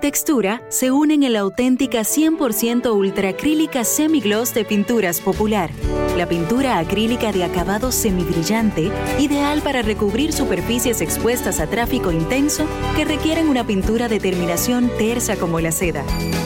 [0.00, 5.70] textura se unen en la auténtica 100% ultracrílica semigloss de Pinturas Popular.
[6.16, 12.66] La pintura acrílica de acabado semibrillante, ideal para recubrir superficies expuestas a tráfico intenso
[12.96, 16.02] que requieren una pintura de terminación tersa como la seda,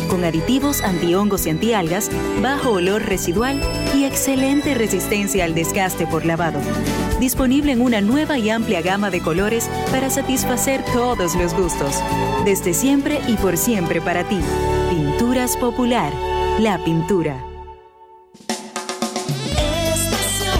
[0.08, 2.10] con aditivos antihongos y antialgas,
[2.42, 3.60] bajo olor residual
[3.94, 6.60] y excelente resistencia al desgaste por lavado.
[7.20, 12.02] Disponible en una nueva y amplia gama de colores para satisfacer todos los gustos.
[12.44, 14.38] Desde siempre y por siempre para ti.
[14.90, 16.12] Pinturas Popular.
[16.58, 17.42] La pintura.
[19.94, 20.58] Estación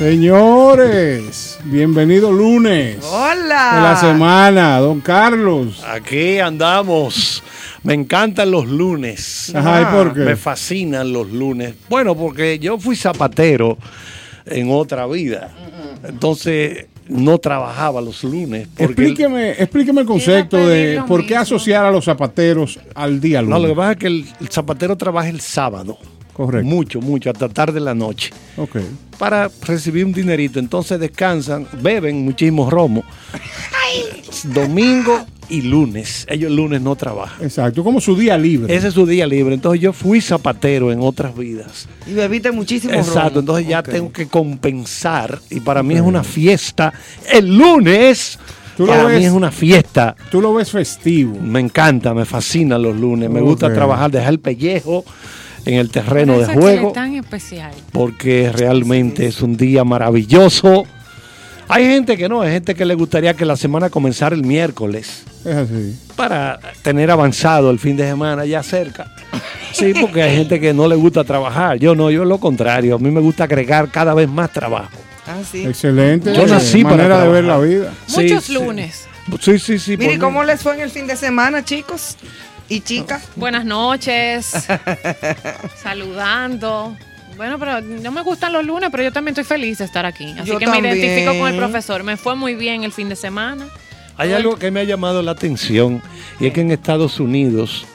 [0.03, 3.71] Señores, bienvenido lunes Hola.
[3.75, 5.81] de la semana, don Carlos.
[5.87, 7.41] Aquí andamos.
[7.83, 9.53] Me encantan los lunes.
[9.55, 10.19] Ajá, ¿y por qué?
[10.19, 11.75] Me fascinan los lunes.
[11.87, 13.77] Bueno, porque yo fui zapatero
[14.45, 15.51] en otra vida.
[16.05, 18.67] Entonces no trabajaba los lunes.
[18.75, 21.41] Porque Explíqueme, explíqueme el concepto de por qué mismo.
[21.43, 23.61] asociar a los zapateros al día No, lunes.
[23.61, 25.97] lo que pasa es que el zapatero trabaja el sábado.
[26.33, 26.67] Correcto.
[26.67, 28.31] Mucho, mucho, hasta tarde de la noche.
[28.57, 28.77] Ok.
[29.17, 30.59] Para recibir un dinerito.
[30.59, 33.03] Entonces descansan, beben muchísimo romo.
[34.45, 36.25] Domingo y lunes.
[36.27, 37.43] Ellos el lunes no trabajan.
[37.43, 38.75] Exacto, como su día libre.
[38.75, 39.53] Ese es su día libre.
[39.53, 41.87] Entonces yo fui zapatero en otras vidas.
[42.07, 43.39] Y bebiste muchísimo Exacto, romo.
[43.41, 46.93] entonces ya tengo que compensar y para mí es una fiesta.
[47.31, 48.39] El lunes,
[48.75, 50.15] Tú lo para mí es una fiesta.
[50.31, 51.39] Tú lo ves festivo.
[51.39, 53.29] Me encanta, me fascinan los lunes.
[53.29, 55.05] Me gusta trabajar, dejar el pellejo
[55.65, 57.71] en el terreno de juego es tan especial.
[57.91, 60.85] porque realmente es un día maravilloso.
[61.69, 65.23] Hay gente que no, hay gente que le gustaría que la semana comenzara el miércoles
[65.45, 65.97] Es así.
[66.15, 69.11] para tener avanzado el fin de semana ya cerca.
[69.71, 71.77] Sí, porque hay gente que no le gusta trabajar.
[71.79, 72.95] Yo no, yo lo contrario.
[72.95, 74.91] A mí me gusta agregar cada vez más trabajo.
[75.25, 75.65] Ah, sí.
[75.65, 76.35] Excelente.
[76.35, 77.93] Yo nací para manera de ver la vida.
[78.09, 78.53] Muchos sí.
[78.53, 79.07] lunes.
[79.39, 79.95] Sí, sí, sí.
[79.97, 82.17] Mire, ¿cómo les fue en el fin de semana, chicos
[82.69, 83.27] y chicas?
[83.35, 84.67] Buenas noches.
[85.83, 86.95] saludando.
[87.35, 90.35] Bueno, pero no me gustan los lunes, pero yo también estoy feliz de estar aquí.
[90.37, 92.03] Así Yo que me identifico con el profesor.
[92.03, 93.67] Me fue muy bien el fin de semana.
[94.17, 96.01] Hay algo que me ha llamado la atención
[96.39, 97.85] y es que en Estados Unidos,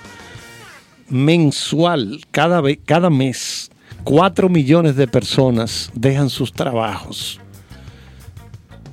[1.09, 3.71] mensual, cada, vez, cada mes,
[4.03, 7.41] 4 millones de personas dejan sus trabajos.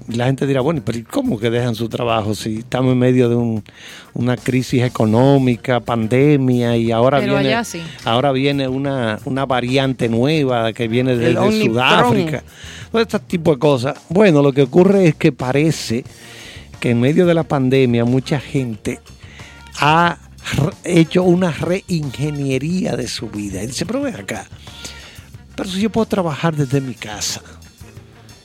[0.08, 3.28] La gente dirá, bueno, pero ¿y ¿cómo que dejan su trabajo si estamos en medio
[3.28, 3.64] de un-
[4.14, 7.82] una crisis económica, pandemia y ahora Pero viene, sí.
[8.04, 11.34] ahora viene una, una variante nueva que viene desde.
[11.66, 12.44] Sudáfrica?
[12.92, 13.98] Todo este tipo de cosas.
[14.10, 16.04] Bueno, lo que ocurre es que parece
[16.80, 19.00] que en medio de la pandemia mucha gente
[19.80, 20.18] ha
[20.84, 23.64] hecho una reingeniería de su vida.
[23.64, 24.46] Y dice, pero ven acá,
[25.56, 27.42] pero si yo puedo trabajar desde mi casa.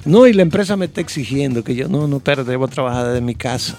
[0.04, 3.20] No, y la empresa me está exigiendo que yo, no, no, espérate, debo trabajar desde
[3.20, 3.76] mi casa.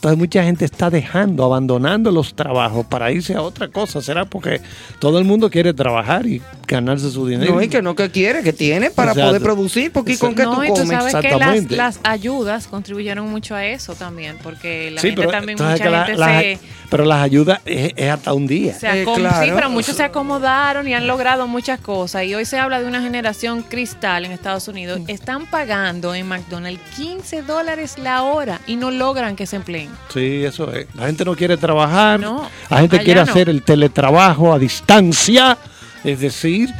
[0.00, 4.00] Entonces mucha gente está dejando, abandonando los trabajos para irse a otra cosa.
[4.00, 4.62] ¿Será porque
[4.98, 7.52] todo el mundo quiere trabajar y ganarse su dinero.
[7.54, 9.28] No, y que no que quiere, que tiene para Exacto.
[9.28, 11.14] poder producir, porque ¿con qué No, tú y tú comes?
[11.16, 15.58] que las, las ayudas contribuyeron mucho a eso también, porque la Sí, gente pero, también,
[15.60, 16.58] mucha la- gente la- se,
[16.88, 18.72] pero las ayudas es, es hasta un día.
[18.78, 19.44] se Eh, claro.
[19.44, 22.22] Sí, pero muchos se acomodaron y han logrado muchas cosas.
[22.24, 25.00] Y hoy se habla de una generación cristal en Estados Unidos.
[25.08, 29.89] Están pagando en McDonald's 15 dólares la hora y no logran que se empleen.
[30.12, 30.86] Sí, eso es.
[30.94, 32.20] La gente no quiere trabajar.
[32.20, 33.30] No, la gente quiere no.
[33.30, 35.56] hacer el teletrabajo a distancia.
[36.04, 36.70] Es decir,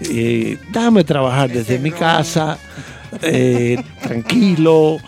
[0.00, 2.58] eh, déjame trabajar desde mi casa,
[3.22, 4.98] eh, tranquilo.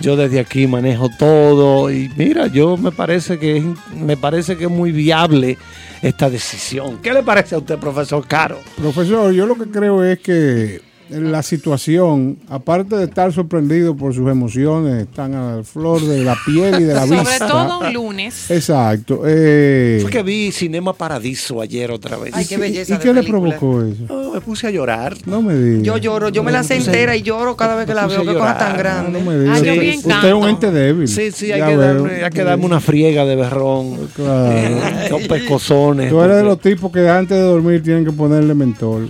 [0.00, 1.90] Yo desde aquí manejo todo.
[1.90, 5.58] Y mira, yo me parece que es, me parece que es muy viable
[6.02, 6.98] esta decisión.
[7.02, 8.60] ¿Qué le parece a usted, profesor Caro?
[8.76, 10.80] Profesor, yo lo que creo es que
[11.10, 16.36] la situación, aparte de estar sorprendido por sus emociones, están a la flor de la
[16.44, 17.46] piel y de la Sobre vista.
[17.48, 18.50] todo un lunes.
[18.50, 19.22] Exacto.
[19.26, 22.32] eh, Fue que vi Cinema Paradiso ayer otra vez.
[22.34, 23.56] Ay, qué belleza ¿Y de qué le película.
[23.58, 24.04] provocó eso?
[24.08, 25.16] Oh, me puse a llorar.
[25.26, 25.82] No me diga.
[25.82, 28.20] Yo lloro, yo me la sé entera y lloro cada vez que la veo.
[28.24, 29.18] Qué cosa tan grande.
[29.18, 29.54] no me diga.
[29.54, 31.08] Ah, yo usted, es un ente débil.
[31.08, 34.08] Sí, sí, hay que, darme, hay que darme una friega de berrón.
[34.18, 34.76] Claro.
[35.10, 36.10] dos pescozones.
[36.10, 39.08] Tú eres de los tipos que antes de dormir tienen que ponerle mentol.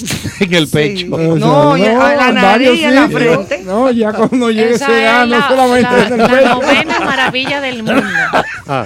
[0.40, 0.72] en el Sí.
[0.72, 1.06] pecho.
[1.14, 3.58] O No, y a la en nariz varios y en la frente.
[3.64, 6.54] No, ya cuando llegue Esa ese la, solamente la- en el la pecho.
[6.54, 8.02] novena maravilla del mundo.
[8.66, 8.84] Ah,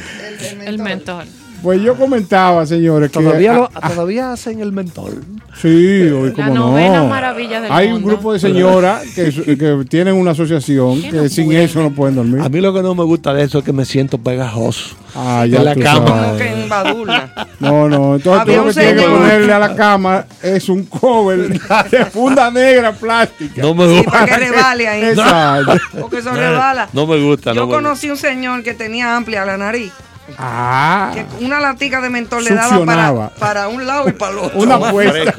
[0.64, 1.24] El mentol.
[1.64, 5.24] Pues yo comentaba, señores, que todavía, lo- todavía hacen el mentol.
[5.60, 5.68] Sí,
[6.10, 7.06] hoy La como novena no.
[7.08, 11.28] maravilla del Hay un grupo de señoras que, que tienen una asociación ¿Qué que no
[11.30, 12.42] sin eso no pueden dormir.
[12.42, 14.94] A mí lo que no me gusta de eso es que me siento pegajoso.
[15.16, 16.04] Ah, ya en la cama.
[16.04, 16.42] Como sabes.
[16.42, 17.48] que en Badula.
[17.60, 21.48] No, no, entonces tú lo que tienes que ponerle a la cama es un cover
[21.88, 23.62] de funda negra plástica.
[23.62, 24.10] No me Sí, gusta.
[24.10, 25.02] para que rebale ahí.
[25.04, 25.76] Exacto.
[25.98, 26.88] Porque eso rebala.
[26.92, 27.54] No me gusta.
[27.54, 29.92] Yo no me conocí un señor que tenía amplia la nariz.
[30.38, 34.58] Ah, Que una latica de mentol le daba para, un lado y para el otro.
[34.60, 35.34] una apuesta.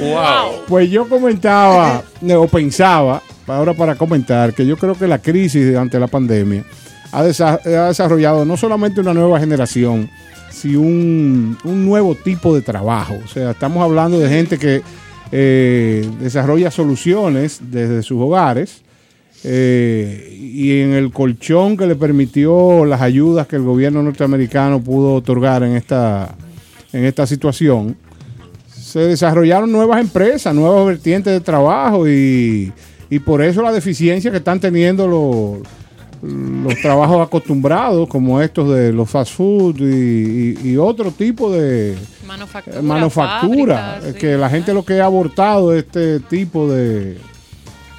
[0.00, 0.64] Wow.
[0.66, 2.02] Pues yo comentaba,
[2.36, 6.64] o pensaba, ahora para comentar, que yo creo que la crisis ante la pandemia
[7.12, 10.10] ha, desa- ha desarrollado no solamente una nueva generación,
[10.50, 13.18] sino un, un nuevo tipo de trabajo.
[13.24, 14.82] O sea, estamos hablando de gente que
[15.30, 18.82] eh, desarrolla soluciones desde sus hogares.
[19.44, 25.14] Eh, y en el colchón que le permitió las ayudas que el gobierno norteamericano pudo
[25.14, 26.34] otorgar en esta,
[26.92, 27.96] en esta situación,
[28.72, 32.72] se desarrollaron nuevas empresas, nuevas vertientes de trabajo y,
[33.10, 36.32] y por eso la deficiencia que están teniendo los,
[36.64, 41.96] los trabajos acostumbrados, como estos de los fast food y, y- y otro tipo de
[42.26, 42.78] Manufactura.
[42.78, 44.12] eh, manufactura, sí.
[44.18, 47.16] que la gente lo que ha abortado este tipo de,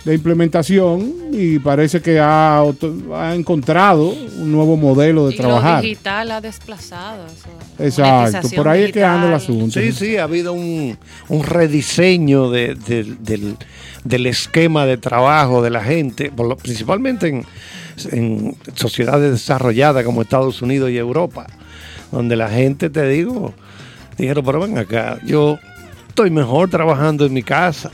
[0.05, 5.77] de implementación y parece que ha, ha encontrado un nuevo modelo de Y trabajar.
[5.77, 7.25] Lo digital ha desplazado.
[7.25, 7.47] eso.
[7.79, 9.55] Exacto, Monetización por ahí es que anda el digital.
[9.55, 9.79] asunto.
[9.79, 10.97] Sí, sí, ha habido un,
[11.29, 13.55] un rediseño de- de- del,
[14.03, 17.45] del esquema de trabajo de la gente, por lo- principalmente en,
[18.11, 21.47] en sociedades desarrolladas como Estados Unidos y Europa,
[22.11, 23.53] donde la gente, te digo,
[24.17, 25.57] dijeron, pero ven acá, yo
[26.09, 27.89] estoy mejor trabajando en mi casa.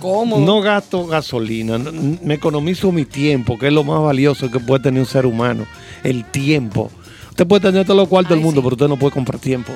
[0.00, 5.00] No gasto gasolina, me economizo mi tiempo, que es lo más valioso que puede tener
[5.00, 5.66] un ser humano,
[6.04, 6.90] el tiempo.
[7.30, 8.64] Usted puede tener todos los cuartos del mundo, sí.
[8.64, 9.72] pero usted no puede comprar tiempo.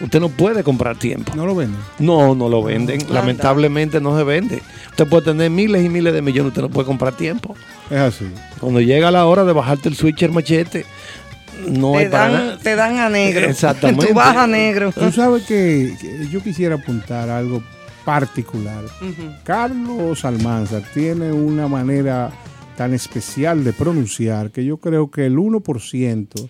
[0.00, 1.32] Usted no puede comprar tiempo.
[1.34, 1.80] No lo venden.
[1.98, 3.00] No, no lo venden.
[3.00, 3.14] Anda.
[3.14, 4.60] Lamentablemente no se vende.
[4.90, 7.54] Usted puede tener miles y miles de millones, usted no puede comprar tiempo.
[7.90, 8.26] Es así.
[8.60, 10.84] Cuando llega la hora de bajarte el switcher machete,
[11.66, 12.58] no te, hay para dan, nada.
[12.58, 13.46] te dan a negro.
[13.48, 14.06] Exactamente.
[14.06, 14.92] Tú vas a negro.
[14.92, 15.94] Tú sabes que
[16.30, 17.62] yo quisiera apuntar algo
[18.06, 18.82] particular.
[19.42, 22.30] Carlos Almanzar tiene una manera
[22.76, 26.48] tan especial de pronunciar que yo creo que el 1%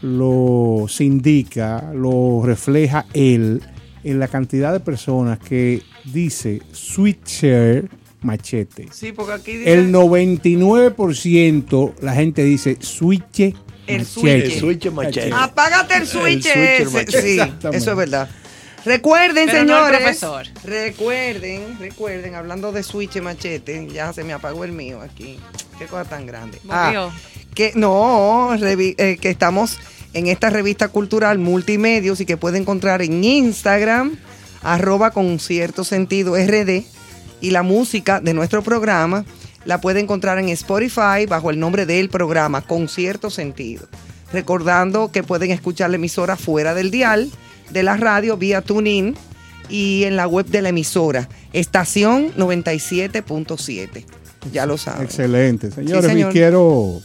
[0.00, 3.60] lo se indica, lo refleja él
[4.02, 7.90] en la cantidad de personas que dice switcher
[8.22, 8.88] machete.
[8.92, 13.54] Sí, porque aquí dice El 99% la gente dice switche
[13.86, 14.44] El switche.
[14.46, 15.32] El switcher machete.
[15.34, 16.94] Apágate el switch switcher ese.
[16.94, 17.22] machete.
[17.22, 17.38] Sí,
[17.72, 18.30] eso es verdad.
[18.84, 20.20] Recuerden, Pero señores.
[20.64, 25.38] recuerden, recuerden, hablando de switch y machete, ya se me apagó el mío aquí.
[25.78, 26.58] Qué cosa tan grande.
[26.68, 27.10] Ah,
[27.54, 29.78] que no, eh, que estamos
[30.14, 34.16] en esta revista cultural multimedios y que puede encontrar en Instagram,
[34.62, 36.84] arroba con cierto sentido RD,
[37.40, 39.24] y la música de nuestro programa
[39.64, 43.86] la puede encontrar en Spotify bajo el nombre del programa, con cierto sentido.
[44.32, 47.30] Recordando que pueden escuchar la emisora fuera del dial
[47.72, 49.14] de la radio vía TuneIn
[49.68, 54.04] y en la web de la emisora, estación 97.7.
[54.52, 55.04] Ya lo saben.
[55.04, 55.70] Excelente.
[55.70, 56.30] Señores, señor.
[56.30, 57.00] y quiero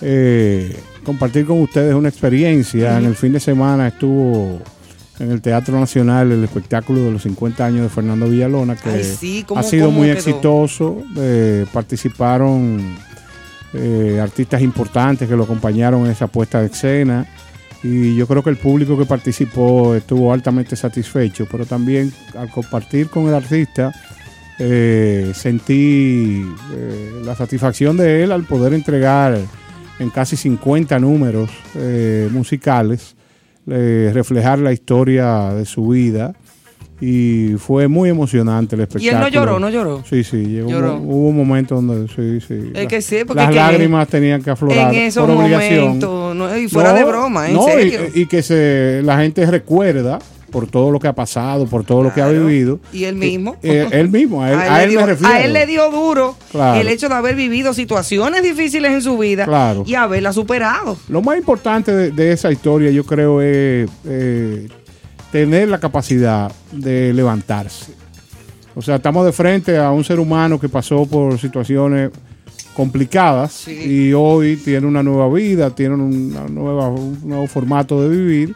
[0.00, 2.98] eh, compartir con ustedes una experiencia.
[2.98, 4.60] En el fin de semana estuvo
[5.18, 9.04] en el Teatro Nacional el espectáculo de los 50 años de Fernando Villalona, que Ay,
[9.04, 10.16] sí, ¿cómo- ha sido muy quedó?
[10.18, 11.02] exitoso.
[11.16, 12.96] Eh, participaron
[13.74, 17.26] eh, artistas importantes que lo acompañaron en esa puesta de escena.
[17.84, 23.10] Y yo creo que el público que participó estuvo altamente satisfecho, pero también al compartir
[23.10, 23.92] con el artista
[24.58, 29.38] eh, sentí eh, la satisfacción de él al poder entregar
[29.98, 33.16] en casi 50 números eh, musicales,
[33.66, 36.34] reflejar la historia de su vida.
[37.00, 39.12] Y fue muy emocionante el Y espectáculo.
[39.16, 40.04] él no lloró, no lloró.
[40.08, 40.94] Sí, sí, llegó un Lloró.
[40.96, 42.70] hubo un momento donde sí, sí.
[42.72, 45.84] Es la- que sí, porque las que lágrimas tenían que aflorar En esos por obligación.
[45.84, 48.00] momentos, no, y fuera No, de broma, en no, y- serio.
[48.14, 50.18] Y, que se, la gente recuerda
[50.50, 52.78] por todo lo que ha pasado, por todo lo que ha vivido.
[52.92, 53.56] Y él mismo.
[53.60, 55.34] Eh, él mismo, a él, A él, a le él dio, me refiero.
[55.34, 56.80] a él le dio duro Claro.
[56.80, 59.82] el hecho de haber vivido situaciones difíciles en su vida Claro.
[59.84, 60.96] y haberla superado.
[61.08, 64.68] Lo más importante de, de esa historia, yo creo, es eh,
[65.34, 67.92] tener la capacidad de levantarse.
[68.76, 72.12] O sea, estamos de frente a un ser humano que pasó por situaciones
[72.76, 73.72] complicadas Sí.
[73.72, 78.54] y hoy tiene una nueva vida, tiene una nueva, un nuevo formato de vivir.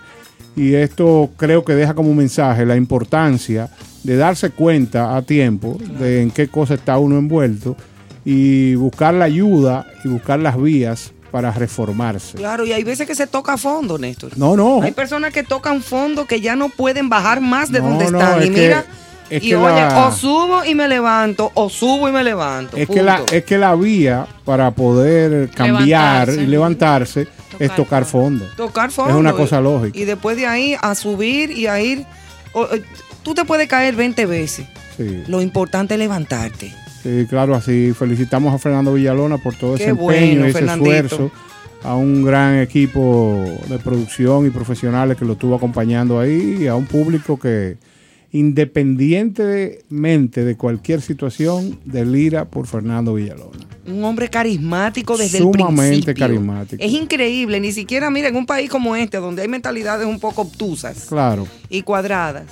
[0.54, 3.70] Y esto creo que deja como mensaje la importancia
[4.04, 7.76] de darse cuenta a tiempo de en qué cosa está uno envuelto
[8.24, 12.36] y buscar la ayuda y buscar las vías para reformarse.
[12.36, 14.36] Claro, y hay veces que se toca a fondo, Néstor.
[14.36, 14.82] No, no.
[14.82, 18.18] Hay personas que tocan fondo que ya no pueden bajar más de No, donde no,
[18.20, 18.40] están.
[18.42, 18.84] es y que- mira,
[19.30, 22.76] es y que oye, la- o subo y me levanto, o subo y me levanto.
[22.76, 26.42] Es que, la, es que la vía para poder cambiar Levantarse.
[26.42, 27.20] y levantarse
[27.58, 28.44] es Tocar tocar fondo.
[28.56, 29.10] tocar fondo.
[29.12, 29.98] Es una cosa lógica.
[29.98, 32.06] Y después de ahí a subir y a ir.
[32.54, 32.82] o- eh,
[33.22, 34.66] tú te puedes caer 20 veces.
[34.96, 36.72] Sí, Lo importante es levantarte.
[37.02, 40.92] Sí, claro, así felicitamos a Fernando Villalona por todo Qué ese empeño y ese Fernandito.
[40.92, 41.30] esfuerzo.
[41.84, 46.74] A un gran equipo de producción y profesionales que lo estuvo acompañando ahí y a
[46.74, 47.76] un público que
[48.32, 53.66] independientemente de cualquier situación delira por Fernando Villalona.
[53.86, 56.26] Un hombre carismático desde Sumamente el principio.
[56.26, 56.82] carismático.
[56.82, 60.42] Es increíble, ni siquiera, mira, en un país como este, donde hay mentalidades un poco
[60.42, 62.44] obtusas Claro, y cuadradas,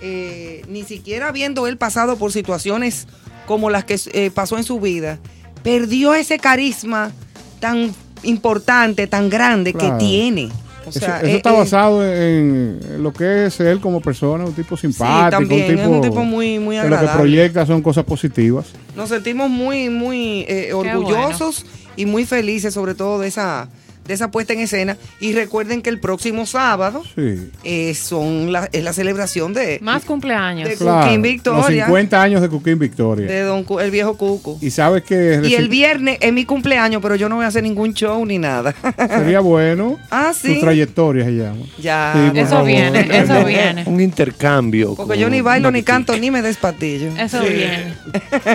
[0.00, 3.06] eh, ni siquiera habiendo él pasado por situaciones
[3.48, 5.18] como las que eh, pasó en su vida,
[5.64, 7.10] perdió ese carisma
[7.58, 9.98] tan importante, tan grande Claro.
[9.98, 10.48] que tiene.
[10.86, 14.00] O Eso, sea, eso eh, está eh, basado en, en lo que es él como
[14.00, 16.94] persona, un tipo simpático, también, un es tipo, un tipo muy- muy que lo que
[16.94, 17.20] agradable.
[17.22, 18.66] proyecta son cosas positivas.
[18.96, 23.68] Nos sentimos muy, muy eh, orgullosos y muy felices, sobre todo de esa,
[24.08, 24.96] de esa puesta en escena.
[25.20, 30.04] Y recuerden que el próximo sábado Sí, eh, son la, es la celebración de, Más
[30.04, 30.68] cumpleaños.
[30.68, 31.04] De- claro.
[31.06, 31.60] Cuquín Victoria.
[31.60, 33.26] Los 50 años de Cuquín Victoria.
[33.28, 34.58] de don Cu- el viejo Cuco.
[34.60, 37.62] y sabes que Y el viernes es mi cumpleaños, pero yo no voy a hacer
[37.62, 38.74] ningún show ni nada.
[39.08, 39.98] sería bueno.
[40.10, 40.58] ah, sí.
[40.60, 41.60] trayectoria se llama.
[41.78, 42.12] Ya.
[42.32, 42.66] Sí, Eso favor.
[42.66, 43.84] viene, eso viene.
[43.86, 44.94] Un intercambio.
[44.94, 47.10] Porque yo ni bailo, ni canto, ni me despatillo.
[47.18, 47.94] Eso viene.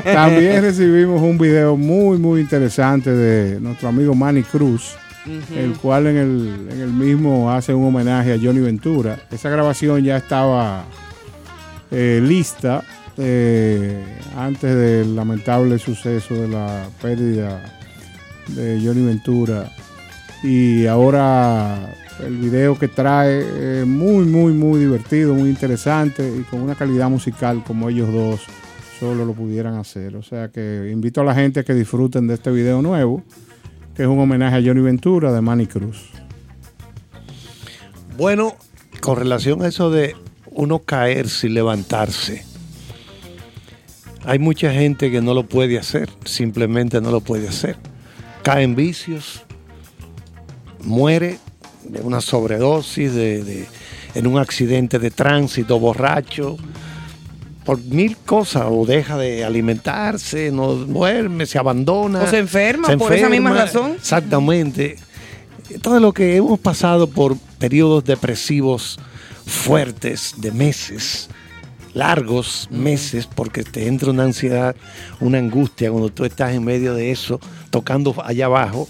[0.04, 4.96] También recibimos un video muy, muy interesante de nuestro amigo Manny Cruz,
[5.26, 9.20] el cual en el, en el mismo hace un homenaje a Johnny Ventura.
[9.32, 10.86] Esa grabación ya estaba
[11.92, 12.84] eh, lista
[13.18, 14.04] eh,
[14.36, 17.74] antes del lamentable suceso de la pérdida
[18.50, 19.72] de Johnny Ventura.
[20.44, 26.62] Y ahora el video que trae es muy, muy, muy divertido, muy interesante y con
[26.62, 28.42] una calidad musical como ellos dos
[29.00, 30.16] solo lo pudieran hacer.
[30.16, 33.24] O sea que invito a la gente a que disfruten de este video nuevo,
[33.96, 36.10] que es un homenaje a Johnny Ventura de Manny Cruz.
[38.18, 38.56] Bueno,
[39.02, 40.16] con relación a eso de
[40.48, 42.46] uno caerse y levantarse,
[44.26, 47.76] hay mucha gente que no lo puede hacer, simplemente no lo puede hacer.
[48.44, 49.44] Cae en vicios,
[50.84, 51.38] muere
[51.84, 53.68] de una sobredosis, de, de-
[54.16, 56.58] en un accidente de tránsito, borracho,
[57.66, 62.24] por mil cosas, o deja de alimentarse, no duerme, se abandona.
[62.24, 63.94] O se enferma por esa misma razón.
[63.94, 64.98] Exactamente.
[65.82, 69.00] Todo lo que hemos pasado por periodos depresivos
[69.46, 71.30] fuertes de meses,
[71.94, 74.76] largos meses, porque te entra una ansiedad,
[75.20, 77.40] una angustia cuando tú estás en medio de eso,
[77.70, 78.88] tocando allá abajo,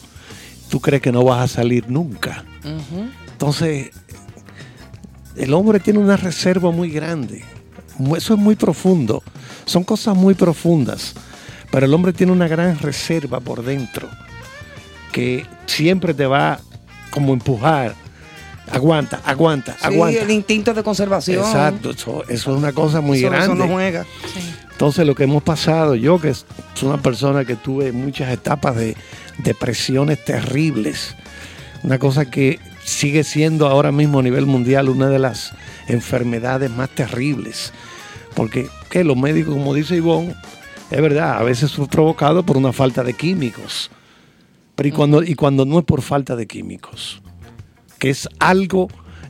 [0.69, 2.43] tú crees que no vas a salir nunca.
[3.31, 3.91] Entonces,
[5.35, 7.43] el hombre tiene una reserva muy grande.
[8.15, 9.23] Eso es muy profundo.
[9.65, 11.13] Son cosas muy profundas.
[11.71, 14.07] Pero el hombre tiene una gran reserva por dentro
[15.11, 16.59] que siempre te va
[17.11, 17.95] como a empujar.
[18.71, 20.21] Aguanta, aguanta, Sí, aguanta.
[20.21, 21.39] el instinto de conservación.
[21.45, 23.45] Exacto, eso, eso es una cosa muy Eso- grande.
[23.53, 24.05] Eso no juega.
[24.71, 26.45] Entonces lo que hemos pasado, yo que soy
[26.83, 28.95] una persona que tuve muchas etapas de
[29.39, 31.15] depresiones terribles,
[31.83, 35.51] una cosa que sigue siendo ahora mismo a nivel mundial una de las
[35.87, 37.73] enfermedades más terribles.
[38.35, 40.35] Porque que los médicos, como dice Ivonne,
[40.89, 43.89] es verdad, a veces es provocado por una falta de químicos.
[44.75, 47.21] Pero y cuando, y cuando no es por falta de químicos,
[47.99, 48.87] que es algo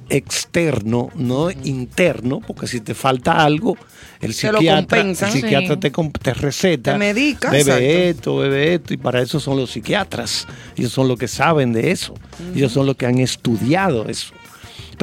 [0.09, 3.77] externo, no interno, porque si te falta algo,
[4.21, 5.79] el psiquiatra, el psiquiatra Sí.
[5.79, 7.83] te, te receta, Te medica, bebe exacto.
[7.83, 10.47] esto, bebe esto, y para eso son los psiquiatras.
[10.75, 12.13] Ellos son los que saben de eso.
[12.55, 14.33] Ellos son los que han estudiado eso.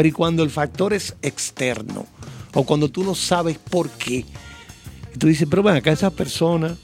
[0.01, 2.07] Pero y cuando el factor es externo,
[2.55, 4.25] o cuando tú no sabes por qué,
[5.15, 6.75] y tú dices, pero ven acá, esa persona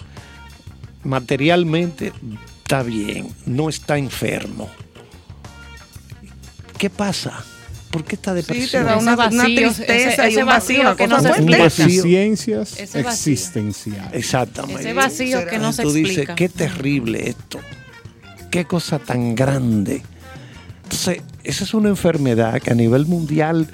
[1.03, 2.13] materialmente
[2.63, 4.69] está bien, no está enfermo.
[6.79, 7.43] ¿Qué pasa?
[7.91, 8.83] ¿Por qué está Sí, depresión?
[8.83, 11.21] te da una, Ese vacío, una tristeza ese- y ese un vacío, vacío que no
[11.23, 11.47] se vacío.
[11.47, 14.13] Deficiencias existenciales.
[14.13, 14.81] Exactamente.
[14.83, 15.51] Ese vacío será?
[15.51, 16.35] que no se tú dices, explica.
[16.35, 17.61] qué terrible esto.
[18.51, 20.03] Qué cosa tan grande.
[20.83, 23.67] Entonces, esa es una enfermedad que a nivel mundial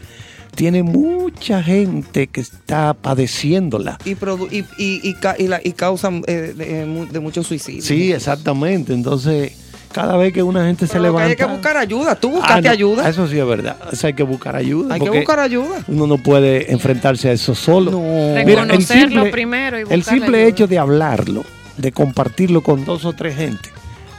[0.55, 3.99] tiene mucha gente que está padeciéndola.
[4.05, 7.47] Y, produ- y, y, y, ca- y la- y causan eh, de, mu- de muchos
[7.47, 7.85] suicidios.
[7.87, 8.93] Sí, exactamente.
[8.93, 9.53] Entonces,
[9.93, 11.31] cada vez que una gente se que levanta.
[11.31, 12.15] hay que buscar ayuda.
[12.17, 13.09] Tú Ah, buscaste no, ayuda.
[13.09, 13.77] Eso sí es verdad.
[13.93, 14.95] Eso hay que buscar ayuda.
[14.95, 15.85] Hay que buscar ayuda.
[15.89, 17.91] Uno no puede enfrentarse a eso solo.
[17.91, 18.01] No.
[18.45, 20.49] Mira, el Reconocerlo simple, primero y el simple ayuda.
[20.51, 21.45] hecho de hablarlo,
[21.79, 23.71] de compartirlo con dos o tres gente,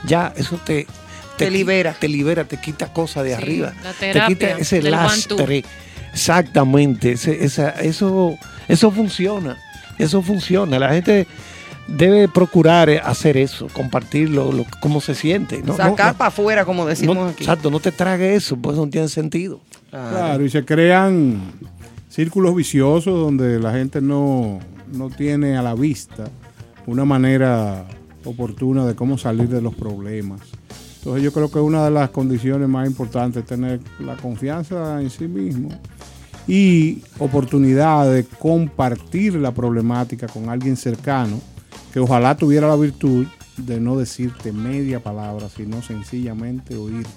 [0.08, 0.88] ya eso te,
[1.38, 1.96] Te libera.
[2.00, 3.74] Te libera, te quita cosas de Sí, arriba.
[3.84, 5.63] la te terapia quita ese lastre.
[6.13, 7.13] Exactamente.
[7.13, 9.58] ese- esa- eso, eso funciona.
[9.98, 10.80] Eso funciona.
[10.80, 11.28] La gente
[11.88, 15.62] debe procurar hacer eso, compartirlo, lo, cómo se siente.
[15.63, 17.43] No, Sacar no, no, para afuera, como decimos no, aquí.
[17.43, 19.60] Exacto, no te trague eso, pues no tiene sentido.
[19.89, 21.41] Claro, y se crean
[22.10, 24.60] círculos viciosos donde la gente no,
[24.91, 26.26] no tiene a la vista
[26.88, 27.86] una manera
[28.26, 30.39] oportuna de cómo salir de los problemas.
[31.04, 35.10] Entonces yo creo que una de las condiciones más importantes es tener la confianza en
[35.10, 35.68] sí mismo
[36.48, 41.42] y oportunidad de compartir la problemática con alguien cercano
[41.92, 47.10] que ojalá tuviera la virtud de no decirte media palabra, sino sencillamente oírte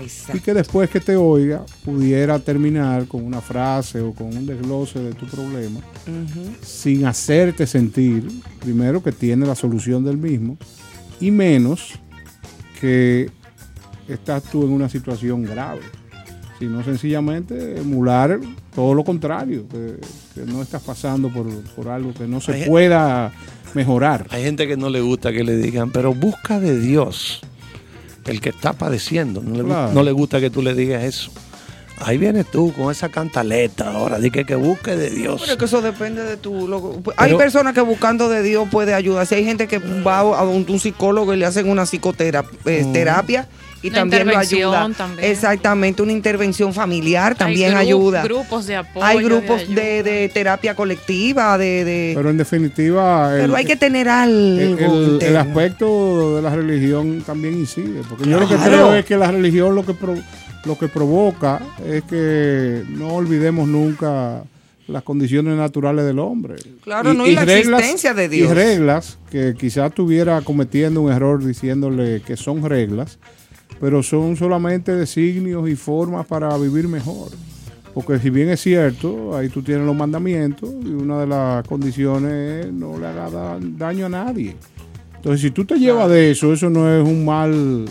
[0.00, 0.42] y Exacto.
[0.42, 5.12] que después que te oiga pudiera terminar con una frase o con un desglose de
[5.12, 5.80] tu problema
[6.62, 8.26] sin hacerte sentir
[8.60, 10.56] primero que tiene la solución del mismo
[11.20, 11.98] y menos
[12.80, 13.30] que
[14.08, 15.80] estás tú en una situación grave
[16.58, 18.40] sino sencillamente emular
[18.74, 19.96] todo lo contrario que,
[20.34, 23.30] que no estás pasando por, por algo que no se Hay- pueda
[23.74, 27.40] mejorar Hay gente que no le gusta que le digan, pero busca de Dios
[28.24, 29.42] el que está padeciendo.
[29.42, 29.92] No le, Claro.
[29.92, 31.30] no le gusta que tú le digas eso.
[31.98, 35.40] Ahí vienes tú con esa cantaleta ahora, di que, que busque de Dios.
[35.40, 36.68] Pero es que eso depende de tu...
[36.68, 39.26] lo- hay Pero- personas que buscando de Dios puede ayudar.
[39.26, 43.48] Si hay gente que va a un, un psicólogo y le hacen una psicoterapia terapia
[43.82, 44.90] y Una también lo ayuda.
[44.96, 45.30] también.
[45.30, 48.22] Exactamente, una intervención familiar también Hay gru- ayuda.
[48.24, 49.04] Grupos de apoyo.
[49.06, 51.84] hay grupos de, de terapia colectiva, de...
[51.84, 54.34] de- pero, pero en definitiva el- hay que tener algo.
[54.36, 55.38] el, el- el interno.
[55.40, 59.74] aspecto de la religión también incide, porque yo lo que creo es que la religión
[59.74, 60.16] lo que pro-
[60.66, 64.42] lo que provoca es que no olvidemos nunca
[64.88, 66.56] las condiciones naturales del hombre.
[66.82, 68.50] Claro, no, y la existencia de Dios.
[68.50, 73.18] Y reglas que quizás estuviera cometiendo un error diciéndole que son reglas,
[73.80, 77.28] pero son solamente designios y formas para vivir mejor.
[77.94, 82.66] Porque si bien es cierto, ahí tú tienes los mandamientos y una de las condiciones
[82.66, 84.54] es no le haga da- daño a nadie.
[85.16, 87.86] Entonces, si tú te llevas de eso, eso no es un mal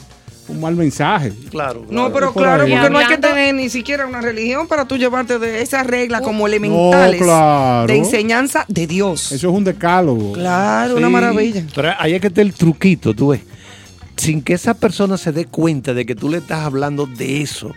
[0.48, 1.34] un mal mensaje.
[1.50, 2.72] claro, No, pero claro, ahí.
[2.72, 6.22] porque no hay que tener ni siquiera una religión para tú llevarte de esas reglas
[6.22, 7.88] como elementales claro.
[7.88, 9.32] de enseñanza de Dios.
[9.32, 10.34] Eso es un decálogo.
[10.34, 11.64] Claro, una maravilla.
[11.74, 13.42] Pero ahí es que está el truquito, tú ves.
[14.18, 17.72] Sin que esa persona se dé cuenta de que tú le estás hablando de eso,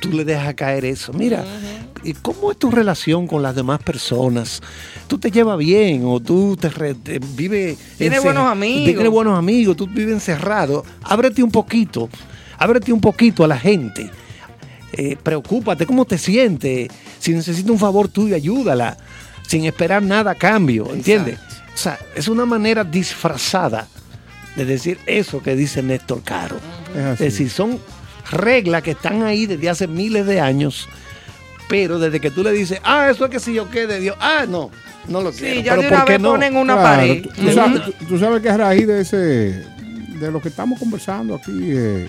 [0.00, 1.12] tú le dejas caer eso.
[1.12, 1.44] Mira,
[1.87, 1.87] ¿y
[2.22, 4.60] cómo es tu relación con las demás personas?
[5.06, 7.78] ¿Tú te llevas bien o tú te, re- te vives...
[7.96, 8.84] Tienes buenos amigos.
[8.84, 10.84] Tienes buenos amigos, tú vives encerrado.
[11.02, 12.08] Ábrete un poquito,
[12.58, 14.10] ábrete un poquito a la gente.
[14.92, 16.88] Eh, preocúpate, ¿cómo te sientes?
[17.18, 18.96] Si necesita un favor tuyo, ayúdala,
[19.46, 21.38] sin esperar nada a cambio, ¿entiendes?
[21.74, 23.86] O sea, es una manera disfrazada
[24.56, 26.56] de decir eso que dice Néstor Caro.
[26.96, 27.12] Es así.
[27.12, 27.78] Es decir, son
[28.30, 30.88] reglas que están ahí desde hace miles de años,
[31.68, 34.16] pero desde que tú le dices, ah, eso es que si yo qué de Dios,
[34.20, 34.70] ah, no,
[35.08, 35.56] no lo quiero.
[35.56, 36.30] Sí, ya pero de ¿por una vez no?
[36.30, 37.22] ponen una Claro, pared.
[37.22, 40.78] Tú, tú sabes, tú- tú sabes que a raíz de ese, de lo que estamos
[40.78, 42.08] conversando aquí, eh,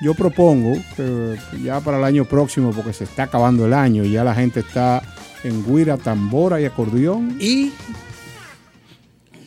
[0.00, 4.12] yo propongo que ya para el año próximo, porque se está acabando el año, y
[4.12, 5.02] ya la gente está
[5.44, 7.72] en guira, tambora y acordeón, Y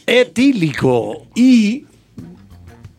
[0.06, 1.26] etílico.
[1.36, 1.86] y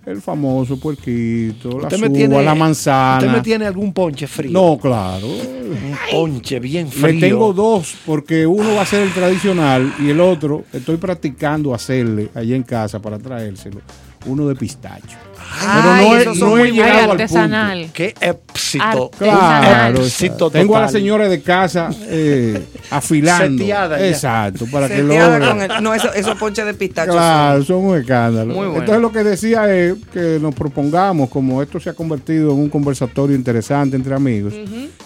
[0.07, 3.19] El famoso puerquito, la tiene, la manzana.
[3.19, 4.53] ¿Usted me tiene algún ponche frío?
[4.53, 5.27] No, claro.
[5.27, 7.13] Un ponche bien frío.
[7.13, 11.75] Me tengo dos, porque uno va a ser el tradicional y el otro estoy practicando
[11.75, 13.81] hacerle allá en casa para traérselo.
[14.27, 15.17] Uno de pistacho.
[15.59, 17.91] Ay, he- esos son he muy llegado Ay, al artesanal.
[17.95, 19.11] Qué éxito.
[19.17, 23.59] Claro, Éxito tengo a la señora de casa eh, afilando.
[23.63, 24.07] Seteada.
[24.09, 25.49] Exacto, para que Seteada logre.
[25.69, 27.13] con el- no, eso- esos ponches de pistacho.
[27.13, 28.55] Claro, son un escándalo.
[28.55, 28.81] Muy bueno.
[28.81, 32.69] Entonces lo que decía es que nos propongamos, como esto se ha convertido en un
[32.69, 34.53] conversatorio interesante entre amigos,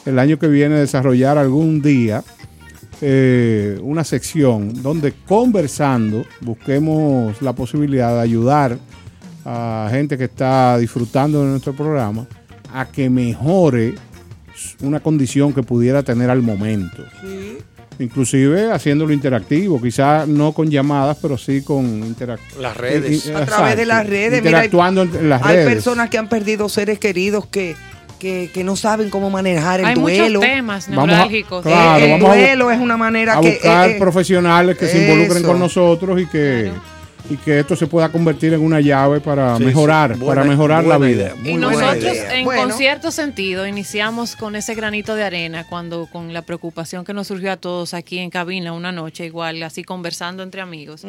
[0.06, 2.24] el año que viene desarrollar algún día
[3.02, 8.76] eh, una sección donde conversando busquemos la posibilidad de ayudar
[9.44, 12.26] a gente que está disfrutando de nuestro programa
[12.72, 13.94] a que mejore
[14.82, 17.02] una condición que pudiera tener al momento.
[17.98, 22.62] Inclusive haciéndolo interactivo, quizás no con llamadas, pero sí con interactivo.
[22.62, 23.28] Las redes.
[23.28, 24.42] A través de las redes.
[24.42, 25.74] Mira, hay- Interactuando en, las Hay redes.
[25.74, 27.76] personas que han perdido seres queridos que,
[28.18, 30.38] que, que no saben cómo manejar el Hay duelo.
[30.38, 31.62] muchos temas Vamos a- neurálgicos.
[31.62, 33.50] claro, Eh, el vamos a bu- duelo es una manera a que...
[33.50, 35.46] buscar eh, eh, profesionales que se involucren eso.
[35.48, 36.70] con nosotros y que,
[37.30, 40.20] y que esto se pueda convertir en una llave para Sí, mejorar, sí.
[40.20, 41.10] Buena- para mejorar la vida.
[41.10, 41.52] idea.
[41.52, 42.38] Y nosotros, idea.
[42.38, 42.62] en Bueno.
[42.64, 47.28] con cierto sentido, iniciamos con ese granito de arena cuando con la preocupación que nos
[47.28, 51.02] surgió a todos aquí en cabina una noche, igual, así conversando entre amigos,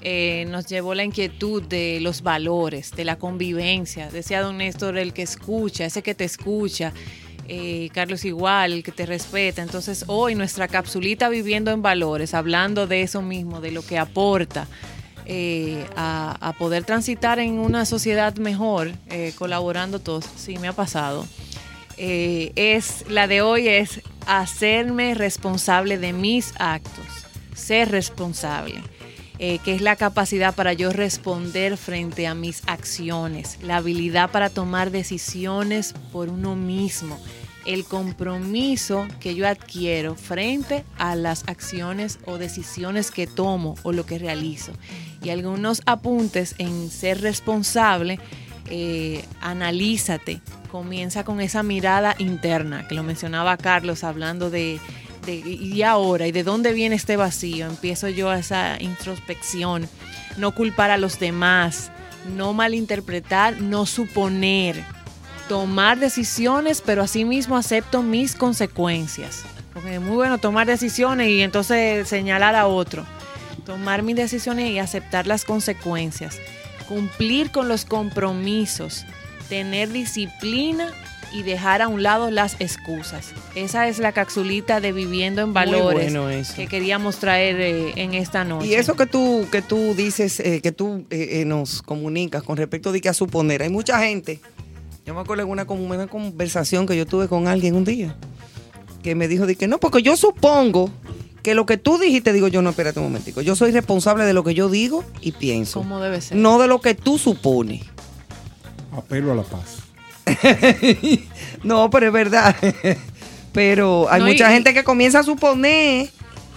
[0.00, 4.08] eh, nos llevó la inquietud de los valores, de la convivencia.
[4.10, 6.92] Decía don Néstor, el que escucha, ese que te escucha.
[7.48, 9.62] eh, Carlos igual, el que te respeta.
[9.62, 14.66] Entonces hoy nuestra capsulita viviendo en valores, hablando de eso mismo, de lo que aporta
[15.26, 20.24] eh, a, a poder transitar en una sociedad mejor, eh, colaborando todos.
[20.36, 21.26] Sí, me ha pasado.
[21.98, 27.06] Eh, es la de hoy es hacerme responsable de mis actos,
[27.54, 28.74] ser responsable,
[29.38, 34.50] eh, que es la capacidad para yo responder frente a mis acciones, la habilidad para
[34.50, 37.18] tomar decisiones por uno mismo,
[37.66, 44.06] el compromiso que yo adquiero frente a las acciones o decisiones que tomo o lo
[44.06, 44.72] que realizo.
[45.22, 48.18] Y algunos apuntes en ser responsable,
[48.70, 54.78] eh, analízate, comienza con esa mirada interna, que lo mencionaba Carlos hablando de,
[55.24, 59.88] de, y ahora, y de dónde viene este vacío, empiezo yo esa introspección,
[60.36, 61.90] no culpar a los demás,
[62.36, 64.84] no malinterpretar, no suponer,
[65.48, 69.42] tomar decisiones, pero asimismo acepto mis consecuencias.
[69.72, 73.04] Porque es muy bueno tomar decisiones y entonces señalar a otro.
[73.64, 76.38] Tomar mis decisiones y aceptar las consecuencias.
[76.88, 79.04] Cumplir con los compromisos.
[79.48, 80.92] Tener disciplina
[81.32, 83.32] y dejar a un lado las excusas.
[83.54, 88.44] Esa es la capsulita de Viviendo en Valores bueno que queríamos traer eh, en esta
[88.44, 88.68] noche.
[88.68, 92.92] Y eso que tú, que tú dices, eh, que tú eh, nos comunicas con respecto
[92.92, 94.40] de que a suponer, hay mucha gente,
[95.06, 98.16] yo me acuerdo en una, conversación que yo tuve con alguien un día,
[99.04, 100.90] que me dijo de que no, porque yo supongo
[101.44, 104.32] que lo que tú dijiste, digo yo, no, espérate un momentico, yo soy responsable de
[104.32, 106.36] lo que yo digo y pienso, Como debe ser.
[106.36, 107.82] no de lo que tú supones.
[108.92, 109.76] Apelo a la paz.
[111.62, 112.54] No, pero es verdad.
[113.52, 116.10] pero hay No, mucha y- gente que comienza a suponer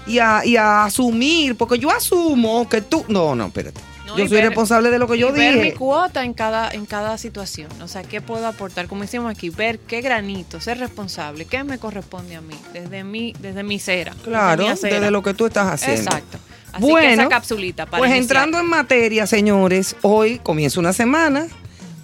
[0.07, 3.05] y a, y a asumir, porque yo asumo que tú...
[3.07, 3.79] No, no, espérate.
[4.09, 6.69] No, yo soy ver- responsable de lo que yo y ver mi cuota en cada,
[6.71, 7.69] en cada situación.
[7.81, 8.87] O sea, ¿qué puedo aportar?
[8.87, 13.33] Como decimos aquí, ver qué granito, ser responsable, qué me corresponde a mí, desde mi,
[13.39, 14.13] desde mi cera.
[14.23, 14.95] Claro, desde, mi acera.
[14.95, 16.01] desde lo que tú estás haciendo.
[16.01, 16.37] Exacto.
[16.71, 18.23] Así Bueno, que esa capsulita para Pues iniciar.
[18.23, 21.47] entrando en materia, señores, hoy comienza una semana,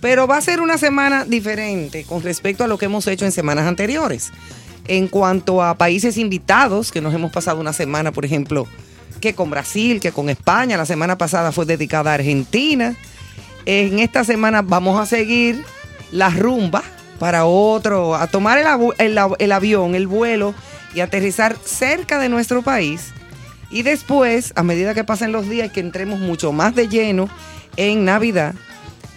[0.01, 3.31] pero va a ser una semana diferente con respecto a lo que hemos hecho en
[3.31, 4.31] semanas anteriores.
[4.87, 8.67] En cuanto a países invitados, que nos hemos pasado una semana, por ejemplo,
[9.25, 12.95] que con Brasil, que con España, la semana pasada fue dedicada a Argentina.
[13.65, 15.65] En esta semana vamos a seguir
[16.11, 16.83] la rumba
[17.17, 20.53] para otro, a tomar el, el avión, el vuelo
[20.93, 23.13] y aterrizar cerca de nuestro país.
[23.71, 27.27] Y después, a medida que pasen los días y que entremos mucho más de lleno
[27.77, 28.53] en Navidad,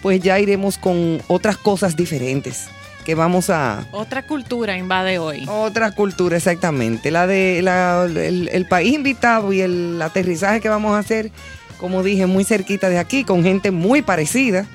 [0.01, 2.67] pues ya iremos con otras cosas diferentes
[3.09, 3.87] que vamos a...
[3.91, 5.43] Otra cultura invade hoy.
[5.47, 7.09] Otra cultura, exactamente.
[7.09, 11.31] La de la- el, el país invitado y el aterrizaje que vamos a hacer,
[11.79, 14.67] como dije, muy cerquita de aquí, con gente muy parecida.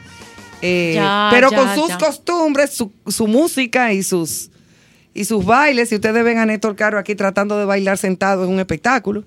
[0.62, 1.98] Eh, Ya, pero ya, con sus ya.
[1.98, 4.50] costumbres, su, su música y sus,
[5.14, 5.90] y sus bailes.
[5.90, 9.22] Si ustedes ven a Néstor Caro aquí tratando de bailar sentado en un espectáculo.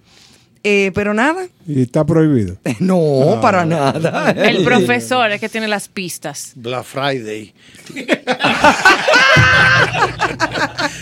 [0.64, 1.48] Eh, pero nada.
[1.68, 2.58] Y está prohibido.
[2.80, 4.32] No, para nada.
[4.32, 6.52] El profesor es que tiene las pistas.
[6.56, 7.54] Black Friday.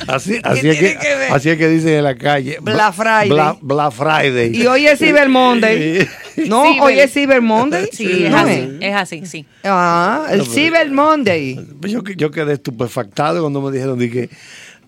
[0.07, 2.57] así, así, ¿Qué es que, que así es que dicen en la calle.
[2.61, 3.29] Black Friday.
[3.29, 4.55] Bla- Black Friday.
[4.55, 6.07] Y hoy es Cyber Monday.
[6.47, 7.87] No, hoy es Cyber Monday.
[7.91, 8.77] Sí, es ¿No así.
[8.81, 9.45] Es así, sí.
[9.63, 11.59] Ah, el Cyber Monday.
[11.81, 14.29] Yo, yo quedé estupefactado cuando me dijeron dije,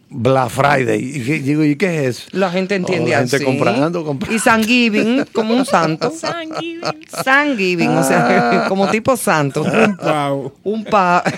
[0.10, 1.00] Black Friday.
[1.00, 2.30] Y digo, ¿y qué es eso?
[2.32, 3.46] La gente entiende Oh, la gente así.
[3.46, 4.36] comprando, comprando.
[4.36, 6.12] Y Thanksgiving como un santo.
[7.24, 9.64] Thanksgiving, o sea, como tipo santo.
[9.64, 10.54] Un pavo.
[10.64, 11.24] Un pa.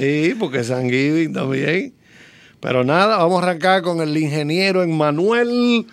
[0.00, 1.94] Sí, porque San Giving también.
[2.60, 5.86] Pero nada, vamos a arrancar con el ingeniero Emmanuel,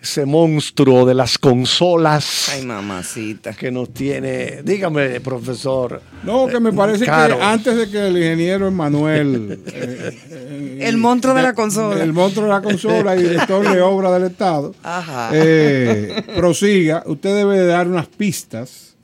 [0.00, 3.52] ese monstruo de las consolas Ay, mamacita.
[3.52, 4.62] que nos tiene.
[4.62, 6.00] Dígame, profesor.
[6.22, 7.36] No, que me parece Caro.
[7.38, 12.02] que antes de que el ingeniero Emanuel, eh, eh, El monstruo de la consola.
[12.02, 15.30] el monstruo de la consola y director de obra del Estado, Ajá.
[15.32, 18.96] eh, prosiga, usted debe de dar unas pistas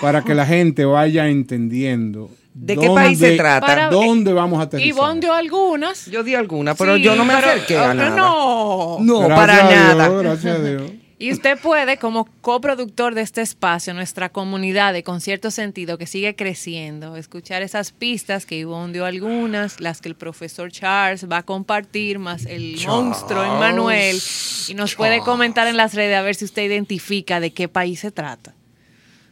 [0.00, 3.66] para que la gente vaya entendiendo ¿De qué país se trata?
[3.66, 4.88] Para- ¿Dónde vamos a aterrizar?
[4.88, 6.04] Ivonne dio algunas.
[6.06, 8.10] Yo di alguna, pero Sí, yo no me pero- acerqué a oh, nada.
[8.16, 8.96] No.
[9.00, 10.08] No, Gracias para a Dios, nada.
[10.22, 10.82] gracias a Dios.
[11.22, 16.34] Y usted puede, como coproductor de este espacio, nuestra comunidad de Concierto Sentido, que sigue
[16.34, 21.42] creciendo, escuchar esas pistas que Ivonne dio algunas, las que el profesor Charles va a
[21.44, 24.20] compartir, más el monstruo Emmanuel,
[24.66, 28.00] y nos puede comentar en las redes a ver si usted identifica de qué país
[28.00, 28.56] se trata.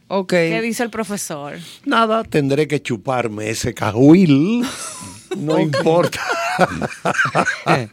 [0.07, 0.29] Ok.
[0.29, 1.59] ¿Qué dice el profesor?
[1.83, 4.65] Nada, tendré que chuparme ese cajuil.
[5.37, 6.19] No importa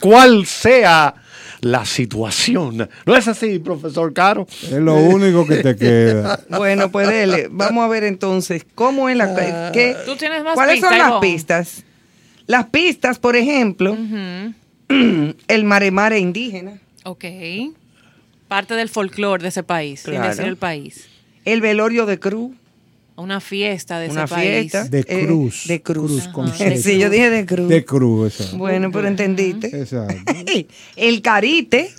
[0.00, 1.21] cuál sea
[1.62, 2.88] la situación.
[3.06, 4.46] ¿No es así, profesor Caro?
[4.62, 6.38] Es lo único que te queda.
[6.50, 7.48] Bueno, pues dele.
[7.50, 9.70] Vamos a ver entonces cómo es la.
[9.72, 11.84] ¿qué- Tú tienes más ¿Cuáles son las pistas?
[12.46, 13.96] Las pistas, por ejemplo,
[14.88, 17.24] el maremare indígena, Ok.
[18.48, 20.28] Parte del folclore de ese país, sin Claro.
[20.28, 21.08] decir el país.
[21.44, 22.52] el velorio de cruz,
[23.16, 24.50] Una fiesta de una ese país.
[24.72, 24.84] fiesta.
[24.84, 25.64] De eh, cruz.
[25.66, 26.28] de cruz.
[26.28, 26.56] con Ajá.
[26.56, 26.76] Z.
[26.78, 27.68] Sí, yo dije de cruz.
[27.68, 28.56] De cruz, exacto.
[28.58, 29.66] Bueno, pero entendiste.
[29.80, 30.32] Exacto.
[30.96, 31.90] El carite,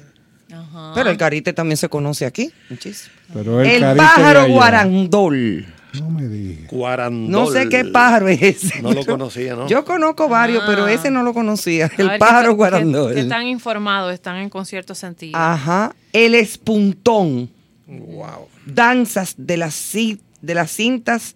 [0.52, 0.92] Ajá.
[0.96, 2.52] pero el carite también se conoce aquí.
[2.70, 3.14] muchísimo.
[3.34, 5.66] Pero El, carite de pájaro guarandol.
[6.00, 6.72] No me digas.
[6.72, 7.30] Guarandol.
[7.32, 8.82] No sé qué pájaro es ese.
[8.82, 9.68] No lo conocía, ¿no?
[9.68, 10.68] Yo conozco varios, Ah.
[10.68, 11.92] pero ese no lo conocía.
[11.98, 13.28] El ver, pájaro ¿qué- guarandol.
[13.30, 15.38] tan informados están en concierto sentido?
[15.38, 15.96] Ajá.
[16.12, 17.50] El espuntón.
[17.86, 18.48] Wow.
[18.66, 21.36] Danzas de las, ci- de las cintas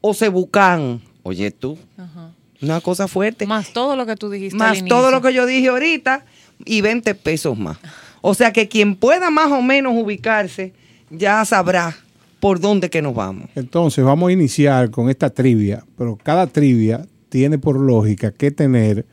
[0.00, 1.00] Ocebucán.
[1.24, 2.30] Oye tú, Ajá.
[2.62, 3.46] una cosa fuerte.
[3.46, 6.24] Más todo lo que tú dijiste Más todo lo que yo dije ahorita
[6.64, 7.78] y 20 pesos más.
[8.20, 10.72] O sea que quien pueda más o menos ubicarse
[11.10, 11.96] ya sabrá
[12.40, 13.48] por dónde que nos vamos.
[13.56, 19.04] Entonces vamos a iniciar con esta trivia, pero cada trivia tiene por lógica que tener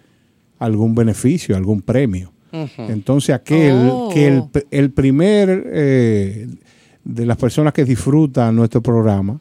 [0.59, 2.31] algún beneficio, algún premio.
[2.77, 4.09] Entonces aquel Oh.
[4.13, 6.47] que el, el primer eh,
[7.05, 9.39] de las personas que disfrutan nuestro programa,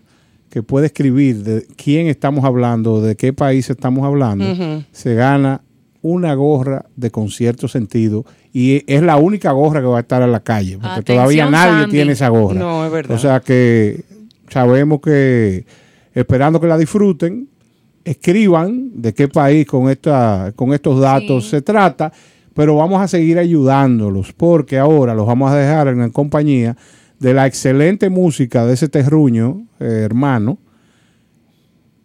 [0.50, 4.44] que puede escribir de quién estamos hablando, de qué país estamos hablando,
[4.92, 5.62] se gana
[6.02, 10.30] una gorra de concierto sentido y es la única gorra que va a estar en
[10.30, 11.90] la calle, porque Atención, todavía nadie Sandy.
[11.90, 12.54] tiene esa gorra.
[12.60, 13.16] No, es verdad.
[13.16, 14.04] O sea que
[14.50, 15.64] sabemos que
[16.12, 17.48] esperando que la disfruten,
[18.04, 21.50] escriban de qué país con esta con estos datos Sí.
[21.50, 22.12] se trata,
[22.52, 26.76] pero vamos a seguir ayudándolos porque ahora los vamos a dejar en compañía
[27.24, 30.58] de la excelente música de ese terruño, eh, hermano,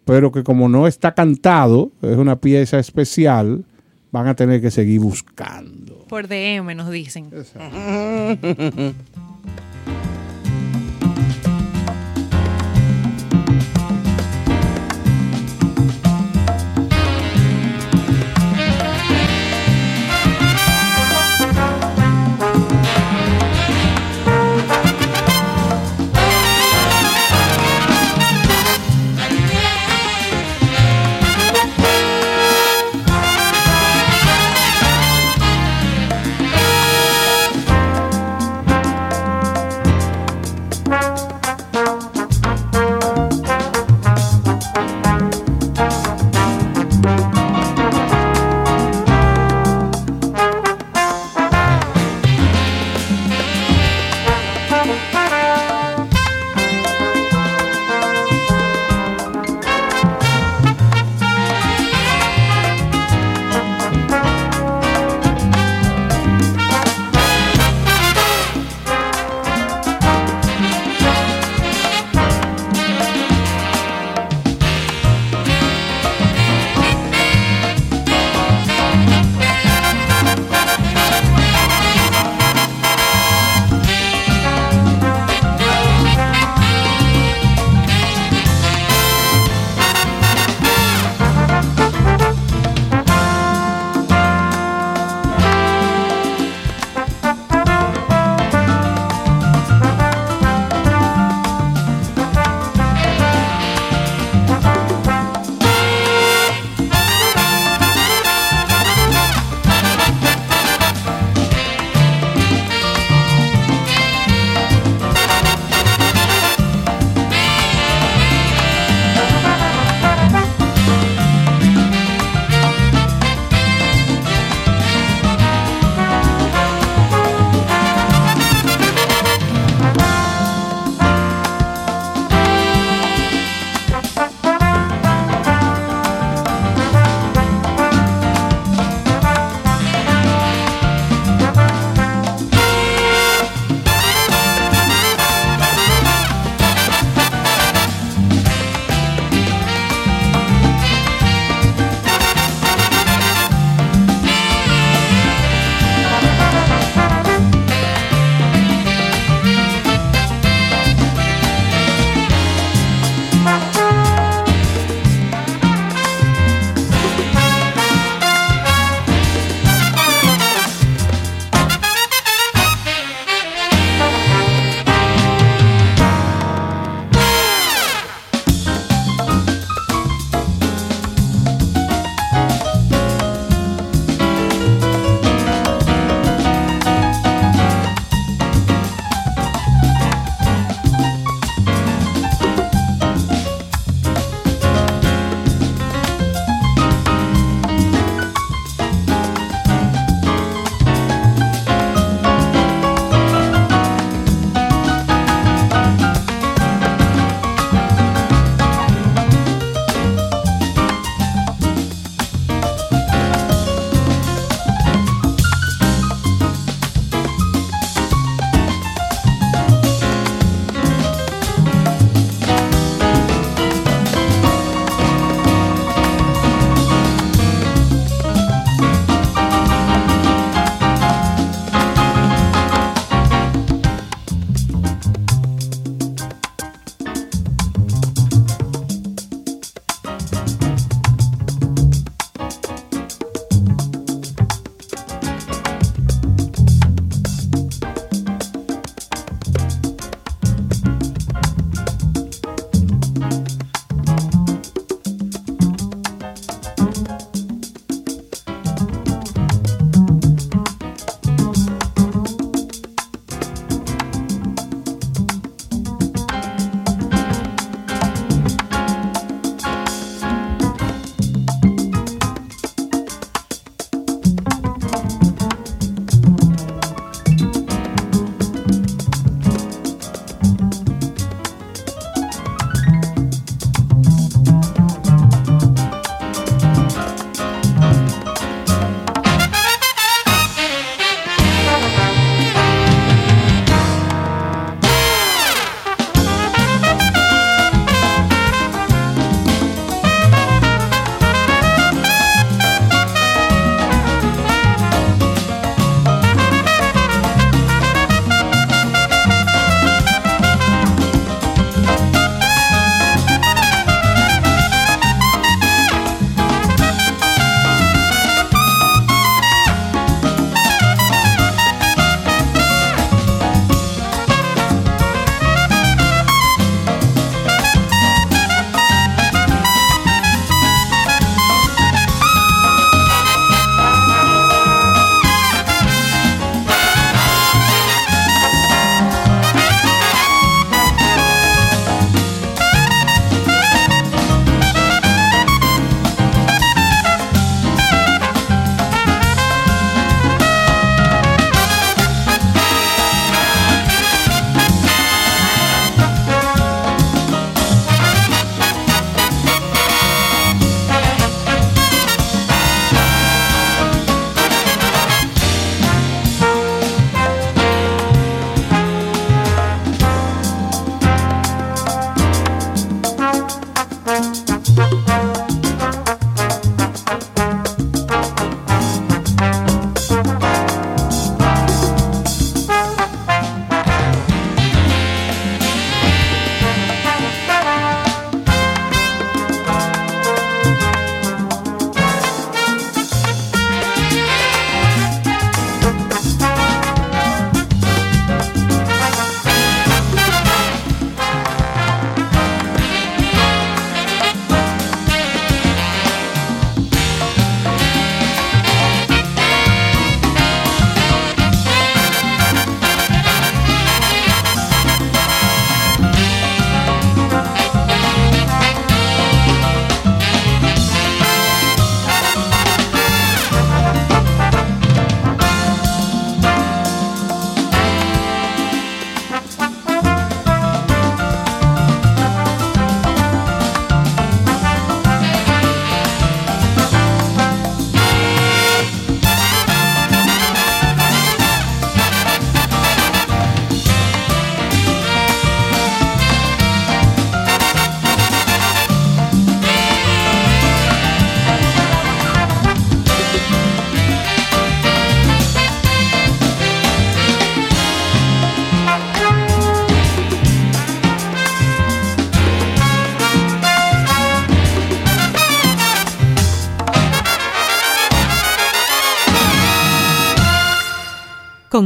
[0.06, 3.66] pero que como no está cantado, es una pieza especial,
[4.12, 6.06] van a tener que seguir buscando.
[6.08, 7.28] Por DM nos dicen.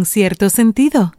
[0.05, 1.13] cierto sentido.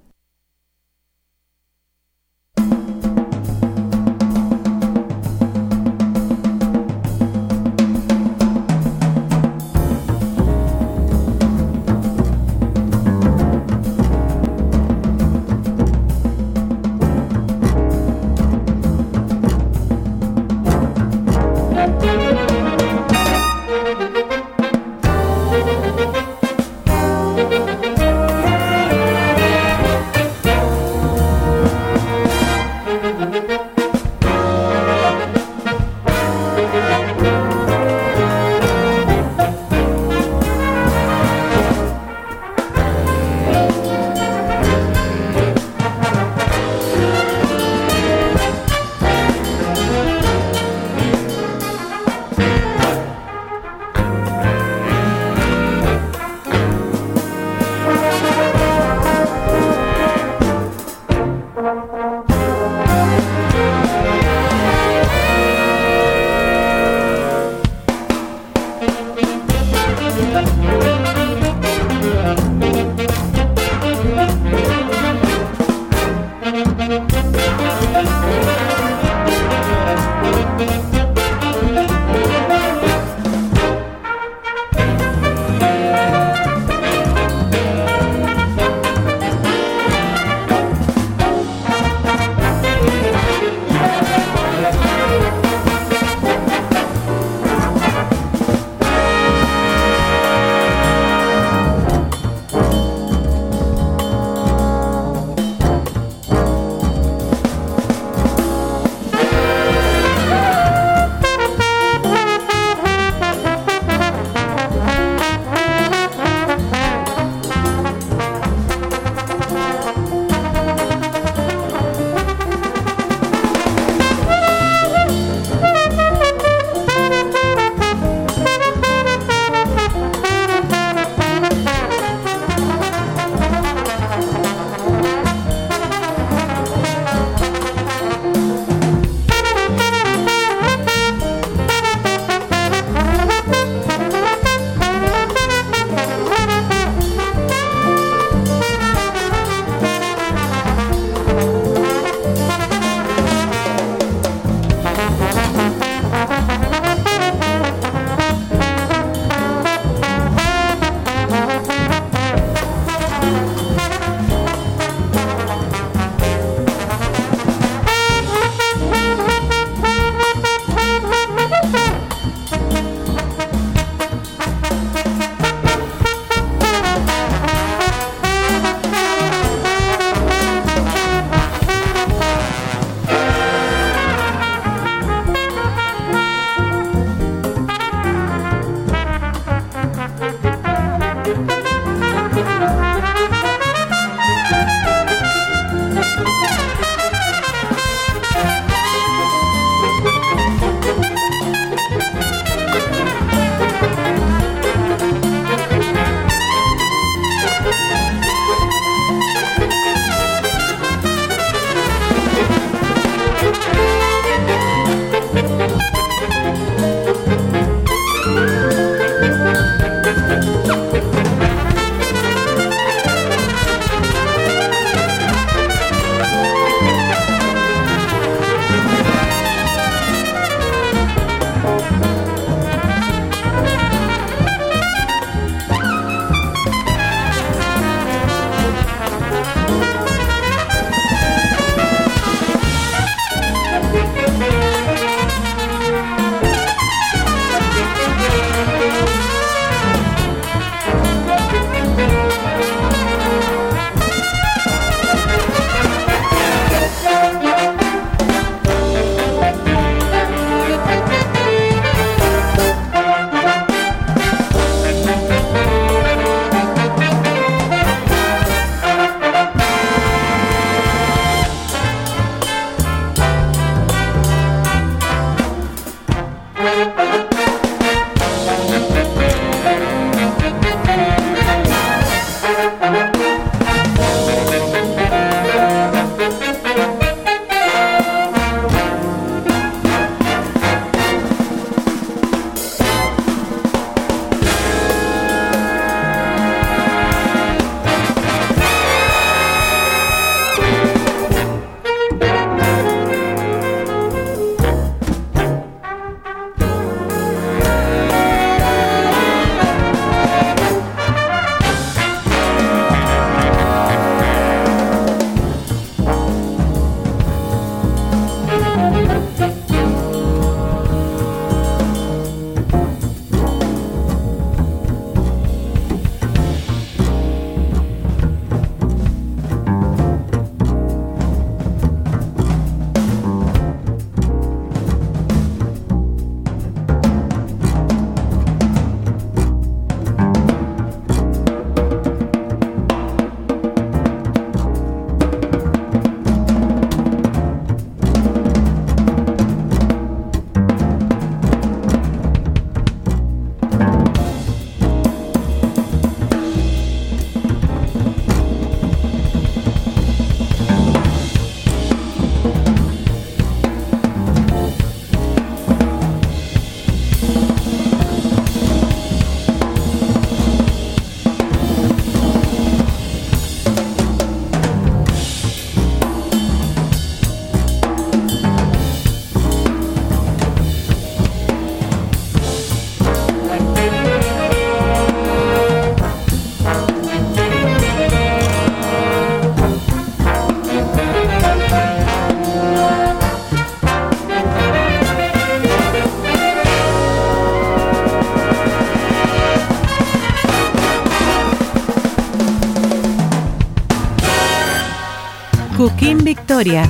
[406.05, 406.87] Cooking Victoria,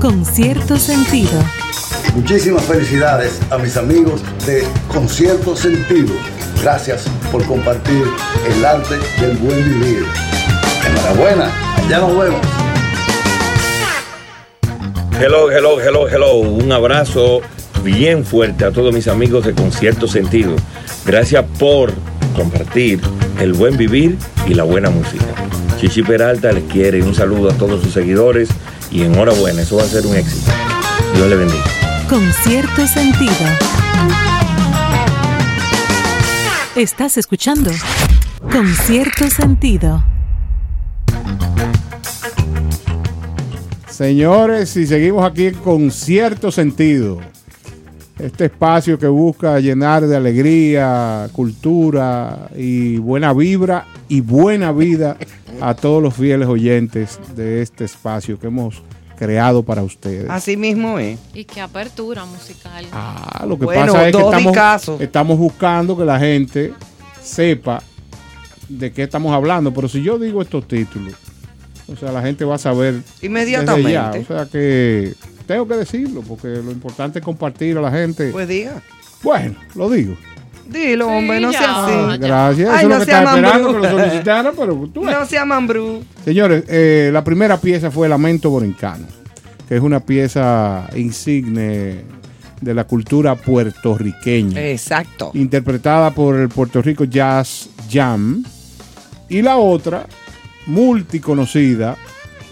[0.00, 1.32] con cierto sentido.
[2.14, 6.14] Muchísimas felicidades a mis amigos de Concierto Sentido.
[6.62, 8.04] Gracias por compartir
[8.48, 10.06] el arte del buen vivir.
[10.88, 11.52] Enhorabuena,
[11.90, 12.40] ya nos vemos.
[15.20, 16.36] Hello, hello, hello, hello.
[16.36, 17.42] Un abrazo
[17.82, 20.56] bien fuerte a todos mis amigos de Concierto Sentido.
[21.04, 21.92] Gracias por
[22.34, 22.98] compartir
[23.38, 25.23] el buen vivir y la buena música.
[25.84, 28.48] Chichi Peralta les quiere un saludo a todos sus seguidores
[28.90, 30.50] y enhorabuena, eso va a ser un éxito.
[31.14, 31.62] Dios le bendiga.
[32.08, 33.32] Con cierto sentido.
[36.74, 37.70] Estás escuchando
[38.50, 40.02] Con cierto sentido.
[43.90, 47.20] Señores, y seguimos aquí con cierto sentido.
[48.18, 55.18] Este espacio que busca llenar de alegría, cultura y buena vibra y buena vida
[55.68, 58.82] a todos los fieles oyentes de este espacio que hemos
[59.16, 60.28] creado para ustedes.
[60.28, 61.18] Así mismo es.
[61.32, 62.84] Y qué apertura musical.
[62.92, 66.74] Ah, lo que Bueno, pasa es que estamos, estamos buscando que la gente
[67.22, 67.82] sepa
[68.68, 69.72] de qué estamos hablando.
[69.72, 71.14] Pero si yo digo estos títulos,
[71.86, 73.88] o sea, la gente va a saber Inmediatamente.
[73.88, 74.10] desde ya.
[74.10, 75.14] O sea que
[75.46, 78.30] tengo que decirlo, porque lo importante es compartir a la gente.
[78.32, 78.82] Pues diga.
[79.22, 80.14] bueno, lo digo.
[80.68, 82.18] Dilo, hombre, no sea Ah, así.
[82.18, 82.70] gracias.
[82.70, 83.82] Ay, Eso no es lo que sea estaba esperando mambrú.
[83.82, 85.04] que lo solicitara, pero tú.
[85.04, 86.04] No sea mambrú.
[86.24, 89.06] Señores, eh, la primera pieza fue Lamento Borincano,
[89.68, 92.02] que es una pieza insigne
[92.60, 95.30] de la cultura puertorriqueña, Exacto.
[95.34, 98.42] interpretada por el Puerto Rico Jazz Jam.
[99.28, 100.06] Y la otra,
[100.66, 101.96] multiconocida,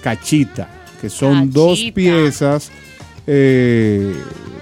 [0.02, 0.68] Cachita,
[1.00, 2.70] que son dos piezas,
[3.26, 4.14] eh,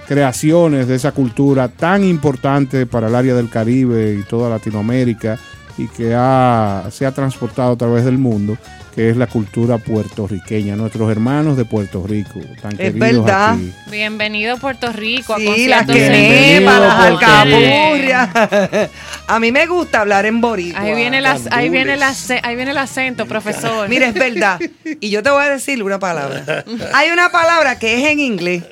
[0.07, 5.37] creaciones de esa cultura tan importante para el área del Caribe y toda Latinoamérica
[5.77, 8.57] y que ha- se ha transportado a través del mundo,
[8.93, 13.53] que es la cultura puertorriqueña, nuestros hermanos de Puerto Rico, tan Es queridos verdad.
[13.53, 13.73] aquí.
[13.89, 15.33] Bienvenido a Puerto Rico.
[15.33, 18.89] a Sí, las concierto Bienvenido, quenepas, las alcapurrias.
[19.27, 20.81] A mí me gusta hablar en boricua.
[20.81, 23.87] Ahí viene, las, ahí, viene el ace- ahí viene el acento, profesor.
[23.87, 24.59] Mira, es verdad.
[24.99, 26.65] Y yo te voy a decir una palabra.
[26.93, 28.63] Hay una palabra que es en inglés,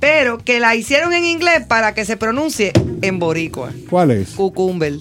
[0.00, 3.70] pero que la hicieron en inglés para que se pronuncie en boricua.
[3.88, 4.30] ¿Cuál es?
[4.32, 4.98] Cucumber.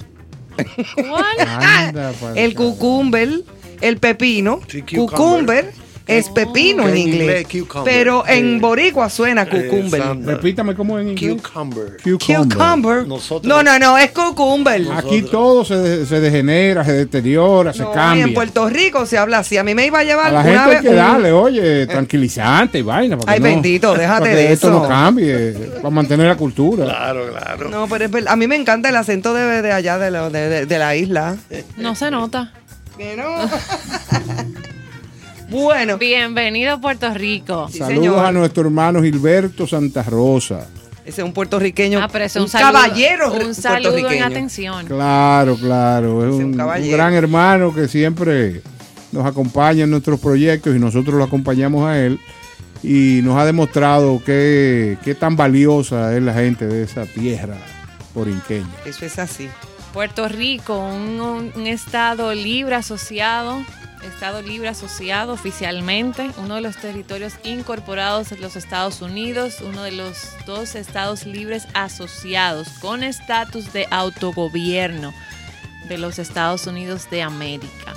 [0.95, 2.37] ¿Cuál?
[2.37, 3.41] El cucumber,
[3.83, 4.59] el pepino.
[4.67, 5.05] Sí, cucumber.
[5.15, 7.47] Cucumber es pepino en En inglés.
[7.85, 8.59] Pero en Sí.
[8.59, 10.01] boricua suena cucumber.
[10.01, 10.31] Exacto.
[10.31, 11.41] Repítame cómo en inglés.
[11.41, 11.95] Cucumber.
[12.03, 12.57] Cucumber.
[12.57, 13.07] Cucumber.
[13.07, 14.81] Nosotros- No, no, no, es cucumber.
[14.97, 18.23] Aquí todo se, de- se degenera, se deteriora, se No, y cambia.
[18.25, 19.55] en Puerto Rico se habla así.
[19.55, 20.81] A mí me iba a A llevar la una gente hay vez.
[20.81, 23.17] que un- darle, oye, tranquilizante y vaina.
[23.17, 24.79] que Ay, no- bendito, déjate para que de esto eso.
[24.81, 26.83] no cambie, para mantener la cultura.
[26.83, 27.69] Claro, claro.
[27.69, 28.33] No, pero es verdad.
[28.33, 30.97] A mí me encanta el acento de, de allá, de, la- de- de- de la
[30.97, 31.37] isla.
[31.77, 32.51] No se nota.
[32.97, 33.49] Que no.
[35.49, 37.67] bueno, Bienvenido a Puerto Rico.
[37.71, 38.25] Sí, Saludos señor.
[38.25, 40.67] a nuestro hermano Gilberto Santa Rosa.
[41.05, 41.99] ese es un puertorriqueño.
[42.01, 44.85] Ah, pero ese es un, un saludo, caballero Un saludo en atención.
[44.85, 46.23] Claro, claro.
[46.27, 46.97] Es un un, un caballero.
[46.97, 48.61] gran hermano que siempre
[49.11, 52.19] nos acompaña en nuestros proyectos y nosotros lo acompañamos a él.
[52.83, 57.55] Y nos ha demostrado qué, qué tan valiosa es la gente de esa tierra
[58.13, 58.67] porinqueña.
[58.85, 59.47] Eso es así.
[59.93, 63.63] Puerto Rico, un, un- estado libre asociado,
[64.03, 69.91] estado libre asociado oficialmente, uno de los territorios incorporados de los Estados Unidos, uno de
[69.91, 70.17] los
[70.47, 75.13] dos estados libres asociados con estatus de autogobierno
[75.87, 77.93] de los Estados Unidos de América.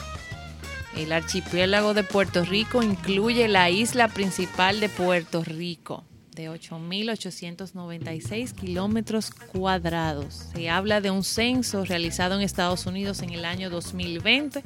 [0.97, 6.05] El archipiélago de Puerto Rico incluye la isla principal de Puerto Rico,
[6.37, 10.51] de 8.896 kilómetros cuadrados.
[10.55, 14.62] Se habla de un censo realizado en Estados Unidos en el año 2020,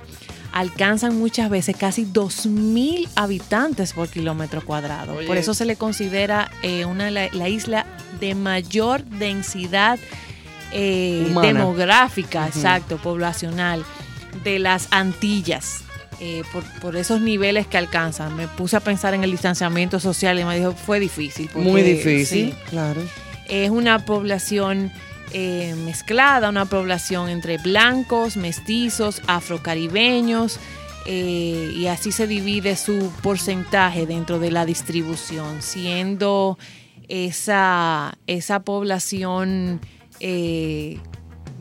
[0.51, 5.15] alcanzan muchas veces casi 2.000 habitantes por kilómetro cuadrado.
[5.15, 5.27] Oye.
[5.27, 7.85] Por eso se le considera eh, una, la, la isla
[8.19, 9.99] de mayor densidad
[10.71, 13.83] eh, demográfica, exacto, poblacional
[14.43, 15.83] de las Antillas.
[16.21, 18.35] eh, por, por esos niveles que alcanzan.
[18.35, 21.49] Me puse a pensar en el distanciamiento social y me dijo, fue difícil.
[21.51, 23.01] porque, Muy difícil, sí, claro.
[23.47, 24.91] es una población
[25.33, 30.59] eh, mezclada, una población entre blancos, mestizos, afrocaribeños,
[31.05, 36.57] eh, y así se divide su porcentaje dentro de la distribución, siendo
[37.07, 39.81] esa, esa población
[40.19, 40.99] eh,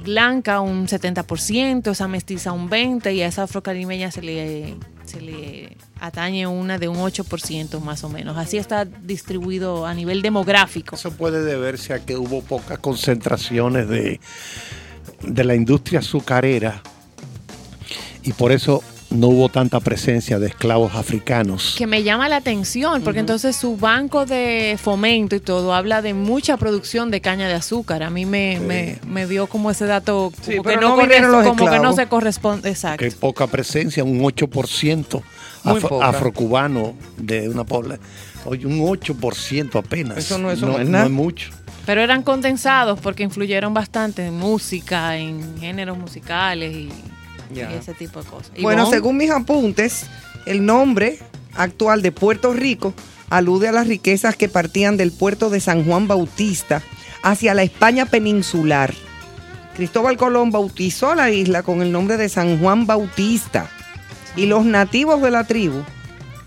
[0.03, 4.77] blanca un 70%, esa mestiza un 20% y a esa afrocaribeña se le,
[5.09, 8.37] se le atañe una de un 8% más o menos.
[8.37, 10.97] Así está distribuido a nivel demográfico.
[10.97, 14.21] Eso puede deberse a que hubo pocas concentraciones de,
[15.23, 16.83] de la industria azucarera
[18.23, 21.75] y por eso no hubo tanta presencia de esclavos africanos.
[21.79, 26.13] que me llama la atención, porque entonces su banco de fomento y todo habla de
[26.15, 28.03] mucha producción de caña de azúcar.
[28.03, 31.47] A mí me, me, me dio como ese dato Sí, como, pero que, no los
[31.47, 32.69] como que no se corresponde.
[32.69, 33.03] Exacto.
[33.05, 35.23] Que poca presencia, un 8%
[35.65, 38.07] Muy afro- afrocubano de una población.
[38.45, 40.19] Oye, un 8% apenas.
[40.19, 41.05] Eso no- eso no es no nada.
[41.07, 41.51] es mucho.
[41.87, 46.89] Pero eran condensados porque influyeron bastante en música, en géneros musicales y,
[47.55, 48.53] Y ese tipo de cosas.
[48.61, 50.07] Bueno, Ivonne, según mis apuntes,
[50.47, 51.19] el nombre
[51.55, 52.95] actual de Puerto Rico
[53.31, 56.83] alude a las riquezas que partían del puerto de San Juan Bautista
[57.23, 58.95] hacia la España peninsular.
[59.75, 63.71] Cristóbal Colón bautizó la isla con el nombre de San Juan Bautista
[64.37, 65.83] y los nativos de la tribu,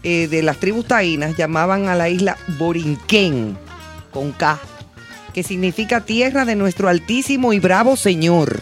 [0.04, 3.58] eh, de las tribus taínas, llamaban a la isla Borinquén,
[4.12, 4.60] con K,
[5.34, 8.62] que significa tierra de nuestro altísimo y bravo Señor.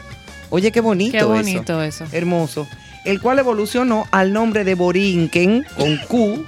[0.49, 1.11] Oye, qué bonito.
[1.11, 1.27] Qué eso.
[1.27, 2.05] bonito eso.
[2.11, 2.67] Hermoso.
[3.05, 6.45] El cual evolucionó al nombre de Borinquen con Q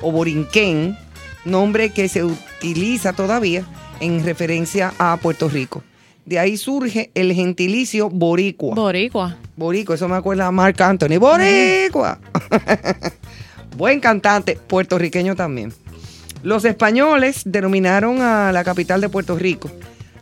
[0.00, 0.96] o Borinquen,
[1.44, 3.64] nombre que se utiliza todavía
[4.00, 5.82] en referencia a Puerto Rico.
[6.24, 8.76] De ahí surge el gentilicio boricua.
[8.76, 9.36] Boricua.
[9.56, 11.18] Boricua, eso me acuerda a Marc Anthony.
[11.18, 12.18] Boricua.
[13.76, 15.72] Buen cantante, puertorriqueño también.
[16.42, 19.70] Los españoles denominaron a la capital de Puerto Rico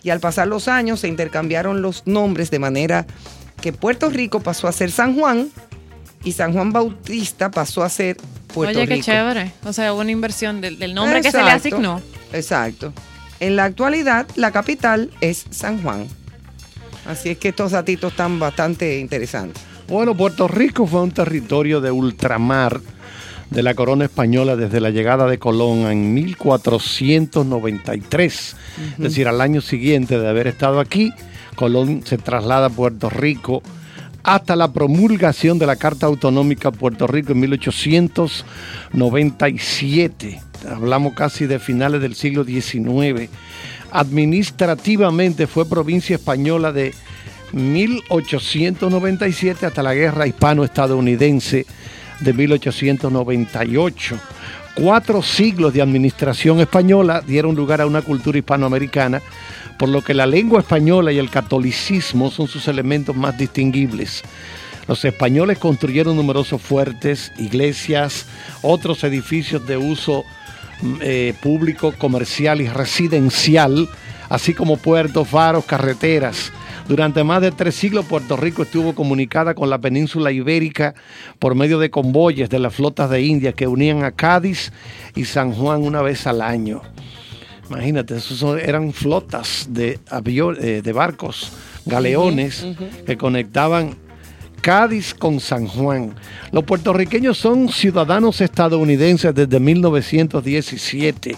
[0.02, 3.06] y al pasar los años se intercambiaron los nombres de manera
[3.60, 5.48] que Puerto Rico pasó a ser San Juan
[6.24, 8.16] y San Juan Bautista pasó a ser
[8.52, 8.96] Puerto Oye, Rico.
[8.96, 9.52] qué chévere.
[9.64, 12.00] O sea, hubo una inversión del, del nombre que se le asignó.
[12.32, 12.92] Exacto.
[13.38, 16.06] En la actualidad, la capital es San Juan.
[17.06, 19.62] Así es que estos datitos están bastante interesantes.
[19.88, 22.80] Bueno, Puerto Rico fue un territorio de ultramar
[23.50, 28.56] de la corona española desde la llegada de Colón en 1493.
[28.92, 31.12] Es decir, al año siguiente de haber estado aquí,
[31.56, 33.60] Colón se traslada a Puerto Rico
[34.22, 40.40] hasta la promulgación de la Carta Autonómica de Puerto Rico en 1897.
[40.70, 43.30] Hablamos casi de finales del siglo XIX.
[43.90, 46.94] Administrativamente fue provincia española de
[47.52, 51.66] 1897 hasta la guerra hispano-estadounidense
[52.20, 54.18] de 1898.
[54.74, 59.20] Cuatro siglos de administración española dieron lugar a una cultura hispanoamericana,
[59.78, 64.22] por lo que la lengua española y el catolicismo son sus elementos más distinguibles.
[64.86, 68.26] Los españoles construyeron numerosos fuertes, iglesias,
[68.62, 70.24] otros edificios de uso
[70.82, 73.88] mm, eh, público, comercial y residencial,
[74.28, 76.52] así como puertos, faros, carreteras.
[76.90, 80.92] Durante más de tres siglos Puerto Rico estuvo comunicada con la península ibérica
[81.38, 84.72] por medio de convoyes de las flotas de India que unían a Cádiz
[85.14, 86.82] y San Juan una vez al año.
[87.68, 91.52] Imagínate, esos eran flotas de, avio- eh, de barcos,
[91.86, 92.66] galeones,
[93.06, 93.94] que conectaban
[94.60, 96.16] Cádiz con San Juan.
[96.50, 101.36] Los puertorriqueños son ciudadanos estadounidenses desde 1917,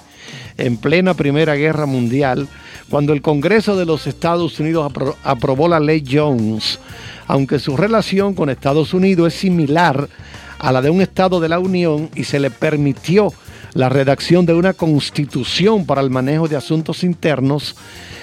[0.57, 2.49] en plena Primera Guerra Mundial,
[2.93, 6.79] cuando el Congreso de los Estados Unidos apro- aprobó la ley Jones,
[7.27, 10.11] aunque su relación con Estados Unidos es similar
[10.59, 13.33] a la de un Estado de la Unión y se le permitió
[13.73, 17.77] la redacción de una constitución para el manejo de asuntos internos,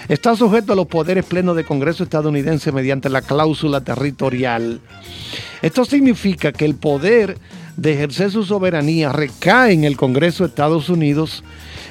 [0.07, 4.81] está sujeto a los poderes plenos del Congreso estadounidense mediante la cláusula territorial.
[5.63, 7.39] Esto significa que el poder
[7.75, 11.43] de ejercer su soberanía recae en el Congreso de Estados Unidos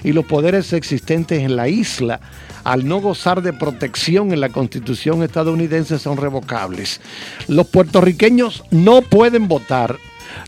[0.05, 2.21] y los poderes existentes en la isla,
[2.65, 7.01] al no gozar de protección en la Constitución estadounidense, son revocables.
[7.47, 9.99] Los puertorriqueños no pueden votar,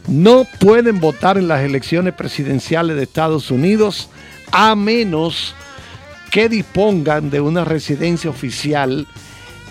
[0.06, 4.08] no pueden votar en las elecciones presidenciales de Estados Unidos
[4.52, 5.54] a menos
[6.30, 9.06] que dispongan de una residencia oficial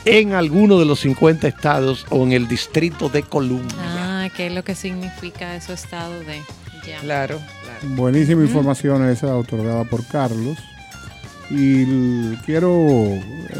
[0.05, 3.75] en alguno de los 50 estados o en el Distrito de Columbia.
[3.77, 6.41] Ah, ¿qué es lo que significa eso estado de?
[6.89, 6.99] Ya.
[7.01, 7.39] Claro.
[7.95, 10.57] Buenísima información esa otorgada por Carlos.
[11.49, 12.73] Y quiero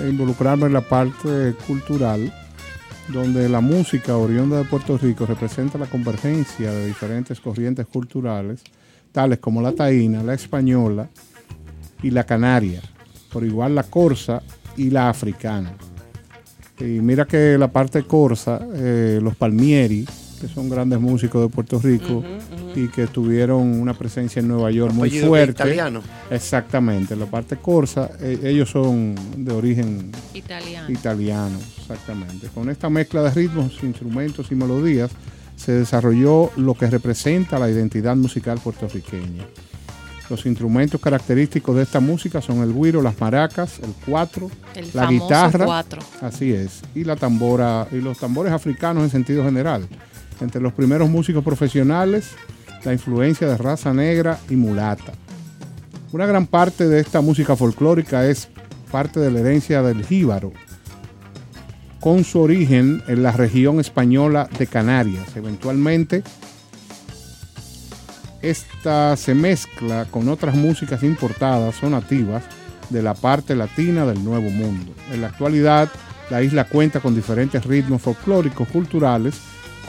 [0.08, 2.32] involucrarme en la parte cultural
[3.08, 8.62] donde la música oriunda de Puerto Rico representa la convergencia de diferentes corrientes culturales,
[9.12, 11.10] tales como la taína, la española
[12.04, 12.82] y la canaria,
[13.32, 14.44] por igual la corsa
[14.78, 15.74] y la africana.
[16.80, 20.06] Y mira que la parte corsa, eh, los palmieri,
[20.40, 22.24] que son grandes músicos de Puerto Rico
[22.76, 25.52] y que tuvieron una presencia en Nueva York muy fuerte.
[25.52, 26.02] italiano.
[26.30, 30.90] Exactamente, la parte corsa, eh, ellos son de origen Italiano.
[30.90, 32.48] italiano, exactamente.
[32.54, 35.12] Con esta mezcla de ritmos, instrumentos y melodías
[35.56, 39.44] se desarrolló lo que representa la identidad musical puertorriqueña.
[40.30, 45.08] Los instrumentos característicos de esta música son el güiro, las maracas, el cuatro, El la
[45.08, 46.02] guitarra, cuatro.
[46.22, 49.88] así es, y la tambora y los tambores africanos en sentido general.
[50.40, 52.30] Entre los primeros músicos profesionales,
[52.84, 55.14] la influencia de raza negra y mulata.
[56.12, 58.48] Una gran parte de esta música folclórica es
[58.92, 60.52] parte de la herencia del jíbaro,
[62.00, 65.36] con su origen en la región española de Canarias.
[65.36, 66.24] Eventualmente,
[68.42, 72.44] esta se mezcla con otras músicas importadas o nativas
[72.90, 74.94] de la parte latina del Nuevo Mundo.
[75.12, 75.90] En la actualidad,
[76.30, 79.36] la isla cuenta con diferentes ritmos folclóricos culturales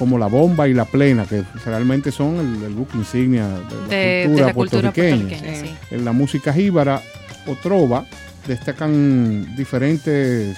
[0.01, 3.87] como la bomba y la plena, que realmente son el, el buque insignia de la
[3.87, 5.29] De, de cultura la cultura puertorriqueña.
[5.29, 5.95] puertorriqueña, sí.
[5.95, 7.01] En la música jíbara
[7.47, 8.07] o trova
[8.49, 10.57] destacan diferentes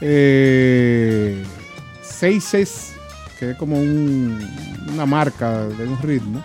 [0.00, 1.42] eh,
[2.02, 2.92] seises,
[3.38, 4.38] que es como un-
[4.92, 6.42] una marca de un ritmo,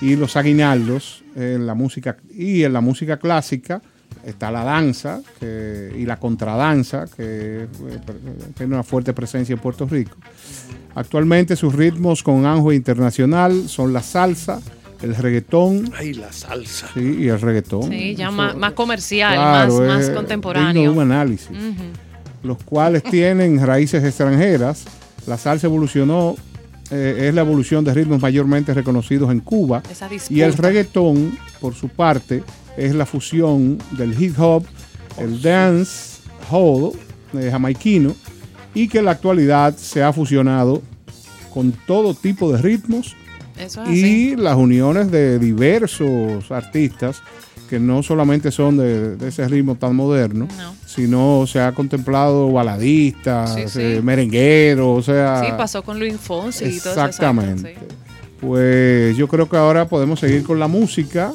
[0.00, 3.80] y los aguinaldos en la música y en la música clásica
[4.24, 7.68] está la danza que- y la contradanza que eh,
[8.56, 10.16] tiene una fuerte presencia en Puerto Rico.
[10.94, 14.60] Actualmente sus ritmos con auge internacional son la salsa,
[15.00, 16.88] el reggaetón Ay, la salsa.
[16.94, 17.90] sí, y el reggaetón.
[17.90, 20.92] Sí, ya Eso- más, más comercial, claro, más, más contemporáneo.
[20.92, 21.48] un análisis.
[22.42, 24.84] Los cuales tienen raíces extranjeras.
[25.26, 26.34] La salsa evolucionó,
[26.90, 29.82] eh, es la evolución de ritmos mayormente reconocidos en Cuba.
[29.90, 30.08] Esa.
[30.28, 32.42] Y el reggaetón, por su parte,
[32.76, 34.64] es la fusión del hip hop,
[35.18, 36.20] el dance
[36.50, 36.92] hall
[37.34, 38.14] eh, jamaiquino,
[38.74, 40.82] y que en la actualidad se ha fusionado
[41.52, 43.14] con todo tipo de ritmos
[43.58, 44.32] Eso es así.
[44.32, 47.20] y las uniones de diversos artistas
[47.68, 50.74] que no solamente son de, de ese ritmo tan moderno, No.
[50.86, 53.80] sino se ha contemplado baladistas, Sí, sí.
[53.80, 55.42] eh, merengueros, o sea...
[55.44, 57.04] Sí, pasó con Luis Fonsi y todo eso.
[57.04, 57.76] Exactamente.
[58.40, 61.32] Pues yo creo que ahora podemos seguir con la música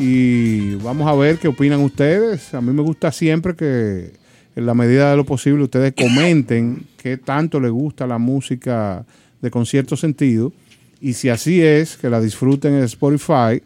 [0.00, 2.54] y vamos a ver qué opinan ustedes.
[2.54, 4.12] A mí me gusta siempre que
[4.56, 9.04] en la medida de lo posible ustedes comenten qué tanto les gusta la música
[9.42, 10.52] de concierto sentido
[11.00, 13.62] y si así es, que la disfruten en Spotify,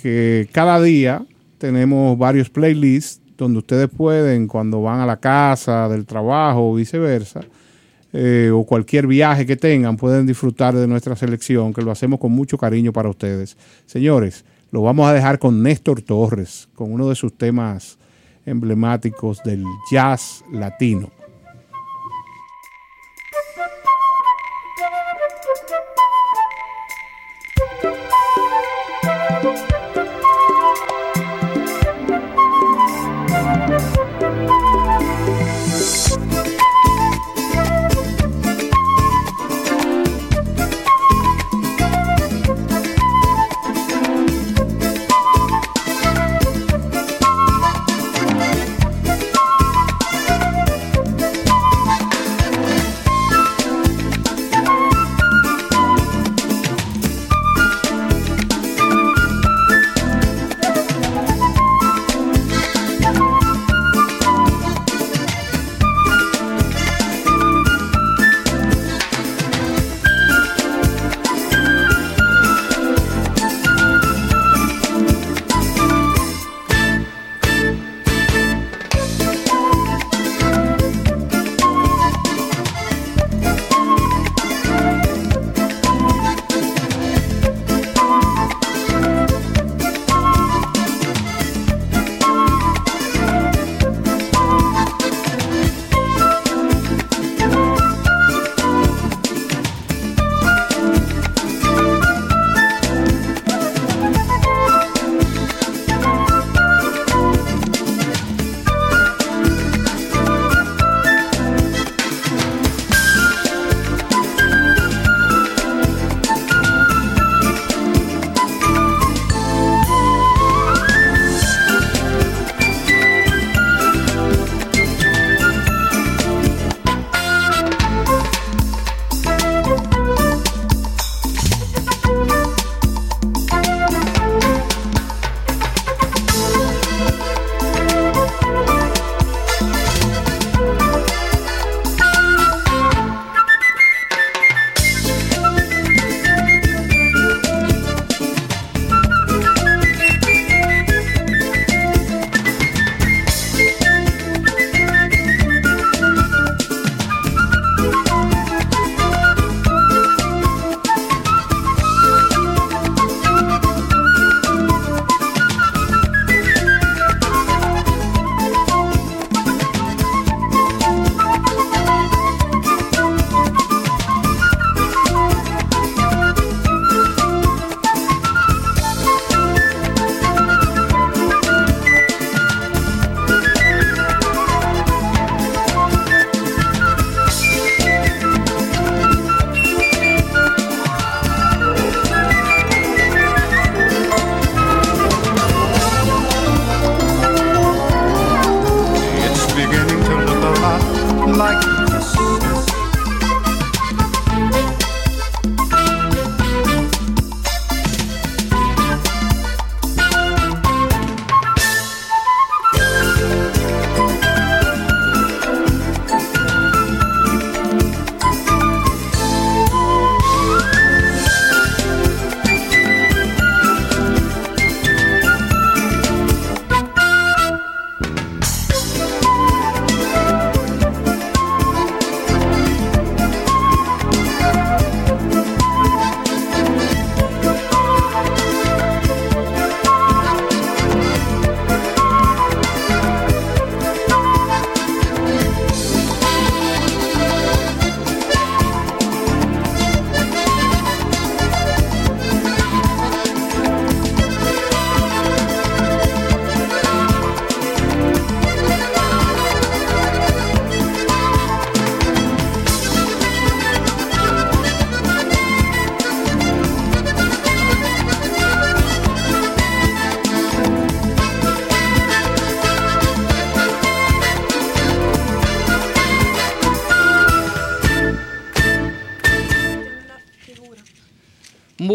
[0.00, 1.24] que cada día
[1.58, 7.40] tenemos varios playlists donde ustedes pueden, cuando van a la casa, del trabajo o viceversa,
[8.12, 12.30] eh, o cualquier viaje que tengan, pueden disfrutar de nuestra selección, que lo hacemos con
[12.32, 13.56] mucho cariño para ustedes.
[13.86, 14.44] Señores,
[14.74, 17.96] lo vamos a dejar con Néstor Torres, con uno de sus temas
[18.44, 21.12] emblemáticos del jazz latino.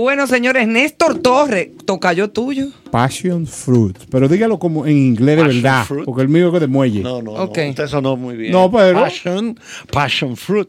[0.09, 2.69] Bueno, señores, Néstor Torres, tocayo tuyo.
[2.89, 3.95] Passion fruit.
[4.09, 5.85] Pero dígalo como en inglés de Passion verdad.
[5.85, 6.05] fruit.
[6.05, 7.01] Porque el mío es que de muelle.
[7.01, 7.57] No, no, Ok.
[7.59, 7.69] no.
[7.69, 8.51] Usted sonó muy bien.
[8.51, 9.59] No, pero- Passion,
[9.91, 10.67] passion fruit.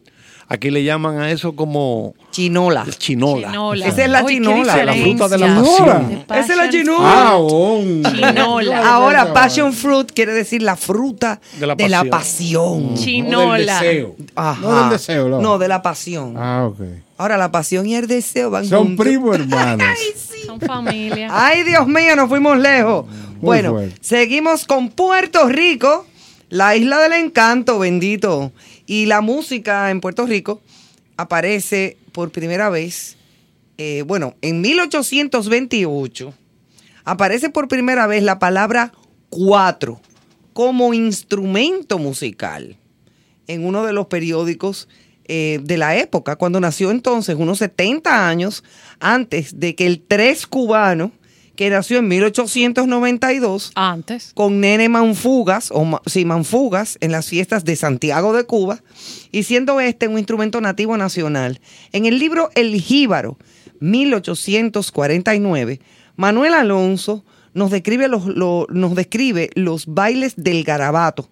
[0.52, 2.84] Aquí le llaman a eso como Chinola.
[2.98, 3.48] chinola.
[3.52, 3.86] Chinola.
[3.86, 6.24] Esa es la Uy, qué chinola, la fruta de la pasión.
[6.28, 6.98] Esa es la chinola.
[7.08, 7.38] Ah,
[8.34, 8.92] Chinola.
[8.94, 12.10] Ahora, passion fruit quiere decir la fruta De la de la pasión.
[12.10, 13.30] pasión.
[13.30, 13.80] No del Chinola.
[13.80, 14.16] deseo.
[14.40, 14.60] Ajá.
[14.60, 15.40] No del deseo, no.
[15.40, 16.34] No, de la pasión.
[16.36, 16.80] Ah, ok.
[17.18, 19.06] Ahora, la pasión y el deseo van Son juntos.
[19.06, 19.86] primos hermanos.
[20.46, 21.28] Son familia.
[21.30, 23.06] Ay, Dios mío, nos fuimos lejos.
[23.40, 23.96] bueno, fuerte.
[24.00, 26.06] seguimos con Puerto Rico,
[26.48, 28.52] la isla del encanto, bendito.
[28.86, 30.60] Y la música en Puerto Rico
[31.16, 33.16] aparece por primera vez,
[33.78, 36.34] eh, bueno, en 1828,
[37.04, 38.92] aparece por primera vez la palabra
[39.28, 40.00] cuatro
[40.52, 42.76] como instrumento musical
[43.50, 44.88] en uno de los periódicos
[45.24, 48.64] eh, de la época, cuando nació entonces, unos 70 años
[48.98, 51.12] antes de que el tres cubano,
[51.56, 54.32] que nació en 1892, Antes.
[54.34, 58.82] con Nene Manfugas, o sí, Manfugas, en las fiestas de Santiago de Cuba,
[59.30, 61.60] y siendo este un instrumento nativo nacional.
[61.92, 63.36] En el libro El Jíbaro,
[63.80, 65.80] 1849,
[66.16, 71.28] Manuel Alonso nos describe los, nos describe los bailes del garabato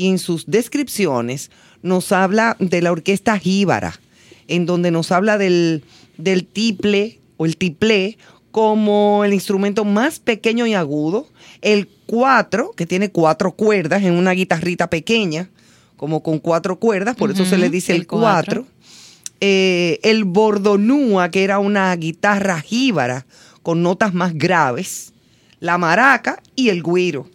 [0.00, 1.50] y en sus descripciones
[1.82, 4.00] nos habla de la orquesta jíbara,
[4.48, 5.84] en donde nos habla del,
[6.16, 8.16] del tiple o el tiplé
[8.50, 11.26] como el instrumento más pequeño y agudo,
[11.60, 15.50] el cuatro, que tiene cuatro cuerdas en una guitarrita pequeña,
[15.98, 18.62] como con cuatro cuerdas, por eso se le dice el el cuatro.
[18.62, 18.66] cuatro.
[19.42, 23.26] Eh, el bordonúa, que era una guitarra jíbara
[23.62, 25.12] con notas más graves,
[25.60, 27.28] la maraca y el güiro.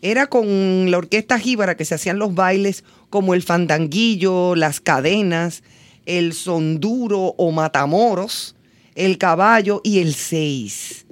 [0.00, 5.62] Era con la orquesta jíbara que se hacían los bailes como el fandanguillo, las cadenas,
[6.06, 8.54] el sonduro o matamoros,
[8.94, 11.06] el caballo y el seis.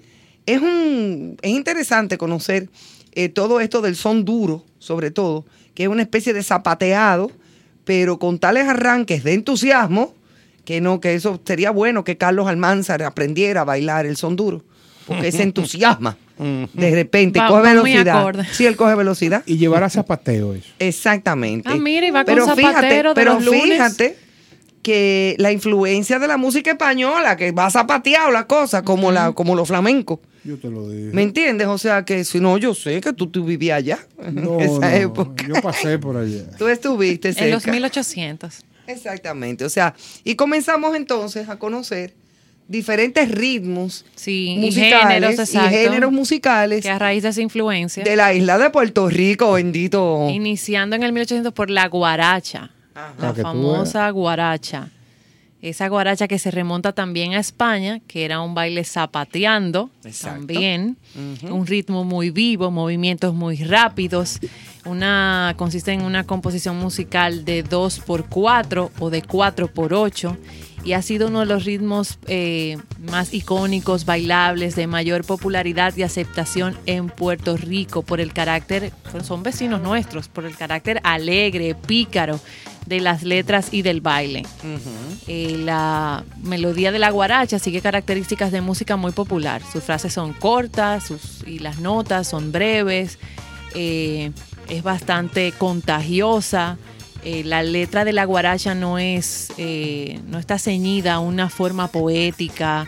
[0.47, 2.68] Es, un, es interesante conocer
[3.12, 7.32] eh, todo esto del son duro, sobre todo, que es una especie de zapateado,
[7.84, 10.14] pero con tales arranques de entusiasmo,
[10.64, 14.62] que no, que eso sería bueno que Carlos Almanzar aprendiera a bailar el son duro,
[15.07, 18.47] porque se entusiasma de repente, Va- coge va velocidad.
[18.53, 19.43] Sí, él coge velocidad.
[19.47, 20.68] Y llevar a zapateo eso.
[20.78, 21.68] Exactamente.
[21.70, 23.62] Ah, mira, y va con pero zapatero fíjate, de pero los lunes.
[23.72, 24.16] fíjate
[24.82, 29.55] que la influencia de la música española, que va zapateado la cosa, como, la, como
[29.57, 30.20] los flamencos.
[30.45, 31.11] Yo te lo dije.
[31.12, 31.66] ¿Me entiendes?
[31.66, 33.99] O sea que si no, yo sé que tú, tú vivías allá.
[34.32, 35.45] No, en esa no, época.
[35.49, 36.45] Yo pasé por allá.
[36.57, 37.47] Tú estuviste cerca.
[37.47, 38.59] En los 1800.
[38.87, 39.64] Exactamente.
[39.64, 42.14] O sea, y comenzamos entonces a conocer
[42.68, 48.02] diferentes ritmos Sí, y géneros, y géneros musicales Que a raíz de esa influencia.
[48.04, 50.28] de la isla de Puerto Rico, bendito.
[50.30, 52.70] Iniciando en el 1800 por la guaracha.
[53.20, 54.88] La tú famosa guaracha.
[55.62, 60.38] Esa guaracha que se remonta también a España, que era un baile zapateando Exacto.
[60.38, 60.96] también.
[61.50, 64.38] Un ritmo muy vivo, movimientos muy rápidos.
[64.84, 70.36] Una, consiste en una composición musical de 2 por 4 o de 4 por 8
[70.87, 72.78] y ha sido uno de los ritmos eh,
[73.11, 79.26] más icónicos, bailables, de mayor popularidad y aceptación en Puerto Rico por el carácter, pues,
[79.26, 82.39] son vecinos nuestros, por el carácter alegre, pícaro
[82.87, 84.45] de las letras y del baile.
[85.26, 89.62] Eh, la melodía de la guaracha sigue características de música muy popular.
[89.72, 93.18] Sus frases son cortas sus, y las notas son breves.
[93.74, 94.30] eh,
[94.68, 96.78] es bastante contagiosa.
[97.27, 101.89] Eh, la letra de la guaracha no es eh, no está ceñida a una forma
[101.89, 102.87] poética.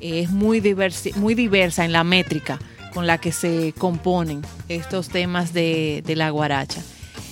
[0.00, 2.58] eh, es muy, diversi- muy diversa en la métrica
[2.92, 6.82] con la que se componen estos temas de, de la guaracha.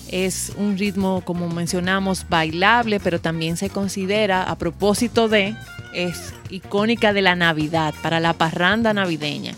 [0.09, 5.55] Es un ritmo, como mencionamos, bailable, pero también se considera, a propósito de,
[5.95, 9.55] es icónica de la Navidad, para la parranda navideña.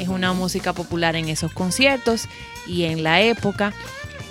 [0.00, 2.26] Es una música popular en esos conciertos
[2.66, 3.72] y en la época.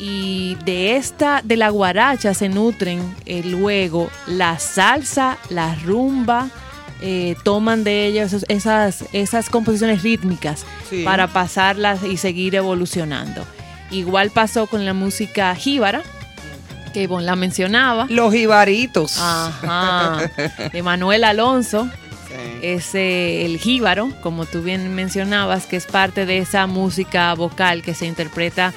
[0.05, 6.49] Y de esta, de la guaracha se nutren eh, luego la salsa, la rumba,
[7.01, 11.03] eh, toman de ellas esas, esas composiciones rítmicas Sí.
[11.05, 13.45] para pasarlas y seguir evolucionando.
[13.91, 16.01] Igual pasó con la música jíbara,
[16.93, 18.05] que Ivonne la mencionaba.
[18.09, 19.17] Los jibaritos.
[19.17, 20.29] Ajá.
[20.73, 21.87] De Manuel Alonso.
[22.27, 22.33] Sí.
[22.61, 27.83] Es eh, el jíbaro, como tú bien mencionabas, que es parte de esa música vocal
[27.83, 28.73] que se interpreta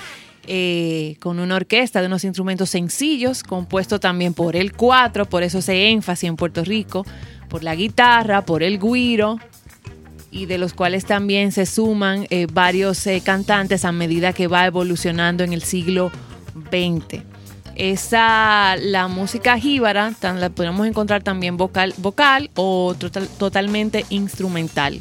[0.47, 5.59] eh, con una orquesta de unos instrumentos sencillos, compuesto también por el cuatro, por eso
[5.59, 7.05] ese énfasis en Puerto Rico,
[7.49, 9.39] por la guitarra, por el guiro,
[10.31, 14.67] y de los cuales también se suman eh, varios eh, cantantes a medida que va
[14.67, 16.11] evolucionando en el siglo
[16.71, 17.23] XX.
[17.75, 24.99] Esa, la música jíbara, la podemos encontrar también vocal, vocal o total- totalmente instrumental.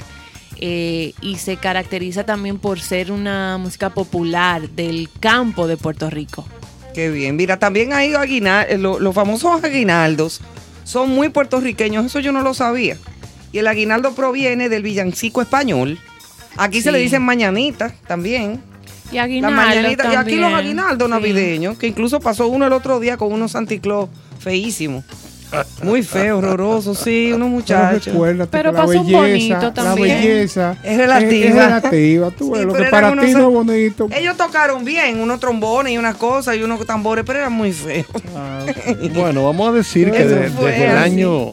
[0.58, 6.46] Eh, y se caracteriza también por ser una música popular del campo de Puerto Rico.
[6.94, 7.36] Qué bien.
[7.36, 10.40] Mira, también hay aguinal- eh, lo- los famosos aguinaldos
[10.86, 12.98] son muy puertorriqueños, eso yo no lo sabía.
[13.52, 16.00] Y el aguinaldo proviene del villancico español.
[16.58, 18.62] Aquí se le dicen mañanitas también.
[19.12, 19.62] Y aguinaldo
[20.12, 21.12] y aquí los aguinaldos Sí.
[21.12, 25.04] navideños, que incluso pasó uno el otro día con unos Santiclós feísimos.
[25.84, 28.14] Muy feo, horroroso, sí, unos Pero muchachos.
[28.52, 30.22] Pero que la un belleza, bonito la también.
[30.22, 31.30] belleza Es relativa.
[31.36, 32.32] Es, es relativa.
[32.32, 34.08] Tú ves, Sí, lo pero que eran para ti no es bonito.
[34.16, 38.06] Ellos tocaron bien, unos trombones y unas cosas y unos tambores, pero eran muy feos.
[38.36, 38.66] Ah,
[39.14, 41.52] Bueno, vamos a decir que de- desde el año,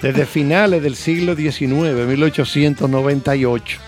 [0.00, 3.78] desde finales del siglo XIX, 1898,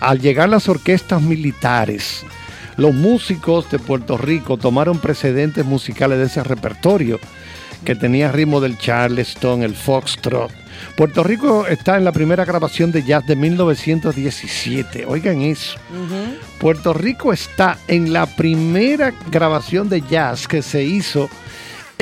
[0.00, 2.22] al llegar las orquestas militares,
[2.76, 7.20] los músicos de Puerto Rico tomaron precedentes musicales de ese repertorio
[7.84, 10.50] que tenía ritmo del charleston, el foxtrot.
[10.96, 15.04] Puerto Rico está en la primera grabación de jazz de 1917.
[15.06, 15.78] Oigan eso.
[16.58, 21.28] Puerto Rico está en la primera grabación de jazz que se hizo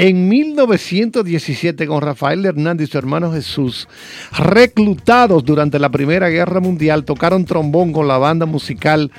[0.02, 3.86] en 1917 con Rafael Hernández y su hermano Jesús,
[4.36, 9.12] reclutados durante la Primera Guerra Mundial, tocaron trombón con la banda musical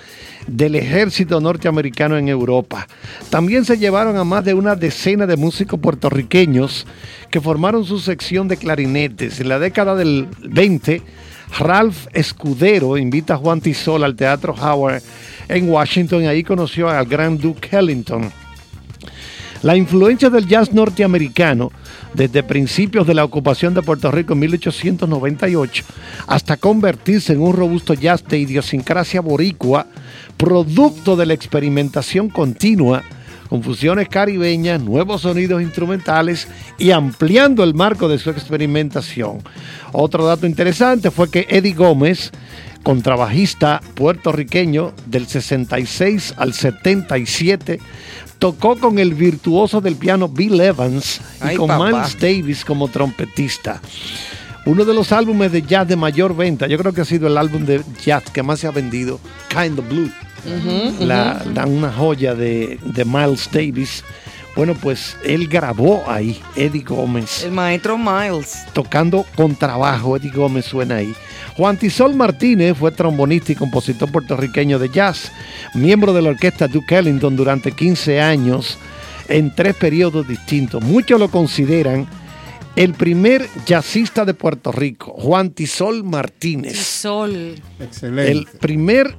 [0.46, 2.86] del ejército norteamericano en Europa.
[3.30, 6.86] También se llevaron a más de una decena de músicos puertorriqueños
[7.32, 9.40] que formaron su sección de clarinetes.
[9.40, 11.02] En la década del 20,
[11.60, 15.02] Ralph Escudero invita a Juan Tisol al Teatro Howard
[15.48, 18.43] en Washington y ahí conoció al gran Duke Ellington.
[19.64, 21.72] La influencia del jazz norteamericano
[22.14, 25.86] desde principios de la ocupación de Puerto Rico en 1898
[26.28, 29.88] hasta convertirse en un robusto jazz de idiosincrasia boricua,
[30.36, 33.04] producto de la experimentación continua
[33.48, 39.40] con fusiones caribeñas, nuevos sonidos instrumentales y ampliando el marco de su experimentación.
[39.94, 42.32] Otro dato interesante fue que Eddie Gómez,
[42.84, 47.80] contrabajista puertorriqueño del 66 al 77,
[48.44, 51.86] tocó con el virtuoso del piano Bill Evans y Ay, con papá.
[51.90, 53.82] Miles Davis como trompetista.
[54.66, 57.38] Uno de los álbumes de jazz de mayor venta, yo creo que ha sido el
[57.38, 59.18] álbum de jazz que más se ha vendido,
[59.48, 60.10] Kind of Blue,
[61.00, 64.04] la, la- una joya de, de Miles Davis.
[64.58, 68.58] Bueno, pues él grabó ahí, Eddie Gómez El maestro Miles.
[68.74, 70.16] tocando con trabajo.
[70.18, 71.16] Eddie Gómez suena ahí.
[71.56, 75.32] Juan Tisol Martínez fue trombonista y compositor puertorriqueño de jazz,
[75.76, 78.78] miembro de la orquesta Duke Ellington durante 15 años
[79.28, 80.84] en tres periodos distintos.
[80.84, 82.08] Muchos lo consideran
[82.76, 86.76] el primer jazzista de Puerto Rico, Juan Tisol Martínez.
[86.78, 87.56] Sol.
[87.80, 88.32] excelente.
[88.32, 89.16] El primer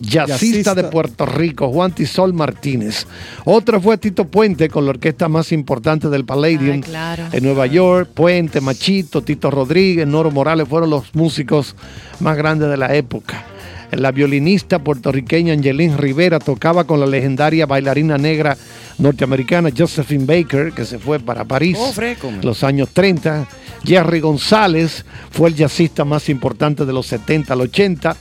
[0.00, 0.74] jazzista, Jazzista.
[0.74, 3.06] de Puerto Rico, Juan Tisol Martínez.
[3.44, 7.22] Otro fue Tito Puente con la orquesta más importante del Palladium Ah, claro.
[7.32, 8.10] en Nueva York.
[8.14, 11.74] Puente, Machito, Tito Rodríguez, Noro Morales fueron los músicos
[12.20, 13.44] más grandes de la época.
[13.92, 18.56] La violinista puertorriqueña Angelín Rivera tocaba con la legendaria bailarina negra
[18.98, 22.40] norteamericana Josephine Baker, que se fue para París Oh, fresco, man.
[22.42, 23.46] los años 30.
[23.84, 28.16] Jerry González fue el jazzista más importante de los 70 al 80.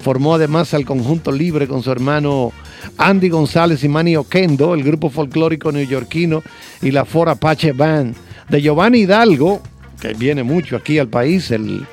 [0.00, 2.52] Formó además al conjunto libre con su hermano
[2.96, 6.42] Andy González y Manny Oquendo, el grupo folclórico neoyorquino
[6.82, 8.14] y la Ford Apache Band.
[8.48, 9.62] De Giovanni Hidalgo,
[10.00, 11.86] que viene mucho aquí al país, el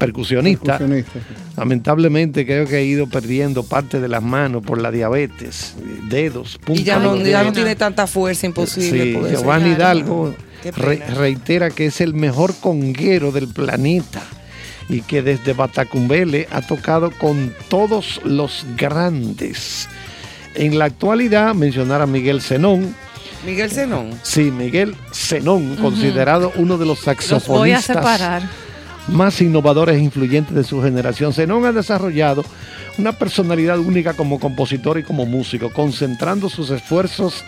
[0.00, 0.78] percusionista.
[0.78, 1.20] Percusionista.
[1.56, 5.74] Lamentablemente creo que ha ido perdiendo parte de las manos por la diabetes,
[6.08, 9.04] dedos, puntas Y ya no, ya no tiene tanta fuerza imposible.
[9.04, 9.70] Sí, poder Giovanni.
[9.70, 10.34] Hidalgo
[10.76, 14.22] re- reitera que es el mejor conguero del planeta
[14.88, 19.88] y que desde Batacumbele ha tocado con todos los grandes.
[20.54, 22.94] En la actualidad, mencionar a Miguel Zenón,
[23.46, 24.10] Miguel Zenón.
[24.22, 28.42] sí, Miguel Zenón, considerado uno de los Los voy a saxofonistas separar.
[29.10, 31.32] Más innovadores e influyentes de su generación.
[31.32, 32.44] Zenón ha desarrollado
[32.98, 37.44] una personalidad única como compositor y como músico, concentrando sus esfuerzos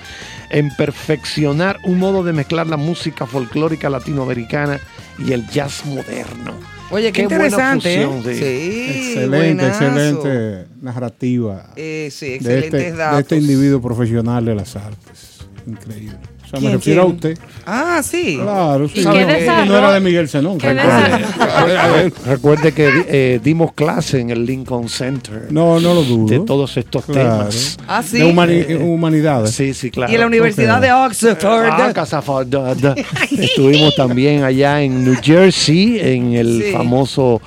[0.51, 4.81] en perfeccionar un modo de mezclar la música folclórica latinoamericana
[5.19, 6.55] y el jazz moderno.
[6.91, 8.03] Oye, qué, Qué buena interesante.
[8.03, 8.07] ¿eh?
[8.07, 8.39] fusión, sí.
[8.39, 9.85] Sí, excelente, buenazo.
[9.85, 13.17] excelente narrativa Eh, sí, de excelentes este, datos.
[13.17, 15.39] de este individuo profesional de las artes.
[15.67, 16.19] Increíble.
[16.53, 17.13] Sea, me ¿Quién, refiero quién?
[17.13, 17.39] a usted.
[17.65, 18.39] Ah, sí.
[18.41, 19.01] Claro, sí.
[19.01, 20.59] ¿Y no, qué no desarrollo- era de Miguel Zenón.
[20.59, 21.25] qué recuerde.
[21.41, 22.13] A ver, a ver.
[22.27, 26.27] Recuerde que eh, dimos clase en el Lincoln Center No, no lo dudo.
[26.29, 27.39] de todos estos Claro.
[27.49, 27.79] temas.
[27.89, 28.19] Ah, sí.
[28.19, 29.51] De humani- humanidades.
[29.53, 30.13] Sí, sí, claro.
[30.13, 31.39] y en la Universidad de Oxford.
[31.43, 32.49] Ah, Casaford.
[33.39, 36.73] Estuvimos también allá en New Jersey, en el Sí.
[36.73, 37.41] famoso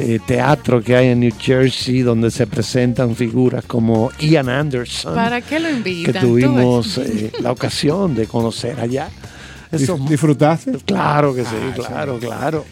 [0.00, 5.40] eh, teatro que hay en New Jersey donde se presentan figuras como Ian Anderson, ¿Para
[5.40, 6.20] qué lo que invitan?
[6.22, 9.08] tuvimos eh, la ocasión de conocer allá.
[9.70, 10.72] Eso, ¿Disfrutaste?
[10.84, 12.64] claro que sí, Ah, claro, claro.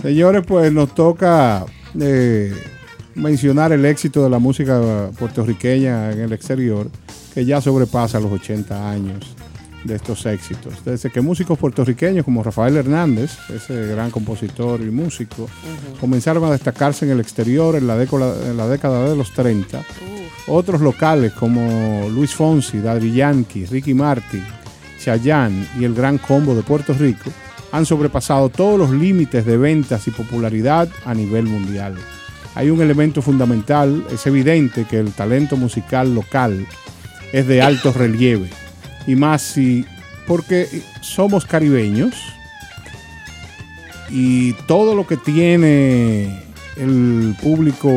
[0.00, 1.64] Señores, pues nos toca
[2.00, 2.52] eh,
[3.16, 6.88] mencionar el éxito de la música puertorriqueña en el exterior,
[7.34, 9.34] que ya sobrepasa los 80 años
[9.84, 10.84] de estos éxitos.
[10.84, 15.48] Desde que músicos puertorriqueños como Rafael Hernández, ese gran compositor y músico,
[16.00, 19.82] comenzaron a destacarse en el exterior en la, década, en la década de los 30,
[20.48, 24.44] otros locales como Luis Fonsi, Daddy Yankee, Ricky Martin,
[25.02, 27.30] Chayanne y el Gran Combo de Puerto Rico
[27.72, 31.96] han sobrepasado todos los límites de ventas y popularidad a nivel mundial.
[32.54, 36.66] Hay un elemento fundamental, es evidente que el talento musical local
[37.32, 38.48] es de alto relieve.
[39.06, 39.84] Y más si,
[40.26, 40.68] porque
[41.00, 42.14] somos caribeños
[44.10, 46.42] y todo lo que tiene
[46.76, 47.88] el público,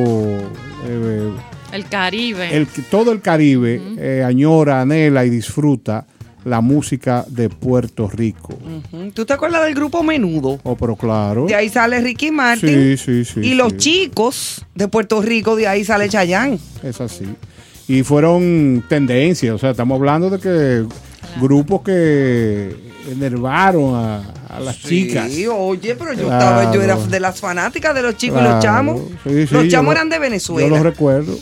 [0.86, 1.32] eh,
[1.72, 2.56] El Caribe.
[2.56, 6.06] el, todo el Caribe eh, añora, anhela y disfruta
[6.46, 8.54] la música de Puerto Rico.
[8.54, 9.12] Ujú.
[9.12, 10.60] ¿Tú te acuerdas del grupo Menudo?
[10.64, 11.46] Oh, pero claro.
[11.46, 12.70] De ahí sale Ricky Martin.
[12.70, 13.40] Sí, sí, sí.
[13.42, 16.58] y los chicos de Puerto Rico, de ahí sale Chayanne.
[16.84, 17.26] Es así.
[17.88, 20.86] Y fueron tendencias, o sea, estamos hablando de que
[21.40, 22.76] grupos que
[23.10, 25.32] enervaron a, a las chicas.
[25.32, 26.60] Sí, oye, pero yo Claro.
[26.62, 29.02] estaba, yo era de las fanáticas de los chicos y los chamos.
[29.24, 30.68] Sí, sí, los yo chamos eran de Yo Venezuela.
[30.68, 31.38] los recuerdo.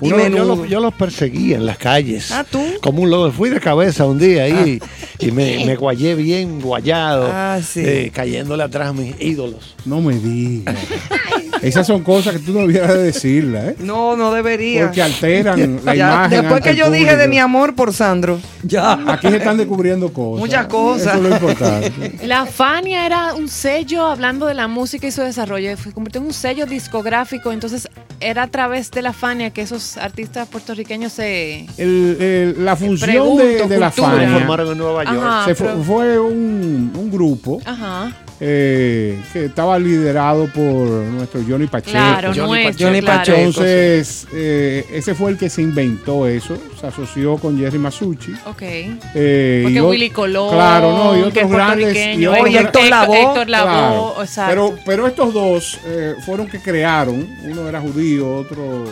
[0.00, 2.30] Uno- yo, los, yo los perseguía en las calles.
[2.30, 2.62] Ah, ¿tú?
[2.80, 3.32] Como un lobo.
[3.32, 4.80] Fui de cabeza un día ahí
[5.18, 7.80] y me, me guayé bien guayado, Ah, sí.
[7.84, 9.74] eh, cayéndole atrás a mis ídolos.
[9.84, 10.76] No me digas.
[11.62, 13.76] Esas son cosas que tú no debieras de decirlas, ¿eh?
[13.80, 14.84] No, no debería.
[14.86, 16.40] Porque alteran la Ya, imagen.
[16.42, 18.40] después que yo dije de mi amor por Sandro.
[18.62, 18.98] Ya.
[19.06, 20.40] Aquí se están descubriendo cosas.
[20.40, 21.14] Muchas cosas.
[21.14, 22.18] Eso es lo importante.
[22.26, 26.26] La Fania era un sello, hablando de la música y su desarrollo, se convirtió en
[26.28, 27.88] un sello discográfico, entonces
[28.20, 31.66] era a través de la Fania que esos artistas puertorriqueños se...
[31.76, 34.10] El- el- la función Pregunto, de, de la cultura.
[34.10, 35.18] Se Fania formaron en Nueva York.
[35.24, 41.66] Ajá, se pero- fue un, un grupo Ajá, eh, que estaba liderado por nuestro Johnny
[41.66, 41.90] Pacheco.
[41.92, 43.18] claro, Johnny nuestro, Johnny claro.
[43.18, 43.38] Pacheco.
[43.38, 48.32] Entonces, eh, ese fue el que se inventó eso, se asoció con Jerry Masucci.
[48.46, 48.62] Ok.
[48.62, 52.16] eh, Porque y Willy Colón, Claro, no, y otros es grandes.
[52.18, 53.20] y otros Héctor Lavoe.
[53.22, 54.48] Héctor Lavoe, Claro.
[54.48, 58.84] Pero, pero estos dos eh, fueron que crearon, uno era judío, otro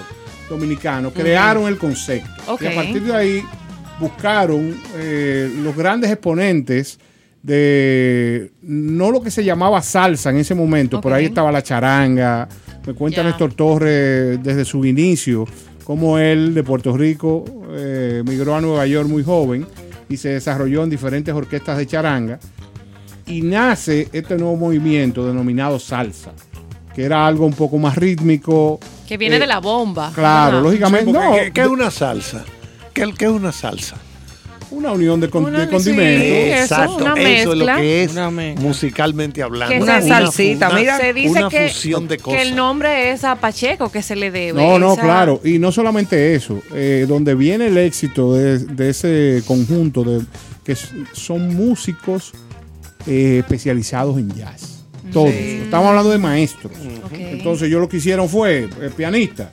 [0.49, 2.53] dominicano, crearon el concepto.
[2.53, 2.63] Ok.
[2.63, 3.43] Y a partir de ahí
[3.99, 6.99] buscaron eh, los grandes exponentes
[7.47, 11.19] de no lo que se llamaba salsa en ese momento, por Ok.
[11.19, 12.49] ahí estaba la charanga,
[12.87, 13.29] me cuenta Ya.
[13.29, 15.47] Néstor Torres desde su inicio,
[15.85, 19.65] cómo él de Puerto Rico eh, migró a Nueva York muy joven
[20.09, 22.41] y se desarrolló en diferentes orquestas de charanga
[23.27, 26.33] y nace este nuevo movimiento denominado salsa,
[26.95, 28.81] que era algo un poco más rítmico.
[29.07, 30.11] que viene eh, de la bomba.
[30.13, 30.61] Claro, Ajá.
[30.67, 32.45] lógicamente, no, ¿qué, qué es una salsa?
[32.93, 33.97] ¿Qué, qué es una salsa?
[34.71, 36.23] Una unión de, con- Una- de condimentos.
[36.27, 39.75] Sí, eso, Exacto, una eso es lo que es Una musicalmente hablando.
[39.75, 40.99] Que Una salsita, mira.
[40.99, 42.43] Se dice una que, fusión de que cosas.
[42.43, 44.61] el nombre es a Pacheco que se le debe.
[44.61, 45.41] No, no, esa- claro.
[45.45, 50.21] Y no solamente eso, eh, donde viene el éxito de, de ese conjunto, de
[50.65, 50.77] que
[51.13, 52.33] son músicos
[53.07, 54.85] eh, especializados en jazz.
[55.13, 55.31] Todos.
[55.31, 56.73] Estamos hablando de maestros.
[57.13, 59.53] Entonces, yo lo que hicieron fue, eh, pianista,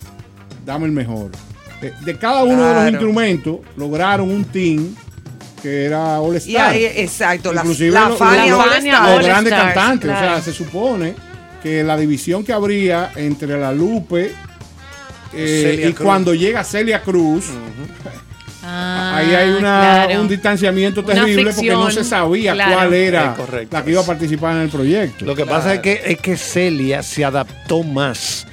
[0.66, 1.30] dame el mejor.
[1.84, 4.96] Eh, de cada uno de los instrumentos, lograron un team
[5.62, 6.72] que era All Y Star.
[6.72, 9.08] ahí, exacto, la, Inclusive la lo- Fania lo- All Fania Star.
[9.10, 10.10] los All grandes Stars, cantantes.
[10.12, 11.14] O sea, se supone
[11.62, 14.34] que la división que habría entre la Lupe
[15.34, 16.06] eh, y Cruz.
[16.06, 17.46] cuando llega Celia Cruz,
[18.66, 20.22] Ah, ahí hay una, claro.
[20.22, 22.74] un distanciamiento Una terrible porque no se sabía claro.
[22.76, 23.76] cuál era correcto.
[23.76, 25.26] la que iba a participar en el proyecto.
[25.26, 28.48] Lo que pasa es que, es que Celia se adaptó más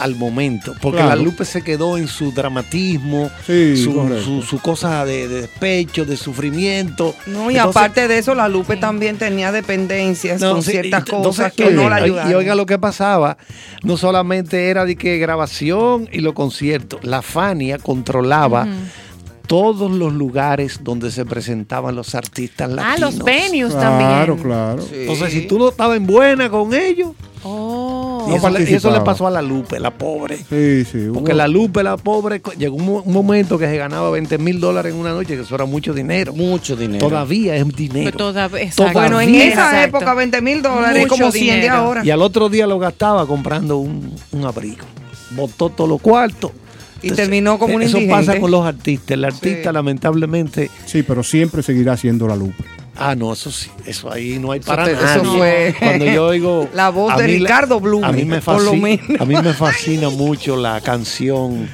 [0.00, 1.16] al momento, porque Claro.
[1.16, 3.92] la Lupe se quedó en su dramatismo, Sí, su,
[4.24, 7.14] su, su cosa de, de despecho, de sufrimiento.
[7.26, 11.02] No, y Entonces- aparte de eso, la Lupe también tenía dependencias No, con sí, ciertas
[11.06, 12.30] y- cosas entonces, que no la ayudaron.
[12.30, 13.36] Y oiga lo que pasaba,
[13.82, 18.66] no solamente era de que grabación y los conciertos, la Fania controlaba
[19.50, 23.16] todos los lugares donde se presentaban los artistas Ah, latinos.
[23.16, 24.42] los venues Claro, también.
[24.46, 24.84] claro.
[24.92, 27.10] Entonces, si tú no estabas en buena con ellos,
[27.42, 28.28] Oh.
[28.30, 29.04] y, eso le, y eso le participaba.
[29.04, 30.36] pasó a la Lupe, la pobre.
[30.36, 31.08] Sí, sí.
[31.12, 34.38] Porque hubo- la Lupe, la pobre, llegó un, mo- un momento que se ganaba 20
[34.38, 36.32] mil dólares en una noche, que eso era mucho dinero.
[36.32, 37.08] Mucho dinero.
[37.08, 38.16] Todavía es dinero.
[38.16, 38.92] Toda- exacto.
[38.92, 39.48] Bueno, en Todavía.
[39.48, 39.96] esa Exacto.
[39.98, 42.04] época 20 mil dólares, Mucho como 100 de ahora.
[42.04, 44.84] Y al otro día lo gastaba comprando un, un abrigo.
[45.32, 46.52] Botó todos los cuartos.
[47.02, 48.26] Y terminó como un Eso indigente.
[48.26, 49.10] pasa con los artistas.
[49.12, 49.74] El artista, Sí.
[49.74, 52.64] lamentablemente, Sí, pero siempre seguirá siendo la Lupe.
[53.02, 56.90] Ah, no, eso sí, eso ahí no hay para eso fue Cuando yo oigo la
[56.90, 59.20] voz de Ricardo Blume, a mí me por lo fascina, menos.
[59.20, 61.66] a mí me fascina mucho la canción.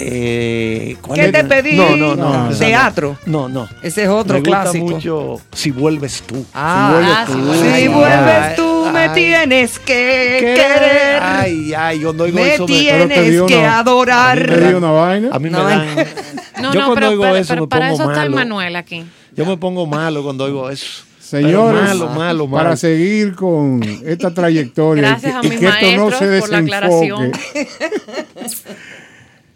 [0.00, 1.32] Eh, ¿cuál ¿Qué es?
[1.32, 1.76] te pedí?
[1.76, 2.50] No, no, no.
[2.50, 2.56] no.
[2.56, 3.18] Teatro.
[3.26, 3.68] No, no.
[3.82, 4.86] Ese es otro me gusta clásico.
[4.86, 6.44] mucho Si vuelves tú.
[6.54, 8.02] Ah, Si si vuelves vuelves, tú.
[8.42, 11.18] Ay, tú, me tienes que Querer.
[11.22, 14.46] Ay, ay, cuando oigo me eso me, Pero te tienes que una- adorar.
[14.46, 15.28] ¿Te dio una vaina?
[15.32, 15.86] a mí me No, dan.
[16.62, 18.30] No, yo no, cuando pero, oigo pero- eso pero me para pongo eso está el.
[18.30, 19.04] Manuel aquí.
[19.34, 21.04] Yo me pongo malo cuando oigo eso.
[21.18, 22.50] Señores, malo, malo, malo.
[22.50, 26.50] para seguir con esta trayectoria Gracias y a mis que esto no maestros se por
[26.50, 26.74] la desenfoque.
[26.76, 27.32] aclaración.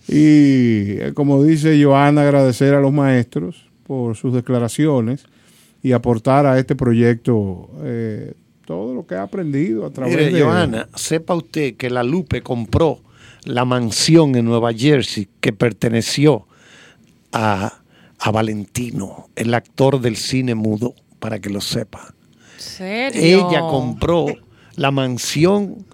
[0.09, 5.25] y eh, como dice Joana, agradecer a los maestros por sus declaraciones
[5.83, 8.33] y aportar a este proyecto eh,
[8.67, 12.43] todo lo que ha aprendido a través Mire, de Johanna, sepa usted que la Lupe
[12.43, 13.01] compró
[13.45, 16.47] la mansión en Nueva Jersey que perteneció
[17.33, 17.79] a,
[18.19, 22.13] a Valentino, el actor del cine mudo, para que lo sepa.
[22.59, 23.49] ¿Serio?
[23.49, 24.27] Ella compró
[24.75, 25.87] la mansión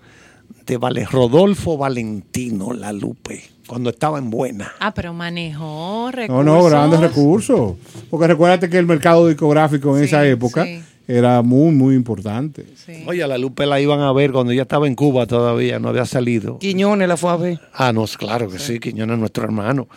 [0.67, 4.73] de Vale, Rodolfo Valentino, la Lupe, cuando estaba en buena.
[4.81, 6.45] Ah, pero manejó No, recursos.
[6.45, 7.75] no, grandes recursos.
[8.09, 10.83] Porque recuérdate que el mercado discográfico en Sí, esa época sí.
[11.09, 12.65] Era muy, muy importante.
[12.75, 13.05] Sí.
[13.07, 15.89] Oye, a la Lupe la iban a ver cuando ella estaba en Cuba todavía, no
[15.89, 16.59] había salido.
[16.59, 17.61] Quiñones la fue a ver.
[17.75, 19.89] Ah, no, claro que sí, Quiñones es nuestro hermano.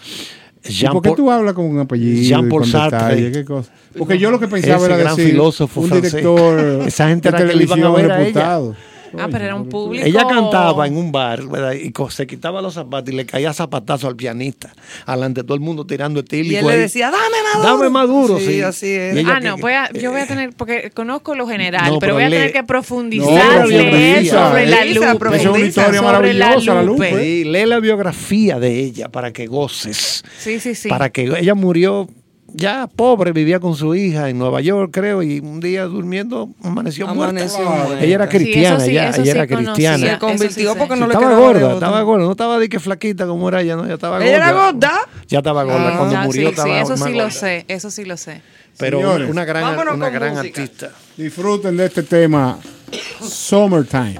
[0.67, 2.19] ¿Y Jean por qué Paul- tú hablas con un apellido?
[2.21, 3.31] y Jean-Paul con Sartre.
[3.31, 3.71] ¿Qué cosa?
[3.95, 6.11] Porque yo lo que pensaba Ese era gran decir filósofo un francés.
[6.13, 8.59] director Esa gente de era que le iban a ver a ella.
[9.17, 10.05] Ah, pero era un público.
[10.05, 11.73] Ella cantaba en un bar ¿verdad?
[11.73, 14.73] y se quitaba los zapatos y le caía zapatazo al pianista.
[15.05, 16.53] Alante todo el mundo tirando etílico.
[16.53, 17.69] Y él le decía, dame maduro.
[17.77, 18.45] Dame maduro, sí.
[18.45, 19.25] Sí, así es.
[19.25, 22.13] Ah, no, que- voy a, yo voy a tener, porque conozco lo general, No, pero
[22.15, 25.35] voy a tener que No, profundizar, leer profundiza, sobre la Lupe.
[25.37, 27.11] Es una historia la maravillosa, la Lupe.
[27.11, 27.23] Lupe.
[27.23, 30.23] Sí, lee la biografía de ella para que goces.
[30.39, 30.89] Sí, sí, sí.
[30.89, 32.07] Para que ella murió
[32.55, 37.07] ya pobre, vivía con su hija en Nueva York, creo, y un día durmiendo amaneció,
[37.07, 37.85] Amaneció muerta.
[37.87, 38.03] muerta.
[38.05, 39.97] Ella era Sí, eso cristiana, sí, ya, eso ella sí era cristiana.
[40.13, 43.27] Se convirtió porque no Sí, le estaba gorda, estaba gorda, no estaba de que flaquita
[43.27, 44.27] como era ella, no, ya estaba gorda.
[44.27, 44.91] ¿Ella era gorda?
[45.27, 45.97] Ya estaba gorda, Ah.
[45.97, 47.31] cuando Ya, murió sí, estaba sí, eso más sí lo gorda.
[47.31, 48.41] sé, eso sí lo sé.
[48.77, 50.61] Pero Señores, una, gran, una gran música.
[50.61, 50.91] artista.
[51.17, 52.59] Disfruten de este tema.
[53.21, 54.19] Summertime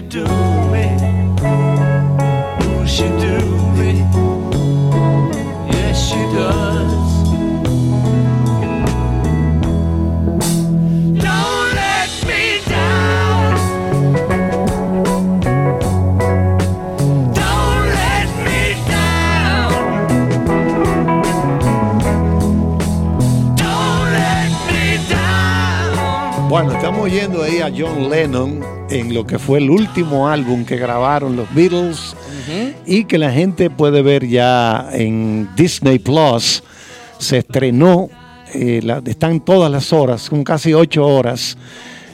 [0.00, 0.24] Do
[0.70, 0.96] me,
[3.18, 3.40] do
[3.76, 3.92] me.
[5.72, 7.06] Yes, she does.
[26.48, 28.65] Bueno, estamos oyendo ahí a John Lennon
[28.98, 32.14] en lo que fue el último álbum que grabaron los Beatles
[32.86, 36.62] y que la gente puede ver ya en Disney Plus.
[37.18, 38.08] Se estrenó,
[38.54, 41.56] eh, la- están todas las horas, son casi ocho horas.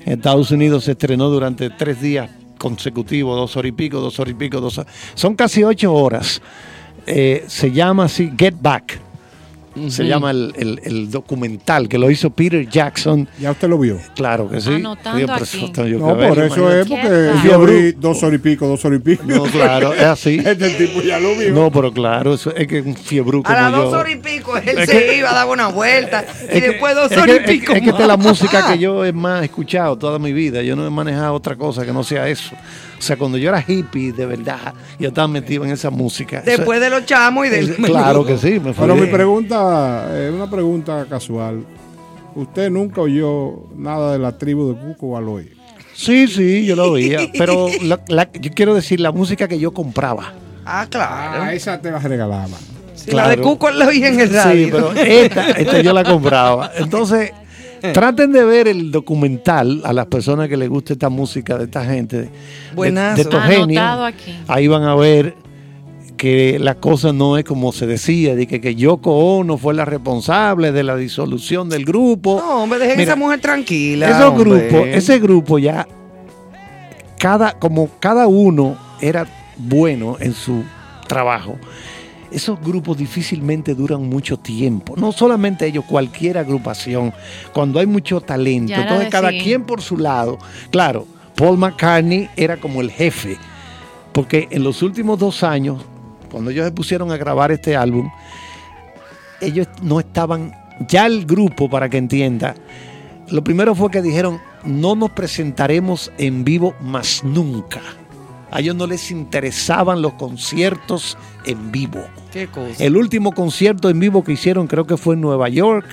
[0.04, 2.28] En Estados Unidos se estrenó durante tres días
[2.58, 4.92] consecutivos, dos horas y pico, dos horas y pico, dos horas.
[5.14, 6.40] Son casi ocho horas.
[7.06, 9.00] Eh, se llama así Get Back.
[9.88, 13.28] Se llama el, el- el documental que lo hizo Peter Jackson.
[13.38, 13.98] ¿Ya usted lo vio?
[14.14, 14.74] Claro que sí.
[14.74, 15.42] Anotando aquí.
[15.44, 15.66] eso
[15.98, 19.24] No, que por eso es porque yo dos horas y pico, dos horas y pico.
[19.26, 20.40] No, claro, es así.
[20.44, 21.52] Este tipo ya lo vio.
[21.52, 24.56] No, pero claro, eso es que un fiebru como A las dos horas y pico
[24.56, 27.46] él Es se que- iba, daba una vuelta y Es que- después dos horas y
[27.50, 27.72] pico.
[27.72, 30.62] Es, es que esta es la música que yo he más escuchado toda mi vida.
[30.62, 32.54] Yo no he manejado otra cosa que no sea eso.
[33.02, 36.40] O sea, cuando yo era hippie, de verdad, yo estaba metido en esa música.
[36.40, 40.32] Después de los chamos y del claro que sí, me fue Pero mi pregunta es
[40.32, 41.64] una pregunta casual.
[42.36, 45.50] ¿Usted nunca oyó nada de la tribu de Cuco Baloy?
[45.96, 47.18] Sí, sí, yo lo oía.
[47.36, 50.32] Pero la- la- yo quiero decir, la música que yo compraba.
[50.64, 51.42] Ah, claro.
[51.42, 52.56] Ah, esa te la regalaba.
[52.94, 54.64] Sí, La de Cuco la oí en el radio.
[54.66, 56.70] Sí, pero esta, esta yo la compraba.
[56.78, 57.32] Entonces,
[57.92, 61.84] traten de ver el documental a las personas que les guste esta música de esta
[61.84, 62.22] gente.
[62.22, 62.30] de-
[62.74, 63.16] Buenazo.
[63.16, 63.84] De, estos genios.
[64.04, 64.34] Aquí.
[64.48, 65.34] Ahí van a ver
[66.16, 69.84] que la cosa no es como se decía, de que, que Yoko Ono fue la
[69.84, 72.36] responsable de la disolución del grupo.
[72.38, 74.08] No, hombre, dejen Mira, esa mujer tranquila.
[74.08, 75.88] Esos grupos, ese grupo ya,
[77.18, 79.26] cada, como cada uno era
[79.56, 80.62] bueno en su
[81.08, 81.58] trabajo,
[82.32, 84.94] esos grupos difícilmente duran mucho tiempo.
[84.96, 87.12] No solamente ellos, cualquier agrupación,
[87.52, 89.40] cuando hay mucho talento, entonces cada sí.
[89.42, 90.38] quien por su lado.
[90.70, 91.06] Claro,
[91.36, 93.36] Paul McCartney era como el jefe,
[94.12, 95.84] porque en los últimos dos años,
[96.30, 98.10] cuando ellos se pusieron a grabar este álbum,
[99.40, 100.52] ellos no estaban,
[100.88, 102.54] ya el grupo, para que entienda,
[103.28, 107.80] lo primero fue que dijeron, no nos presentaremos en vivo más nunca.
[108.52, 111.16] A ellos no les interesaban los conciertos
[111.46, 112.04] en vivo.
[112.30, 112.84] Qué cosa.
[112.84, 115.86] El último concierto en vivo que hicieron creo que fue en Nueva York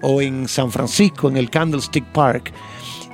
[0.00, 2.52] o en San Francisco, en el Candlestick Park.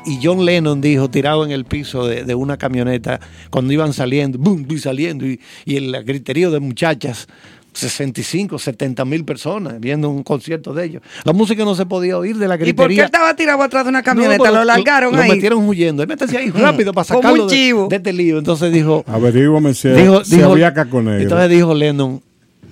[0.04, 3.20] Y John Lennon dijo, tirado en el piso de, de una camioneta,
[3.50, 7.26] cuando iban saliendo, boom, y saliendo, y, y el griterío de muchachas,
[7.72, 11.02] 65, 70 mil personas viendo un concierto de ellos.
[11.24, 13.04] La música no se podía oír de la ¿Y por qué gritería.
[13.04, 14.44] estaba tirado atrás de una camioneta?
[14.50, 15.30] No, lo largaron lo, ahí.
[15.30, 16.02] metieron huyendo.
[16.02, 17.86] Él métase ahí rápido para Como sacarlo un de, chivo.
[17.88, 18.38] de este lío.
[18.38, 21.20] Entonces dijo, Averígame si, dijo, si dijo- había caco negro.
[21.22, 22.20] entonces dijo Lennon,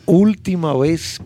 [0.07, 1.21] última vez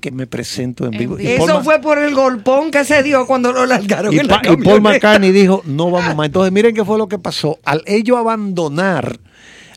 [0.00, 1.18] que me presento en vivo.
[1.18, 4.28] Y Eso Ma- fue por el golpón que se dio cuando lo largaron y, en
[4.28, 4.80] la Pa- y Paul.
[4.82, 6.26] McCartney dijo, no vamos más.
[6.26, 7.58] Entonces miren qué fue lo que pasó.
[7.64, 9.18] Al ellos abandonar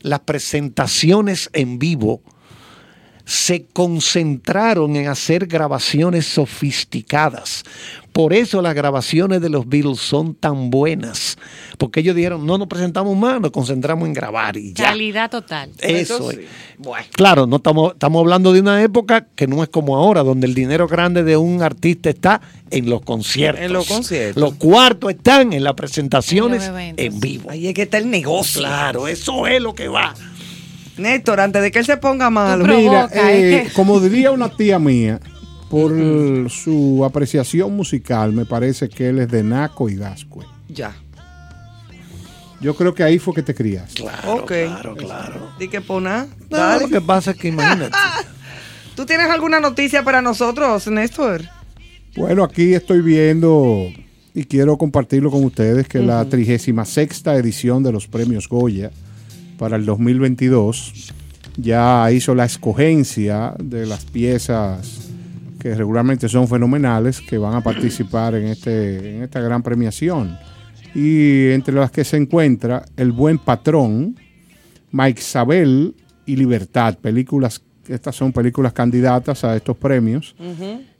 [0.02, 2.20] las presentaciones en vivo,
[3.30, 7.62] se concentraron en hacer grabaciones sofisticadas.
[8.12, 11.38] Por eso las grabaciones de los Beatles son tan buenas.
[11.78, 14.86] Porque ellos dijeron, no nos presentamos más, nos concentramos en grabar y ya.
[14.86, 15.70] Calidad total.
[15.78, 16.40] Eso es.
[17.12, 20.54] Claro, no estamos, estamos hablando de una época que no es como ahora, donde el
[20.54, 22.40] dinero grande de un artista está
[22.72, 23.64] en los conciertos.
[23.64, 24.42] En los conciertos.
[24.42, 27.48] Los cuartos están en las presentaciones En en vivo.
[27.48, 28.62] Ahí es que está el negocio.
[28.62, 30.16] Claro, eso es lo que va.
[30.96, 32.64] Néstor, antes de que él se ponga malo.
[32.66, 35.20] Mira, eh, como diría una tía mía,
[35.70, 35.92] por
[36.50, 40.44] su apreciación musical, me parece que él es de Naco y Gascue.
[40.68, 40.94] Ya.
[42.60, 44.02] Yo creo que ahí fue que te criaste.
[44.02, 44.48] Claro, Ok.
[44.48, 45.50] claro, claro.
[45.58, 46.26] Di que pona.
[46.50, 46.82] No, Dale.
[46.82, 47.96] lo que pasa es que imagínate.
[48.96, 51.42] ¿Tú tienes alguna noticia para nosotros, Néstor?
[52.16, 53.86] Bueno, aquí estoy viendo
[54.34, 58.90] y quiero compartirlo con ustedes que la 36 edición de los premios Goya
[59.60, 61.12] para el 2022
[61.58, 65.10] ya hizo la escogencia de las piezas
[65.60, 70.38] que regularmente son fenomenales que van a participar en, este, en esta gran premiación.
[70.94, 74.16] Y entre las que se encuentra El Buen Patrón,
[74.92, 80.34] Mike Sabel y Libertad, películas, estas son películas candidatas a estos premios.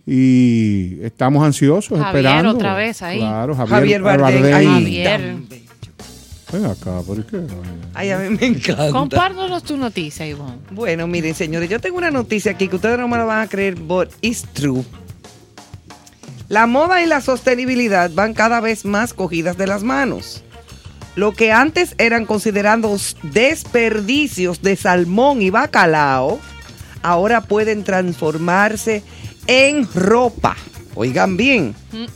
[0.07, 2.51] Y estamos ansiosos Javier, esperando.
[2.51, 3.21] otra vez ahí.
[3.21, 4.43] Claro, Javier, Javier Bardem.
[4.43, 4.55] Bardem.
[4.55, 5.70] Ay, Javier.
[6.53, 7.41] Ven acá, ¿por qué?
[7.95, 8.91] Ay, a mí me encanta.
[8.91, 10.59] Compártanos tu noticia, Ivonne.
[10.71, 13.47] Bueno, miren, señores, yo tengo una noticia aquí que ustedes no me la van a
[13.49, 14.85] creer, but it's true.
[16.49, 20.43] La moda y la sostenibilidad van cada vez más cogidas de las manos.
[21.15, 26.41] Lo que antes eran considerados desperdicios de salmón y bacalao,
[27.03, 29.05] ahora pueden transformarse
[29.47, 30.57] en ropa.
[30.95, 32.09] Oigan bien, ¿Y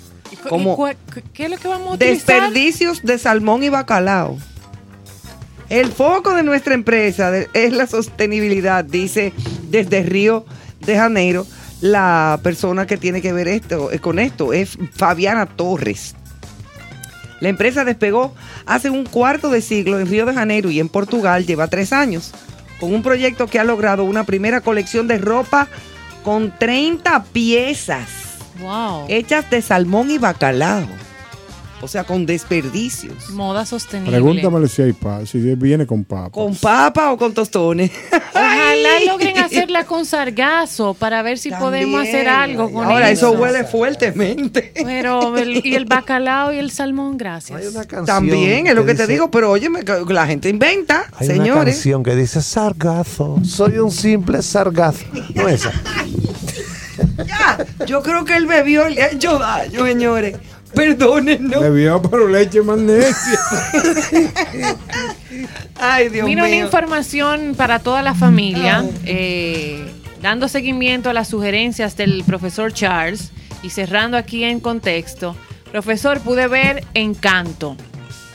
[1.33, 2.43] ¿Qué es lo que vamos a utilizar?
[2.43, 4.39] desperdicios de salmón y bacalao.
[5.69, 9.33] El foco de nuestra empresa es la sostenibilidad, dice
[9.71, 10.45] desde Río
[10.81, 11.47] de Janeiro
[11.81, 16.15] la persona que tiene que ver esto, eh, con esto, es Fabiana Torres.
[17.41, 18.35] La empresa despegó
[18.67, 22.33] hace un cuarto de siglo en Río de Janeiro y en Portugal lleva tres años,
[22.81, 25.69] con un proyecto que ha logrado una primera colección de ropa
[26.23, 29.07] con 30 piezas Wow.
[29.09, 30.87] hechas de salmón y bacalao.
[31.83, 33.29] O sea, con desperdicios.
[33.31, 34.13] Moda sostenible.
[34.13, 36.31] Pregúntamele si hay papa, si viene con papa.
[36.31, 37.91] ¿Con papa o con tostones?
[38.35, 43.39] Ojalá logren hacerla con sargazo para ver si podemos hacer algo con Ahora, eso eso.
[43.43, 44.73] huele fuertemente.
[44.83, 47.61] Pero el, y el bacalao y el salmón, gracias.
[47.61, 49.69] Hay una canción También, es lo que te dice- digo, pero oye,
[50.09, 51.75] la gente inventa, Hay una señores.
[51.75, 55.05] canción que dice sargazo, soy un simple sargazo.
[55.35, 55.71] No esa.
[57.27, 60.37] Ya, yo creo que el bebió y le ha hecho daño, señores.
[60.75, 61.61] Perdónennos.
[61.61, 63.39] Bebió pero leche magnesia.
[65.81, 66.65] Ay, Dios Mira una mío.
[66.65, 69.85] información para toda la familia, eh,
[70.21, 73.31] dando seguimiento a las sugerencias del profesor Charles
[73.63, 75.37] y cerrando aquí en contexto.
[75.71, 77.77] Profesor, pude ver Encanto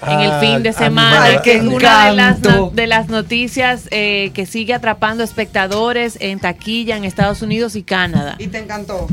[0.01, 3.87] en el Ah, fin de semana, que es una de las, no- de las noticias
[3.91, 8.35] eh, que sigue atrapando espectadores en taquilla en Estados Unidos y Canadá.
[8.39, 9.07] Y te encantó.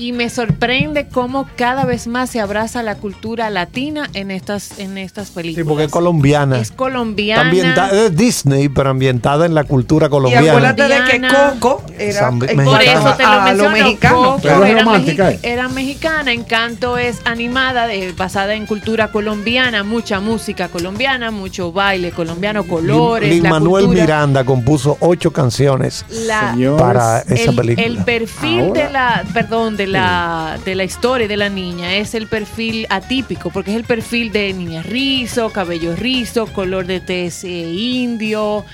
[0.00, 4.96] Y me sorprende cómo cada vez más se abraza la cultura latina en estas, en
[4.96, 5.68] estas Sí, películas.
[5.68, 6.58] porque es colombiana.
[6.58, 7.42] Es colombiana.
[7.42, 10.48] Ambientada- es Disney, pero ambientada en la cultura Y colombiana.
[10.48, 11.20] acuérdate de que.
[11.60, 12.30] Coco era.
[12.30, 12.48] Por
[12.82, 13.70] eso te lo a lo menciono.
[13.72, 14.16] mexicano.
[14.16, 15.40] Coco Pero es era, romántica, mexi- ¿eh?
[15.42, 22.10] era mexicana, Encanto es animada, de- basada en cultura colombiana, mucha música colombiana, mucho baile
[22.10, 23.28] colombiano, colores.
[23.28, 24.04] Lin Manuel cultura.
[24.06, 27.86] Miranda compuso ocho canciones La- para esa el, película.
[27.86, 28.86] el perfil Ahora.
[28.86, 33.50] de la, perdón, de la, de la historia de la niña es el perfil atípico,
[33.50, 38.64] porque es el perfil de niña rizo, cabello rizo, color de tez eh, indio,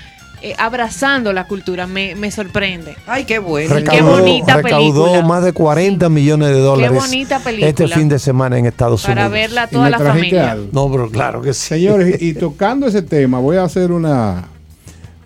[0.41, 2.95] eh, abrazando la cultura, me, me sorprende.
[3.07, 3.69] Ay, qué bueno.
[3.75, 5.27] Qué Recaudó, bonita recaudó película.
[5.27, 7.69] más de 40 millones de dólares bonita película.
[7.69, 9.31] este fin de semana en Estados Para Unidos.
[9.31, 10.51] verla Y toda la familia.
[10.51, 10.67] algo.
[10.71, 11.67] No, pero claro que sí.
[11.69, 14.47] Señores, y tocando ese tema, voy a hacer una,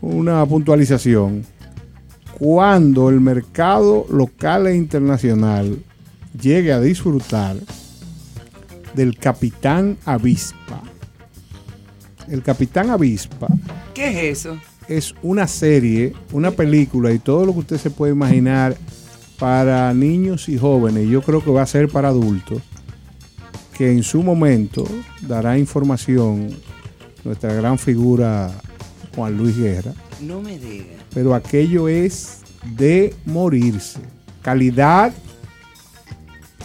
[0.02, 1.46] una puntualización.
[2.44, 5.78] Cuando el mercado local e internacional
[6.42, 7.56] llegue a disfrutar
[8.96, 10.82] del Capitán Avispa.
[12.28, 13.48] El Capitán Avispa
[13.94, 14.58] ¿Qué es eso?
[14.88, 18.76] es una serie, una película y todo lo que usted se puede imaginar
[19.38, 21.08] para niños y jóvenes.
[21.08, 22.64] Yo creo que va a ser para adultos,
[23.78, 24.84] que en su momento
[25.28, 26.50] dará información
[27.24, 28.50] nuestra gran figura
[29.16, 31.01] Juan Luis Guerra, No me digas.
[31.14, 32.40] Pero aquello es
[32.76, 34.00] de morirse.
[34.42, 35.12] Calidad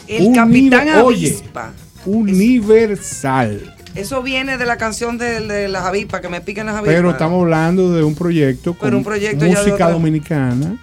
[0.09, 1.29] El Un Capitán nivel- oye.
[1.29, 1.73] Avispa.
[2.07, 3.75] universal.
[3.95, 6.95] Eso viene de la canción de, de las avispas, que me pican las avispas.
[6.95, 10.77] Pero estamos hablando de un proyecto con un proyecto música dominicana,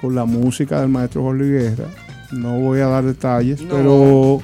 [0.00, 1.84] con la música del maestro Jorge Guerra.
[2.32, 3.74] No voy a dar detalles, No.
[3.74, 4.42] pero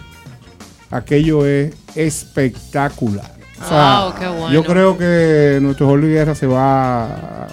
[0.91, 3.35] aquello es espectacular.
[3.65, 4.53] O sea, Wow, qué bueno.
[4.53, 7.49] Yo creo que nuestro Jorge Guerra se va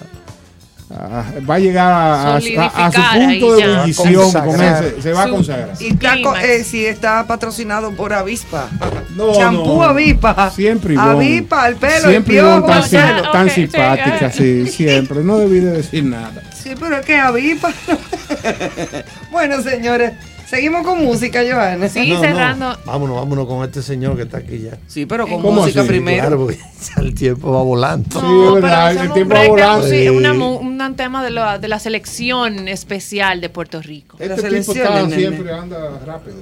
[0.98, 5.02] a, a- va a llegar a, a- a- a su punto de ebullición con ese,
[5.02, 5.72] se va a consagrar.
[5.80, 6.44] Y está, co- Clímax.
[6.44, 8.70] eh, si está patrocinado por Avispa.
[9.16, 9.84] No, Champú no.
[9.84, 10.50] Avispa.
[10.52, 11.12] Siempre Ivonne.
[11.12, 15.24] Avispa, el pelo, Siempre el piojo, tan, tan simpática, sí, siempre.
[15.24, 16.32] No debí de decir nada.
[16.54, 17.72] Sí, pero es que Avispa.
[19.32, 20.14] bueno, señores,
[20.50, 21.88] seguimos con música, Joana.
[21.90, 22.78] Sí, No, no, cerrando.
[22.86, 24.78] Vámonos, vámonos con este señor que está aquí ya.
[24.88, 25.90] Sí, pero con ¿Cómo música así?
[25.90, 26.22] primero.
[26.22, 26.58] Claro, porque
[26.96, 28.20] ya el tiempo va volando.
[28.20, 29.88] Sí, No, es verdad, el tiempo break va volando.
[29.88, 30.10] Sí.
[30.10, 34.18] una un tema de la, de la selección especial de Puerto Rico.
[34.20, 35.16] La Este tipo selección, está, nene.
[35.18, 36.38] siempre anda rápido.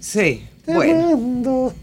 [0.00, 1.72] Sí, bueno.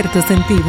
[0.00, 0.62] cierto sentido.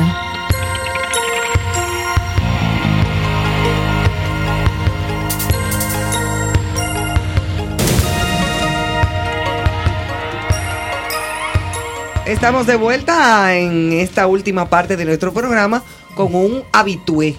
[12.26, 15.84] Estamos de vuelta en esta última parte de nuestro programa
[16.16, 17.36] con un habitué,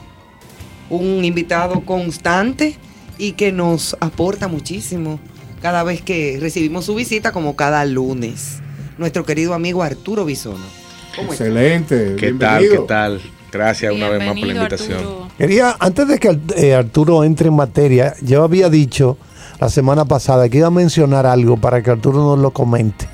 [0.91, 2.77] un invitado constante
[3.19, 5.19] y que nos aporta muchísimo
[5.61, 8.61] cada vez que recibimos su visita, como cada lunes.
[8.97, 10.80] Nuestro querido amigo Arturo Bisono.
[11.19, 12.17] Excelente.
[12.17, 12.69] ¿Qué tal?
[12.69, 13.21] ¿Qué tal?
[13.53, 14.99] Gracias una vez más por la invitación.
[14.99, 15.29] Arturo.
[15.37, 19.17] Quería, antes de que eh, Arturo entre en materia, yo había dicho
[19.59, 23.09] la semana pasada que iba a mencionar algo para que Arturo nos lo comente.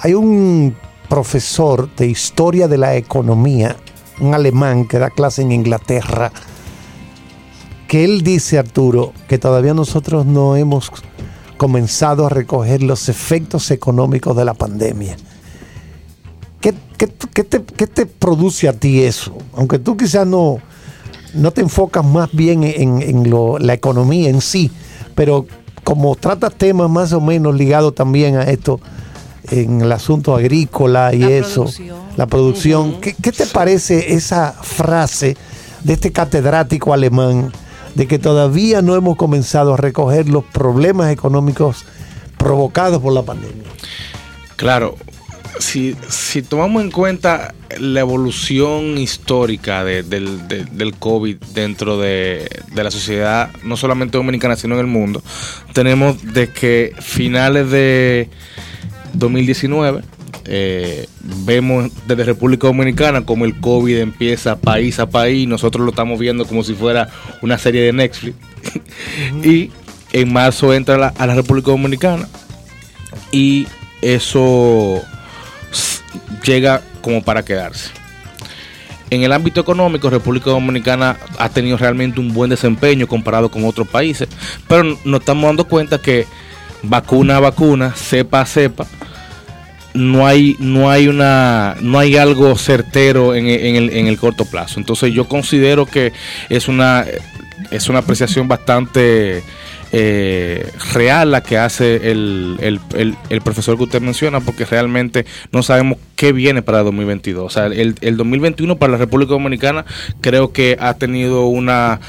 [0.00, 0.76] Hay un
[1.08, 3.76] profesor de historia de la economía,
[4.20, 6.32] un alemán que da clase en Inglaterra,
[7.88, 10.90] que él dice, Arturo, que todavía nosotros no hemos
[11.56, 15.16] comenzado a recoger los efectos económicos de la pandemia.
[16.64, 19.36] ¿Qué, qué- qué te, qué te produce a ti eso?
[19.54, 20.60] Aunque tú quizás no,
[21.34, 24.70] no te enfocas más bien en, en lo- la economía en sí,
[25.14, 25.44] pero
[25.84, 28.80] como tratas temas más o menos ligados también a esto,
[29.50, 31.98] en el asunto agrícola y La eso, producción.
[32.16, 35.36] la producción, ¿qué, qué te parece esa frase
[35.82, 37.52] de este catedrático alemán
[37.94, 41.84] de que todavía no hemos comenzado a recoger los problemas económicos
[42.38, 43.64] provocados por la pandemia?
[44.56, 44.96] Claro,
[45.58, 52.48] si, si tomamos en cuenta la evolución histórica de- del, de- del COVID dentro de,
[52.72, 55.22] de la sociedad, no solamente dominicana, sino en el mundo,
[55.72, 58.28] tenemos de que finales de
[59.14, 60.02] 2019,
[60.46, 61.06] eh,
[61.44, 66.46] vemos desde República Dominicana como el COVID empieza país a país, nosotros lo estamos viendo
[66.46, 67.08] como si fuera
[67.42, 68.36] una serie de Netflix,
[69.42, 69.70] y
[70.12, 72.28] en marzo entra la- a la República Dominicana
[73.32, 73.66] y
[74.02, 75.02] eso
[76.44, 77.90] llega como para quedarse.
[79.10, 83.86] En el ámbito económico, República Dominicana ha tenido realmente un buen desempeño comparado con otros
[83.86, 84.28] países,
[84.66, 86.26] pero nos estamos dando cuenta que
[86.82, 88.86] vacuna a vacuna, cepa a cepa,
[89.92, 94.44] no hay, no hay una, no hay algo certero en, en el, en el corto
[94.44, 94.80] plazo.
[94.80, 96.12] Entonces yo considero que
[96.48, 97.04] es una,
[97.70, 99.44] es una apreciación bastante
[99.96, 105.24] eh, real la que hace el, el- el- el profesor que usted menciona, porque realmente
[105.52, 107.44] no sabemos qué viene para el 2022.
[107.46, 109.84] O sea, el, el 2021 para la República Dominicana
[110.20, 112.00] creo que ha tenido una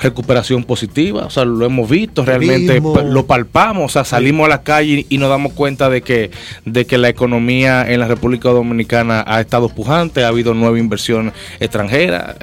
[0.00, 4.62] recuperación positiva, o sea, lo hemos visto, realmente lo palpamos, o sea, salimos a la
[4.62, 6.30] calle y nos damos cuenta de que,
[6.64, 11.32] de que la economía en la República Dominicana ha estado pujante, ha habido nueva inversión
[11.60, 12.36] extranjera,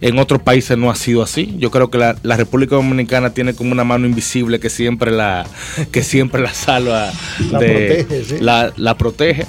[0.00, 1.54] en otros países no ha sido así.
[1.58, 5.46] Yo creo que la, la República Dominicana tiene como una mano invisible que siempre la,
[5.90, 7.10] que siempre la salva,
[7.50, 8.36] La de- protege, sí.
[8.40, 9.46] la, la protege.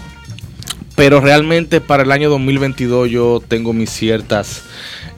[0.96, 4.64] Pero realmente para el año 2022 yo tengo mis ciertas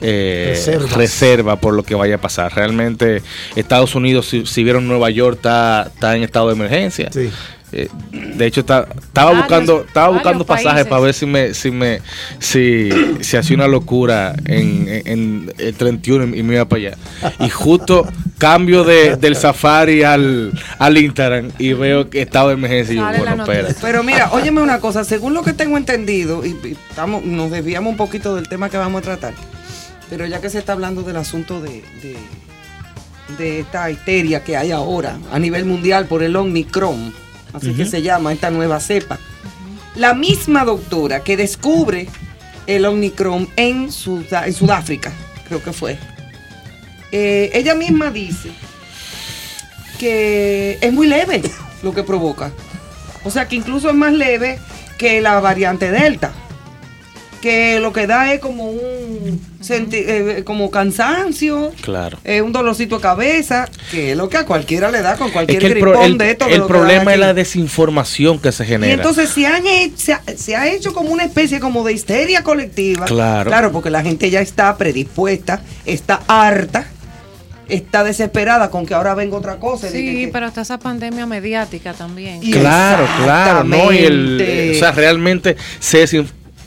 [0.02, 2.54] eh, reservas por lo que vaya a pasar.
[2.54, 3.22] Realmente
[3.56, 7.08] Estados Unidos, si, si vieron Nueva York, está, está en estado de emergencia.
[7.12, 7.30] Sí.
[7.74, 10.88] Eh, de hecho, está- estaba Varios- buscando, estaba buscando pasajes países.
[10.90, 12.00] para ver si me, si me,
[12.38, 12.90] si,
[13.22, 16.96] si hacía una locura en, en- en el 31 y me iba para allá.
[17.40, 18.06] Y justo
[18.36, 23.04] cambio de, del Safari al, al Instagram y veo que estado de emergencia y yo,
[23.24, 23.68] bueno, espera.
[23.80, 27.90] Pero mira, óyeme una cosa, según lo que tengo entendido, y, y estamos, nos desviamos
[27.92, 29.32] un poquito del tema que vamos a tratar,
[30.12, 32.18] pero ya que se está hablando del asunto de, de,
[33.38, 37.14] de esta histeria que hay ahora a nivel mundial por el Omicron,
[37.54, 39.18] así que se llama esta nueva cepa,
[39.96, 42.08] la misma doctora que descubre
[42.66, 45.14] el Omicron en Sudáfrica,
[45.48, 45.98] creo que fue,
[47.10, 48.50] eh, ella misma dice
[49.98, 51.40] que es muy leve
[51.82, 52.52] lo que provoca.
[53.24, 54.58] O sea que incluso es más leve
[54.98, 56.34] que la variante Delta.
[57.42, 62.18] Que lo que da es como un senti- eh, como cansancio, Claro.
[62.24, 65.32] eh, un dolorcito de cabeza, que es lo que a cualquiera le da con Es
[65.32, 66.46] cualquier que el, pro- gripón el- de esto.
[66.46, 68.94] de el problema es la desinformación que se Y genera.
[68.94, 69.64] entonces se, han
[69.96, 73.06] se, ha, se ha hecho como una especie como de histeria colectiva.
[73.06, 73.50] Claro.
[73.50, 76.86] Claro, porque la gente ya está predispuesta, está harta,
[77.68, 79.88] está desesperada con que ahora venga otra cosa.
[79.88, 82.38] y Sí, que- pero está esa pandemia mediática también.
[82.42, 86.06] Y- Claro, claro, no, y el, o sea, realmente se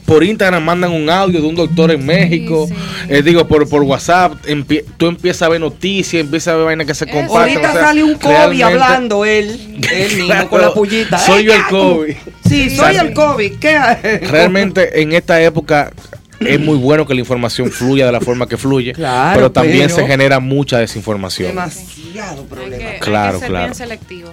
[0.05, 2.75] por Instagram mandan un audio de un doctor en México, sí.
[3.09, 6.85] eh, digo, por, por WhatsApp, empie- tú empiezas a ver noticias, empiezas a ver vainas
[6.87, 7.55] que se comparten.
[7.57, 11.17] Ahorita o sea, sale un COVID realmente- hablando él, él mismo Claro, con la pullita.
[11.17, 11.63] soy ¡Eh, yo el!
[11.69, 12.15] COVID.
[12.47, 13.53] Sí, soy el COVID.
[13.59, 14.19] ¿Qué?
[14.29, 15.91] Realmente en esta época
[16.39, 19.87] es muy bueno que la información fluya de la forma que fluye, Claro, pero también
[19.87, 21.49] pero- se genera mucha desinformación.
[21.49, 22.77] Demasiado Hay problema.
[22.77, 23.65] que, hay Claro, que ser claro.
[23.65, 24.29] bien selectivo.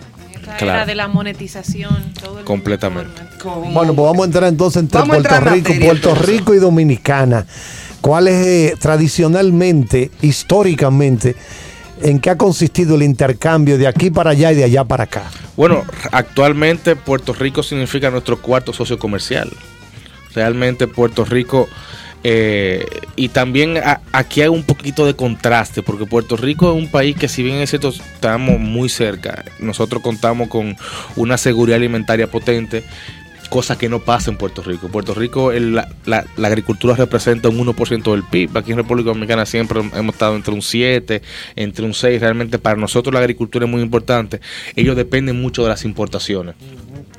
[0.52, 0.78] Esa Claro.
[0.78, 2.12] era de la monetización.
[2.20, 3.22] Todo el Completamente.
[3.44, 6.34] Bueno, pues vamos a entrar entonces entre Vamos Puerto Rico, materia, Puerto entonces.
[6.36, 7.46] Rico y Dominicana.
[8.00, 11.36] ¿Cuál es eh, tradicionalmente, históricamente,
[12.02, 15.24] en qué ha consistido el intercambio de aquí para allá y de allá para acá?
[15.56, 19.50] Bueno, actualmente Puerto Rico significa nuestro cuarto socio comercial.
[20.34, 21.68] Realmente Puerto Rico,
[22.24, 22.86] eh,
[23.16, 23.78] y también
[24.12, 27.56] aquí hay un poquito de contraste, porque Puerto Rico es un país que si bien
[27.56, 30.76] es estamos muy cerca, nosotros contamos con
[31.16, 32.84] una seguridad alimentaria potente,
[33.52, 34.88] cosa que no pasa en Puerto Rico.
[34.88, 38.56] Puerto Rico, la agricultura representa un 1% del PIB.
[38.56, 41.20] Aquí en República Dominicana siempre hemos estado entre un 7,
[41.56, 42.20] entre un 6.
[42.20, 44.40] Realmente para nosotros la agricultura es muy importante.
[44.74, 46.54] Ellos dependen mucho de las importaciones.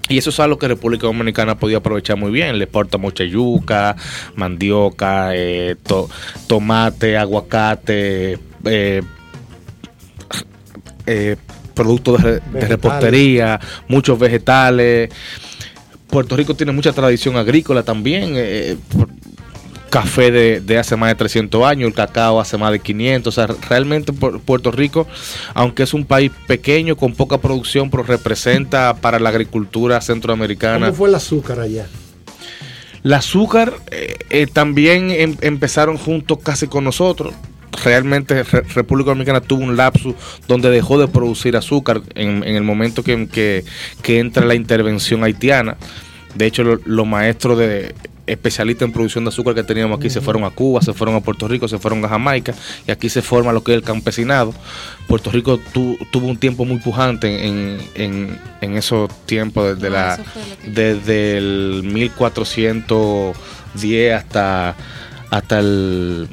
[0.10, 2.58] Y eso es algo que República Dominicana ha podido aprovechar muy bien.
[2.58, 3.96] Le exporta mucha yuca,
[4.36, 6.10] mandioca, eh, to-
[6.48, 9.02] tomate, aguacate, eh,
[11.06, 11.36] eh,
[11.74, 15.10] productos de, repostería, muchos vegetales.
[16.08, 18.34] Puerto Rico tiene mucha tradición agrícola también.
[18.36, 19.10] eh, por-
[19.94, 23.32] café de, de hace más de 300 años, el cacao hace más de 500.
[23.32, 25.08] O sea, realmente Pu- Puerto Rico,
[25.54, 30.88] aunque es un país pequeño, con poca producción, pero representa para la agricultura centroamericana.
[30.88, 31.86] ¿Cómo fue el azúcar allá?
[33.04, 37.34] El azúcar eh, eh, también em- empezaron juntos casi con nosotros.
[37.84, 40.16] Realmente Re- República Dominicana tuvo un lapsus
[40.48, 43.64] donde dejó de producir azúcar en, en el momento que, que-
[44.02, 45.78] que entra la intervención haitiana.
[46.34, 47.94] De hecho, lo- los maestros de
[48.26, 51.20] especialistas en producción de azúcar que teníamos aquí se fueron a Cuba, se fueron a
[51.20, 52.54] Puerto Rico, se fueron a Jamaica
[52.88, 54.54] y aquí se forma lo que es el campesinado.
[55.08, 60.18] Puerto Rico tu- tuvo un tiempo muy pujante en, en- en esos tiempos desde, Ah,
[60.18, 60.24] la,
[60.64, 61.82] que- desde el
[63.04, 64.76] 1410 hasta,
[65.30, 66.28] hasta el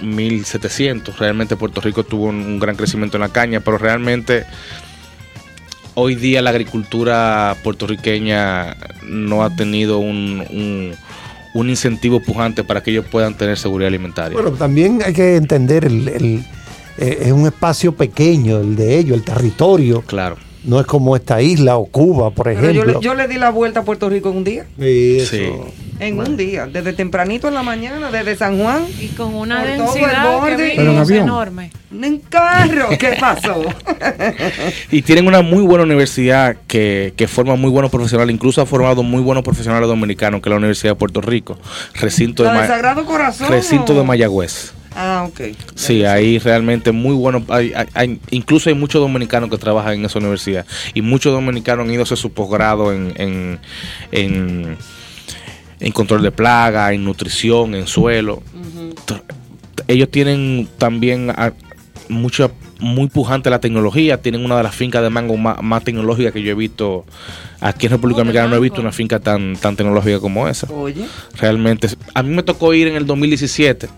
[0.00, 1.18] 1700.
[1.18, 4.44] Realmente Puerto Rico tuvo un, un gran crecimiento en la caña, pero realmente
[5.94, 8.76] hoy día la agricultura puertorriqueña
[9.06, 10.94] no ha tenido un, un-
[11.54, 14.34] un incentivo pujante para que ellos puedan tener seguridad alimentaria.
[14.38, 16.44] Bueno, también hay que entender, el, el-
[16.98, 20.02] eh, es un espacio pequeño el de ellos, el territorio.
[20.02, 20.36] Claro.
[20.64, 22.92] No es como esta isla o Cuba, por Pero yo ejemplo.
[23.00, 24.64] le, yo le di la vuelta a Puerto Rico en un día.
[24.78, 25.30] Sí, eso.
[25.36, 25.50] Sí.
[26.00, 28.84] En un día, desde tempranito en la mañana, desde San Juan.
[29.00, 30.70] Y con una densidad borde.
[30.70, 31.22] que Pero en avión.
[31.24, 31.70] enorme.
[31.92, 33.62] En carro, ¿qué pasó?
[34.90, 39.02] Y tienen una muy buena universidad que, que forma muy buenos profesionales, incluso ha formado
[39.02, 41.58] muy buenos profesionales dominicanos, que es la Universidad de Puerto Rico,
[42.00, 43.48] recinto de, ¿La de Sagrado Corazón?
[43.48, 44.72] recinto o- de Mayagüez.
[44.96, 45.40] Ah, ok.
[45.74, 47.44] Sí, ahí realmente muy bueno.
[47.48, 50.64] Hay, hay- incluso hay muchos dominicanos que trabajan en esa universidad
[50.94, 53.58] y muchos dominicanos han ido a hacer su posgrado en, en,
[54.12, 54.76] en,
[55.80, 58.42] en control de plaga, en nutrición, en suelo.
[59.88, 61.32] Ellos tienen también
[62.08, 64.20] mucha muy pujante la tecnología.
[64.20, 67.04] Tienen una de las fincas de mango más, más tecnológicas que yo he visto.
[67.60, 70.70] Aquí en República Oh, Dominicana no he visto una finca tan, tan tecnológica como esa
[70.72, 71.04] Oye,
[71.38, 71.88] realmente.
[72.14, 73.88] A mí me tocó ir en el 2017.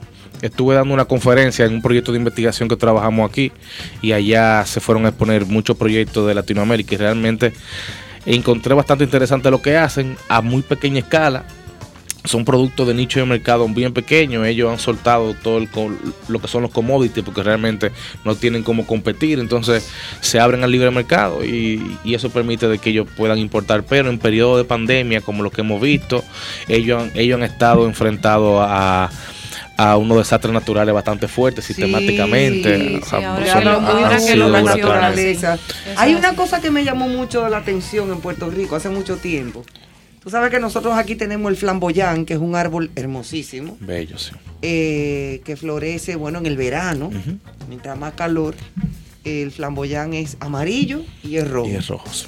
[0.42, 3.52] Estuve dando una conferencia en un proyecto de investigación que trabajamos aquí
[4.02, 7.52] y allá se fueron a exponer muchos proyectos de Latinoamérica y realmente
[8.26, 11.44] encontré bastante interesante lo que hacen a muy pequeña escala.
[12.24, 14.44] Son productos de nicho de mercado bien pequeños.
[14.44, 15.68] Ellos han soltado todo el
[16.26, 17.92] lo que son los commodities porque realmente
[18.24, 19.38] no tienen cómo competir.
[19.38, 19.88] Entonces
[20.20, 23.84] se abren al libre mercado y, eso permite de que ellos puedan importar.
[23.84, 26.24] Pero en periodo de pandemia, como lo que hemos visto,
[26.66, 29.08] ellos han, ellos han estado enfrentados a
[29.78, 33.00] unos desastres naturales bastante fuertes sistemáticamente.
[33.04, 35.58] sí, ahora son- han sido la naturaleza.
[35.96, 39.64] Hay una cosa que me llamó mucho la atención en Puerto Rico hace mucho tiempo.
[40.22, 44.32] Tú sabes que nosotros aquí tenemos el flamboyán, que es un árbol hermosísimo, Bello, sí.
[44.62, 47.10] eh, que florece, bueno, en el verano,
[47.68, 48.54] mientras más calor.
[49.24, 51.68] El flamboyán es amarillo y es rojo.
[51.68, 52.08] Y es rojo.
[52.12, 52.26] sí.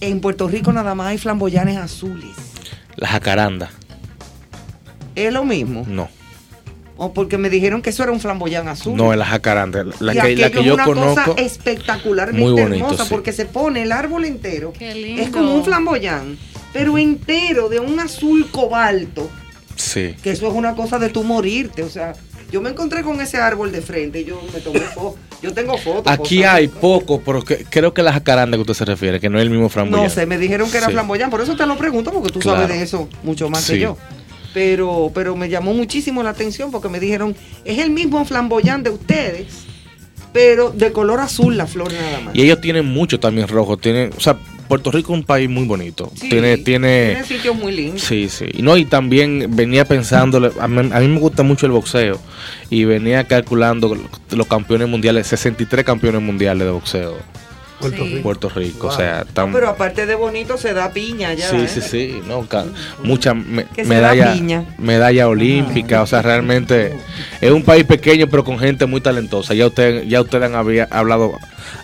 [0.00, 2.30] En Puerto Rico nada más hay flamboyanes azules.
[2.96, 3.70] La jacaranda,
[5.14, 5.84] ¿Es lo mismo?
[5.88, 6.08] no.
[7.02, 8.94] O porque me dijeron que eso era un flamboyán azul.
[8.94, 9.86] No, es la jacaranda.
[10.00, 11.34] La y que, la que es yo una conozco.
[11.34, 13.10] cosa espectacularmente muy bonito, hermosa sí.
[13.10, 14.74] porque se pone el árbol entero.
[14.78, 15.22] Qué lindo.
[15.22, 16.36] Es como un flamboyán,
[16.74, 19.30] pero entero de un azul cobalto,
[19.76, 20.14] Sí.
[20.22, 22.12] que eso es una cosa de tú morirte, o sea,
[22.52, 25.16] yo me encontré con ese árbol de frente y yo me tomé foto.
[25.42, 26.12] Yo tengo fotos.
[26.12, 29.38] Aquí hay poco, pero que- creo que la jacaranda que usted se refiere, que no
[29.38, 30.04] es el mismo framboyán.
[30.04, 30.92] No sé, me dijeron que era Sí.
[30.92, 32.60] flamboyán, por eso te lo pregunto porque tú Claro.
[32.60, 33.80] sabes de eso mucho más que Sí.
[33.80, 33.96] yo.
[34.52, 38.90] Pero, pero me llamó muchísimo la atención porque me dijeron, es el mismo flamboyán de
[38.90, 39.46] ustedes,
[40.32, 42.34] pero de color azul la flor nada más.
[42.34, 43.76] Y ellos tienen mucho también rojo.
[43.76, 44.36] Tienen, o sea,
[44.68, 46.12] Puerto Rico es un país muy bonito.
[46.14, 48.02] Sí, tiene, tiene, tiene sitios muy lindos.
[48.02, 48.46] Sí, sí.
[48.52, 52.20] Y no, y también venía pensando, a mí, a mí me gusta mucho el boxeo,
[52.70, 53.96] y venía calculando
[54.30, 57.18] los campeones mundiales, 63 campeones mundiales de boxeo
[57.80, 58.10] Puerto Sí.
[58.10, 58.22] Rico.
[58.22, 58.86] Puerto Rico.
[58.88, 61.48] O sea, tan- Pero aparte de bonito, se da piña ya.
[61.50, 61.68] Sí, ¿eh?
[61.68, 62.66] sí, sí, no, ca-
[63.02, 64.64] mucha me- Que se medalla, da piña.
[64.78, 66.92] medalla olímpica, o sea, realmente
[67.40, 69.54] es un país pequeño pero con gente muy talentosa.
[69.54, 71.32] Ya usted, ya ustedes han había hablado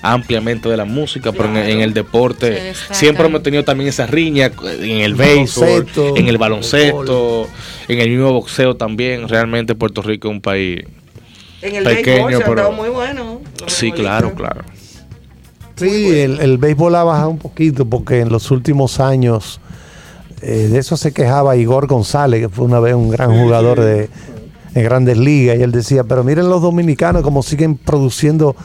[0.03, 4.51] ampliamente de la música, pero en, en el deporte siempre hemos tenido también esa riña
[4.81, 7.49] en el béisbol, Baloncesto, en el baloncesto,
[7.89, 9.29] en el mismo boxeo también.
[9.29, 10.81] Realmente Puerto Rico es un país
[11.63, 13.41] En el pequeño, béisbol se pero- muy bueno.
[13.67, 14.63] Sí, claro, claro.
[15.77, 19.61] Sí, el, el béisbol ha bajado un poquito porque en los últimos años
[20.43, 24.09] eh, de eso se quejaba Igor González, que fue una vez un gran jugador de,
[24.73, 28.57] de grandes ligas, y él decía, pero miren los dominicanos como siguen produciendo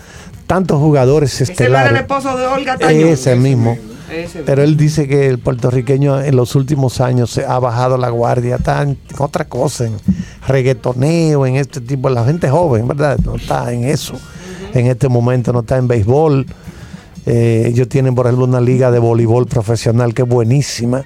[0.48, 2.02] tantos jugadores Ese no era el estelares.
[2.02, 3.08] esposo de Olga Tañón.
[3.10, 3.78] Ese mismo.
[4.12, 8.10] Ese Pero él dice que el puertorriqueño en los últimos años se ha bajado la
[8.10, 9.94] guardia, está en otra cosa, en
[10.48, 13.18] reggaetoneo, en este tipo, la gente joven, ¿verdad?
[13.24, 14.14] No está en eso.
[14.74, 16.46] En este momento no está en béisbol.
[17.26, 21.04] Eh, ellos tienen, por ejemplo, una liga de voleibol profesional que es buenísima,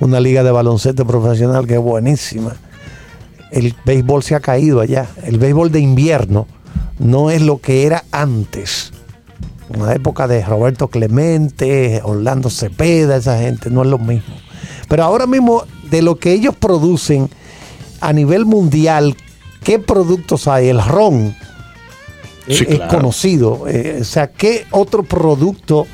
[0.00, 2.56] una liga de baloncesto profesional que es buenísima.
[3.50, 5.06] El béisbol se ha caído allá.
[5.24, 6.46] El béisbol de invierno
[6.98, 8.92] no es lo que era antes.
[9.72, 14.34] En la época de Roberto Clemente, Orlando Cepeda, esa gente, no es lo mismo.
[14.88, 17.30] Pero ahora mismo, de lo que ellos producen
[18.00, 19.16] a nivel mundial,
[19.62, 20.68] ¿qué productos hay?
[20.68, 21.34] El ron
[22.48, 22.88] Sí, es claro.
[22.98, 23.64] conocido.
[23.68, 25.86] eh, o sea, ¿qué otro producto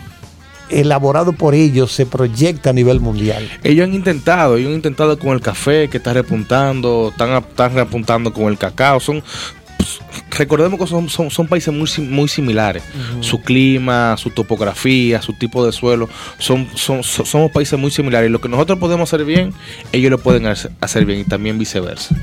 [0.70, 3.48] elaborado por ellos se proyecta a nivel mundial?
[3.64, 8.32] Ellos han intentado, ellos han intentado con el café que está repuntando, están, están repuntando
[8.32, 9.00] con el cacao.
[9.00, 9.22] Son,
[9.78, 10.00] pues,
[10.38, 12.82] recordemos que son, son, son países muy, sim- muy similares.
[13.20, 16.08] Su clima, su topografía, su tipo de suelo,
[16.38, 18.28] son, son, son- somos países muy similares.
[18.28, 19.52] Y lo que nosotros podemos hacer bien,
[19.92, 22.14] ellos lo pueden hacer bien y también viceversa.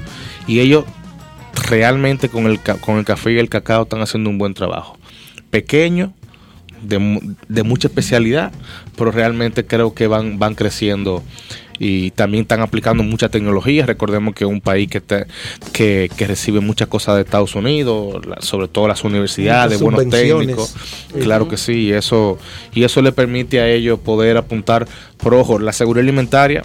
[0.48, 0.86] Y ellos
[1.70, 4.98] realmente con el, con el café y el cacao están haciendo un buen trabajo.
[5.50, 6.14] Pequeño,
[6.82, 8.52] de, de mucha especialidad,
[8.98, 11.24] pero realmente creo que van, van creciendo
[11.78, 13.86] y también están aplicando mucha tecnología.
[13.86, 15.26] Recordemos que es un país que, está-
[15.74, 20.00] que, que recibe muchas cosas de Estados Unidos, la- sobre todo las universidades, buenos
[20.46, 20.76] técnicos.
[21.24, 22.38] Claro que sí, y eso,
[22.74, 24.88] y eso le permite a ellos poder apuntar,
[25.18, 26.64] por ojo, la seguridad alimentaria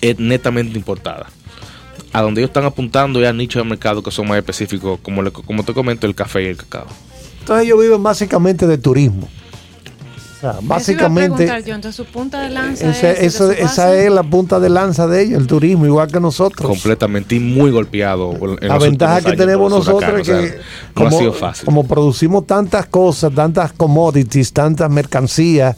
[0.00, 1.26] es netamente importada.
[2.16, 5.30] A donde ellos están apuntando ya nichos de mercado que son más específicos, como, le-
[5.32, 6.86] como te comento, el café y el cacao.
[7.40, 9.28] Entonces ellos viven básicamente de turismo.
[9.28, 13.52] O sea, a básicamente yo, entonces su punta de lanza esa, es de eso- su
[13.52, 16.68] esa es la punta de lanza de ellos, el turismo, igual que nosotros.
[16.68, 18.32] completamente y muy golpeado.
[18.60, 20.60] en La ventaja que tenemos nosotros es que o sea, no
[20.94, 21.64] como, ha sido fácil.
[21.64, 25.74] como producimos tantas cosas, tantas commodities, tantas mercancías,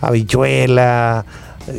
[0.00, 1.24] habichuelas,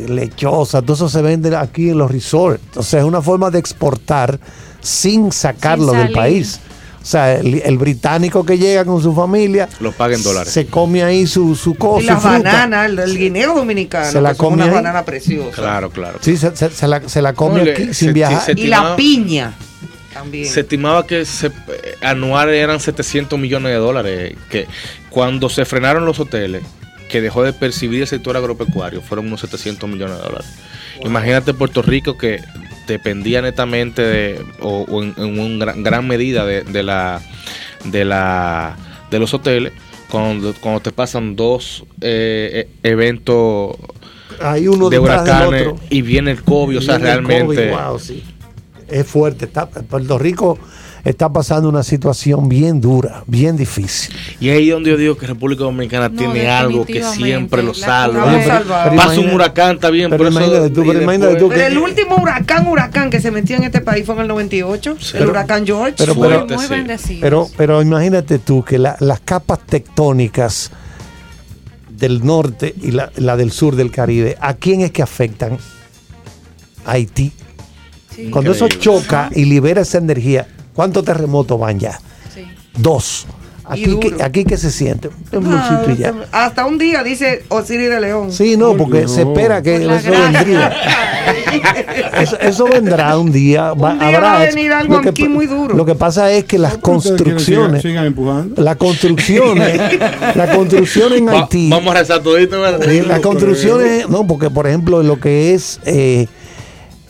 [0.08, 2.76] lechosa, todo eso se vende aquí en los resorts.
[2.76, 4.38] O sea, es una forma de exportar
[4.80, 6.60] sin sacarlo Sin del país.
[7.02, 10.52] O sea, el, el británico que llega con su familia Lo paga en dólares.
[10.52, 12.02] se come ahí su, su cosa.
[12.02, 12.42] Y las su fruta.
[12.52, 14.74] bananas, el, el guineo dominicano, Se la que son come unas ahí.
[14.74, 15.54] bananas preciosas.
[15.54, 16.18] Claro, claro.
[16.20, 18.42] Sí, se, se- se la, se la come aquí se- sin viajar.
[18.44, 19.54] se- Y la piña
[20.12, 20.44] también.
[20.46, 21.52] Se estimaba que se, eh,
[22.02, 24.36] anual eran 700 millones de dólares.
[24.50, 24.66] Que
[25.08, 26.62] cuando se frenaron los hoteles,
[27.10, 30.48] que dejó de percibir el sector agropecuario, fueron unos 700 millones de dólares.
[31.02, 32.40] Imagínate Puerto Rico que
[32.86, 37.20] dependía netamente de, o, o en, en un gran, gran medida de, de la
[37.84, 38.76] de la
[39.10, 39.72] de los hoteles
[40.10, 43.76] cuando, cuando te pasan dos eh, eh, eventos
[44.40, 45.80] Hay uno de huracanes otro.
[45.88, 48.24] y viene el COVID, o sea, realmente COVID, wow, sí.
[48.88, 49.44] Es fuerte.
[49.44, 50.58] Está, Puerto Rico
[51.04, 54.14] está pasando una situación bien dura, bien difícil.
[54.40, 58.24] Y ahí donde yo digo que República Dominicana No, tiene algo que siempre lo salva.
[58.26, 61.32] Oye, pero- pero Pasa un huracán, está bien, pero pero, eso- tú, y pero imagínate
[61.34, 64.22] después- tú Pero el último huracán, huracán que se metió en este país fue en
[64.22, 65.94] el 98, el Pero- huracán George.
[65.98, 66.70] pero- muy, Fuerte, muy sí.
[66.70, 67.20] bendecidos.
[67.22, 70.70] Pero, pero imagínate tú que la- las capas tectónicas
[71.90, 75.58] del norte y la, la del sur del Caribe, ¿a quién es que afectan?
[76.86, 77.32] A Haití.
[78.14, 80.48] Sí, Cuando eso choca y libera esa energía,
[80.80, 82.00] ¿cuántos terremotos van ya?
[82.34, 82.46] sí.
[82.76, 83.26] Dos.
[83.62, 85.08] Aquí, que, aquí que se siente.
[85.08, 86.14] Un Ah, temblorcito y ya.
[86.32, 88.32] hasta un día, dice Osiris de León.
[88.32, 90.72] Sí, no, porque se espera que Por la eso vendría.
[92.20, 93.72] Eso, eso vendrá un día.
[93.74, 95.74] va- Un día habrá va a venir algo Lo que aquí muy duro.
[95.76, 98.60] Lo que pasa es que las construcciones, Sigan, empujando.
[98.62, 99.78] las construcciones,
[100.34, 102.88] las construcciones en Va- Haití, vamos a rezar todito, ¿verdad?
[102.90, 106.26] eh, las construcciones, no, porque por ejemplo lo que es, eh,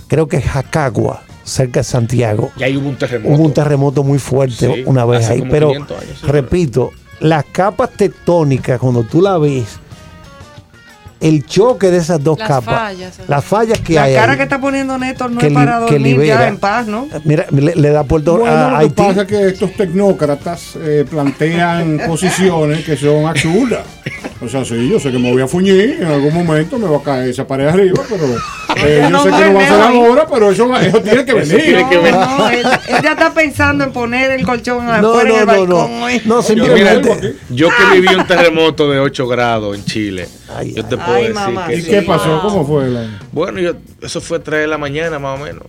[0.09, 3.35] creo que es Jacagua, cerca de Santiago, Y ahí hubo un terremoto.
[3.35, 6.91] Hubo un terremoto muy fuerte Sí, una vez ahí, pero 500 años, sí, repito,
[7.21, 9.79] las capas tectónicas cuando tú la ves
[11.21, 14.39] el choque de esas dos Las capas, fallas, las fallas que La hay cara ahí,
[14.39, 16.41] que está poniendo Néstor no que es para que dormir libera.
[16.41, 17.09] ya en paz, ¿no?
[17.25, 18.95] mira, le, le da Puerto Bueno, a lo que Haití.
[18.95, 23.85] pasa es que estos tecnócratas eh, plantean posiciones que son absurdas.
[24.43, 26.97] O sea, sí, yo sé que me voy a fuñir, en algún momento me va
[26.97, 28.25] a caer esa pared arriba, pero
[28.87, 31.35] eh, yo No, sé que no va a ser ahora, pero eso, eso tiene que
[31.35, 31.85] venir.
[32.11, 35.41] No, no, él, él ya está pensando en poner el colchón No, afuera en no,
[35.41, 35.77] el no, no.
[35.77, 36.03] balcón.
[36.03, 36.23] hoy.
[36.25, 37.37] No, Yo, mira, simplemente.
[37.51, 40.27] yo que viví un terremoto de 8 grados en Chile,
[40.57, 42.41] Ay, yo te ay, puedo ay, decir mamá, que ¿Y qué pasó?
[42.43, 42.89] ¿Cómo fue?
[42.89, 43.21] La...
[43.33, 43.73] Bueno, yo,
[44.03, 45.65] eso fue 3 de la mañana más o menos.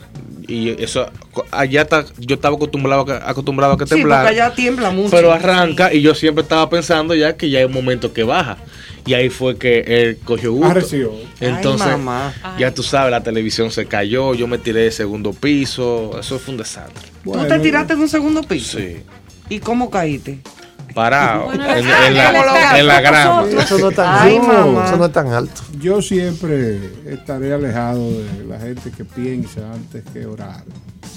[0.47, 1.05] Y eso,
[1.51, 4.29] allá está, yo estaba acostumbrado, a que- acostumbrado a que Sí, porque temblara.
[4.29, 5.11] allá tiembla mucho.
[5.11, 8.57] pero arranca y yo siempre estaba pensando ya que ya hay un momento que baja.
[9.05, 10.67] Y ahí fue que él cogió gusto.
[10.69, 11.11] Arreció.
[11.39, 12.33] Entonces, Ay, mamá.
[12.59, 16.51] ya tú sabes, la televisión se cayó, yo me tiré de segundo piso, eso fue
[16.53, 17.09] un desastre.
[17.23, 18.77] ¿Tú te tiraste de un segundo piso?
[18.77, 18.97] Sí.
[19.49, 20.39] ¿Y cómo caíste?
[20.93, 23.45] Parado Bueno, en, la, en la grama.
[23.49, 24.35] Eso no es tan Ay.
[24.37, 25.61] Eso no es tan alto.
[25.79, 30.63] Yo siempre estaré alejado de la gente que piensa antes que orar.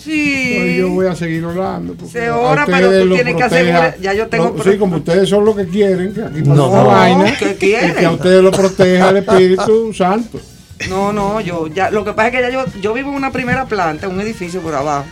[0.03, 0.53] Sí.
[0.53, 1.95] Entonces yo voy a seguir orando.
[1.95, 4.79] porque Se ora, ustedes pero tú lo tienes que asegurar- ya yo tengo pro- sí,
[4.79, 6.87] como ustedes son lo que quieren, que aquí No, una no.
[6.87, 7.37] vaina.
[7.39, 7.95] ¿Qué y quieren?
[7.95, 10.39] que a ustedes lo proteja el Espíritu Santo.
[10.91, 13.31] No, no, yo ya, lo que pasa es que ya yo, yo vivo en una
[13.33, 15.05] primera planta, un edificio por abajo.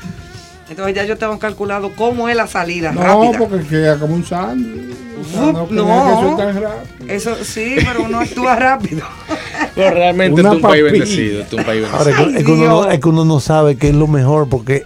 [0.72, 3.38] Entonces ya yo tengo calculado cómo es la salida No, rápida.
[3.38, 4.96] porque queda como un sándwich.
[5.36, 5.68] No, no.
[5.68, 7.08] que eso es tan rápido.
[7.08, 9.02] Eso sí, pero uno actúa rápido.
[9.74, 11.42] Pero realmente es un país bendecido.
[11.42, 12.28] Es un país Ahora, bendecido.
[12.28, 12.94] es que, es que uno, no, Dios.
[12.94, 14.84] es que uno no sabe qué es lo mejor porque...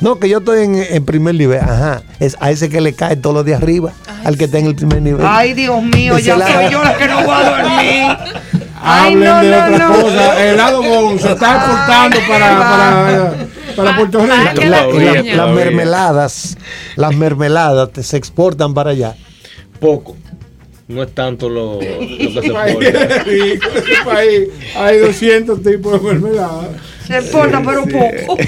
[0.00, 1.60] No, que yo estoy en, en primer nivel.
[1.60, 2.02] Ajá.
[2.18, 3.92] Es a ese que le cae todo lo de arriba.
[4.24, 5.24] al que está en el primer nivel.
[5.24, 8.16] Ay, Dios mío, ya la- soy yo la que no voy a dormir.
[8.82, 10.02] Ay, Hablen no, de no, otra no.
[10.02, 10.44] cosa.
[10.44, 10.82] El lado
[11.18, 13.32] se está exportando para, para,
[13.74, 14.28] para Puerto Rico.
[14.34, 16.56] la- la la- las mermeladas,
[16.96, 19.14] las mermeladas te- se exportan para allá.
[19.80, 20.16] Poco.
[20.86, 22.88] No es tanto lo, lo que se Ese país puede.
[23.16, 26.66] es rico, ese país hay 200 tipos de mermeladas.
[27.06, 28.36] Se importa, pero poco.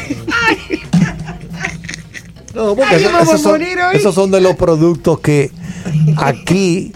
[2.54, 3.02] No, porque Ay,
[3.38, 3.60] son,
[3.92, 5.50] esos son de los productos que
[6.16, 6.92] aquí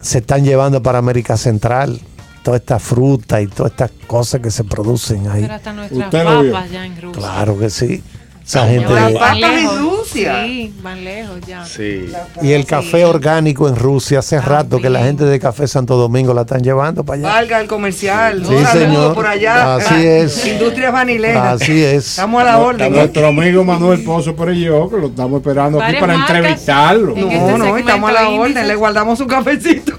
[0.00, 2.00] se están llevando para América Central.
[2.42, 5.42] Toda esta fruta y todas estas cosas que se producen ahí.
[5.42, 6.52] Pero hasta nuestras Usted lo vio.
[6.52, 7.18] papas ya en Rusia.
[7.20, 8.02] Claro que sí.
[8.44, 9.78] Esa gente Las van papas en.
[9.78, 10.42] Rusia.
[10.44, 11.64] Sí, van lejos ya.
[11.64, 12.10] Sí.
[12.42, 16.34] y el café orgánico en Rusia hace rato que la gente de Café Santo Domingo
[16.34, 17.28] la están llevando para allá.
[17.28, 18.44] Valga el comercial.
[18.44, 19.14] Sí, Un saludo señor.
[19.14, 19.76] por allá.
[19.76, 20.44] Así es.
[20.48, 21.62] Industrias vanileras.
[21.62, 22.08] Así es.
[22.10, 22.92] Estamos a la orden.
[22.92, 27.16] Nuestro amigo Manuel Pozo Perello, que lo estamos esperando aquí para marcas entrevistarlo.
[27.16, 28.66] en No, este no, estamos a la orden.
[28.68, 29.96] Le guardamos su cafecito.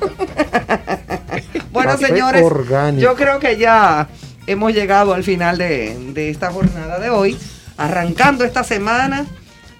[1.73, 3.01] Bueno, Café señores, orgánico.
[3.01, 4.07] yo creo que ya
[4.47, 7.37] hemos llegado al final de, de esta jornada de hoy,
[7.77, 9.25] arrancando esta semana,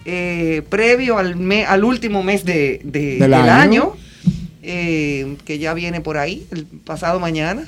[0.05, 3.51] eh, previo al, me- al último mes de, de- Del del, año.
[3.53, 3.93] año,
[4.61, 7.63] eh, que ya viene por ahí, el pasado mañana.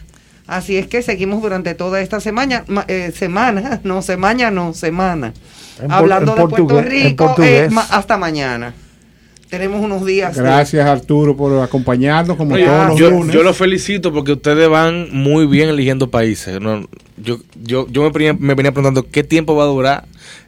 [0.48, 5.34] Así es que seguimos durante toda esta semana, ma- eh, semana, no, semana, no, semana.
[5.82, 8.74] En Hablando en de Puerto Rico, eh, ma- hasta mañana.
[9.50, 10.36] Tenemos unos días.
[10.36, 13.34] de- Gracias Arturo por acompañarnos como Oye, todos los yo, lunes.
[13.36, 16.60] yo los felicito porque ustedes van muy bien eligiendo países.
[16.60, 20.06] No, yo yo, yo me, venía, me venía preguntando qué tiempo va a durar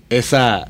[0.09, 0.67] esa...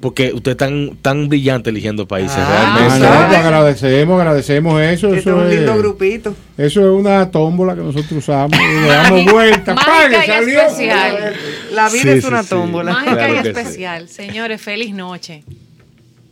[0.00, 2.38] Porque ustedes están tan brillantes eligiendo países.
[2.38, 2.98] Ah, Ah, realmente.
[3.06, 3.26] no, ¿sabes?
[3.28, 5.06] pues agradecemos, agradecemos eso.
[5.08, 6.34] Este es Eso un es, lindo grupito.
[6.56, 9.74] eso es una tómbola que nosotros usamos y le damos vuelta.
[9.74, 10.24] ¡pague!
[10.24, 10.58] salió!
[10.62, 11.34] especial.
[11.74, 12.48] La vida Sí, es una sí.
[12.48, 12.92] tómbola.
[12.92, 13.48] Mágica Claro y que sí.
[13.60, 14.08] especial.
[14.08, 15.44] Señores, feliz noche.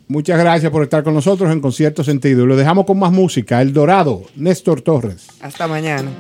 [0.09, 2.47] Muchas gracias por estar con nosotros en Concierto Sentido.
[2.47, 3.61] Lo dejamos con más música.
[3.61, 5.27] El Dorado, Néstor Torres.
[5.41, 6.11] Hasta mañana.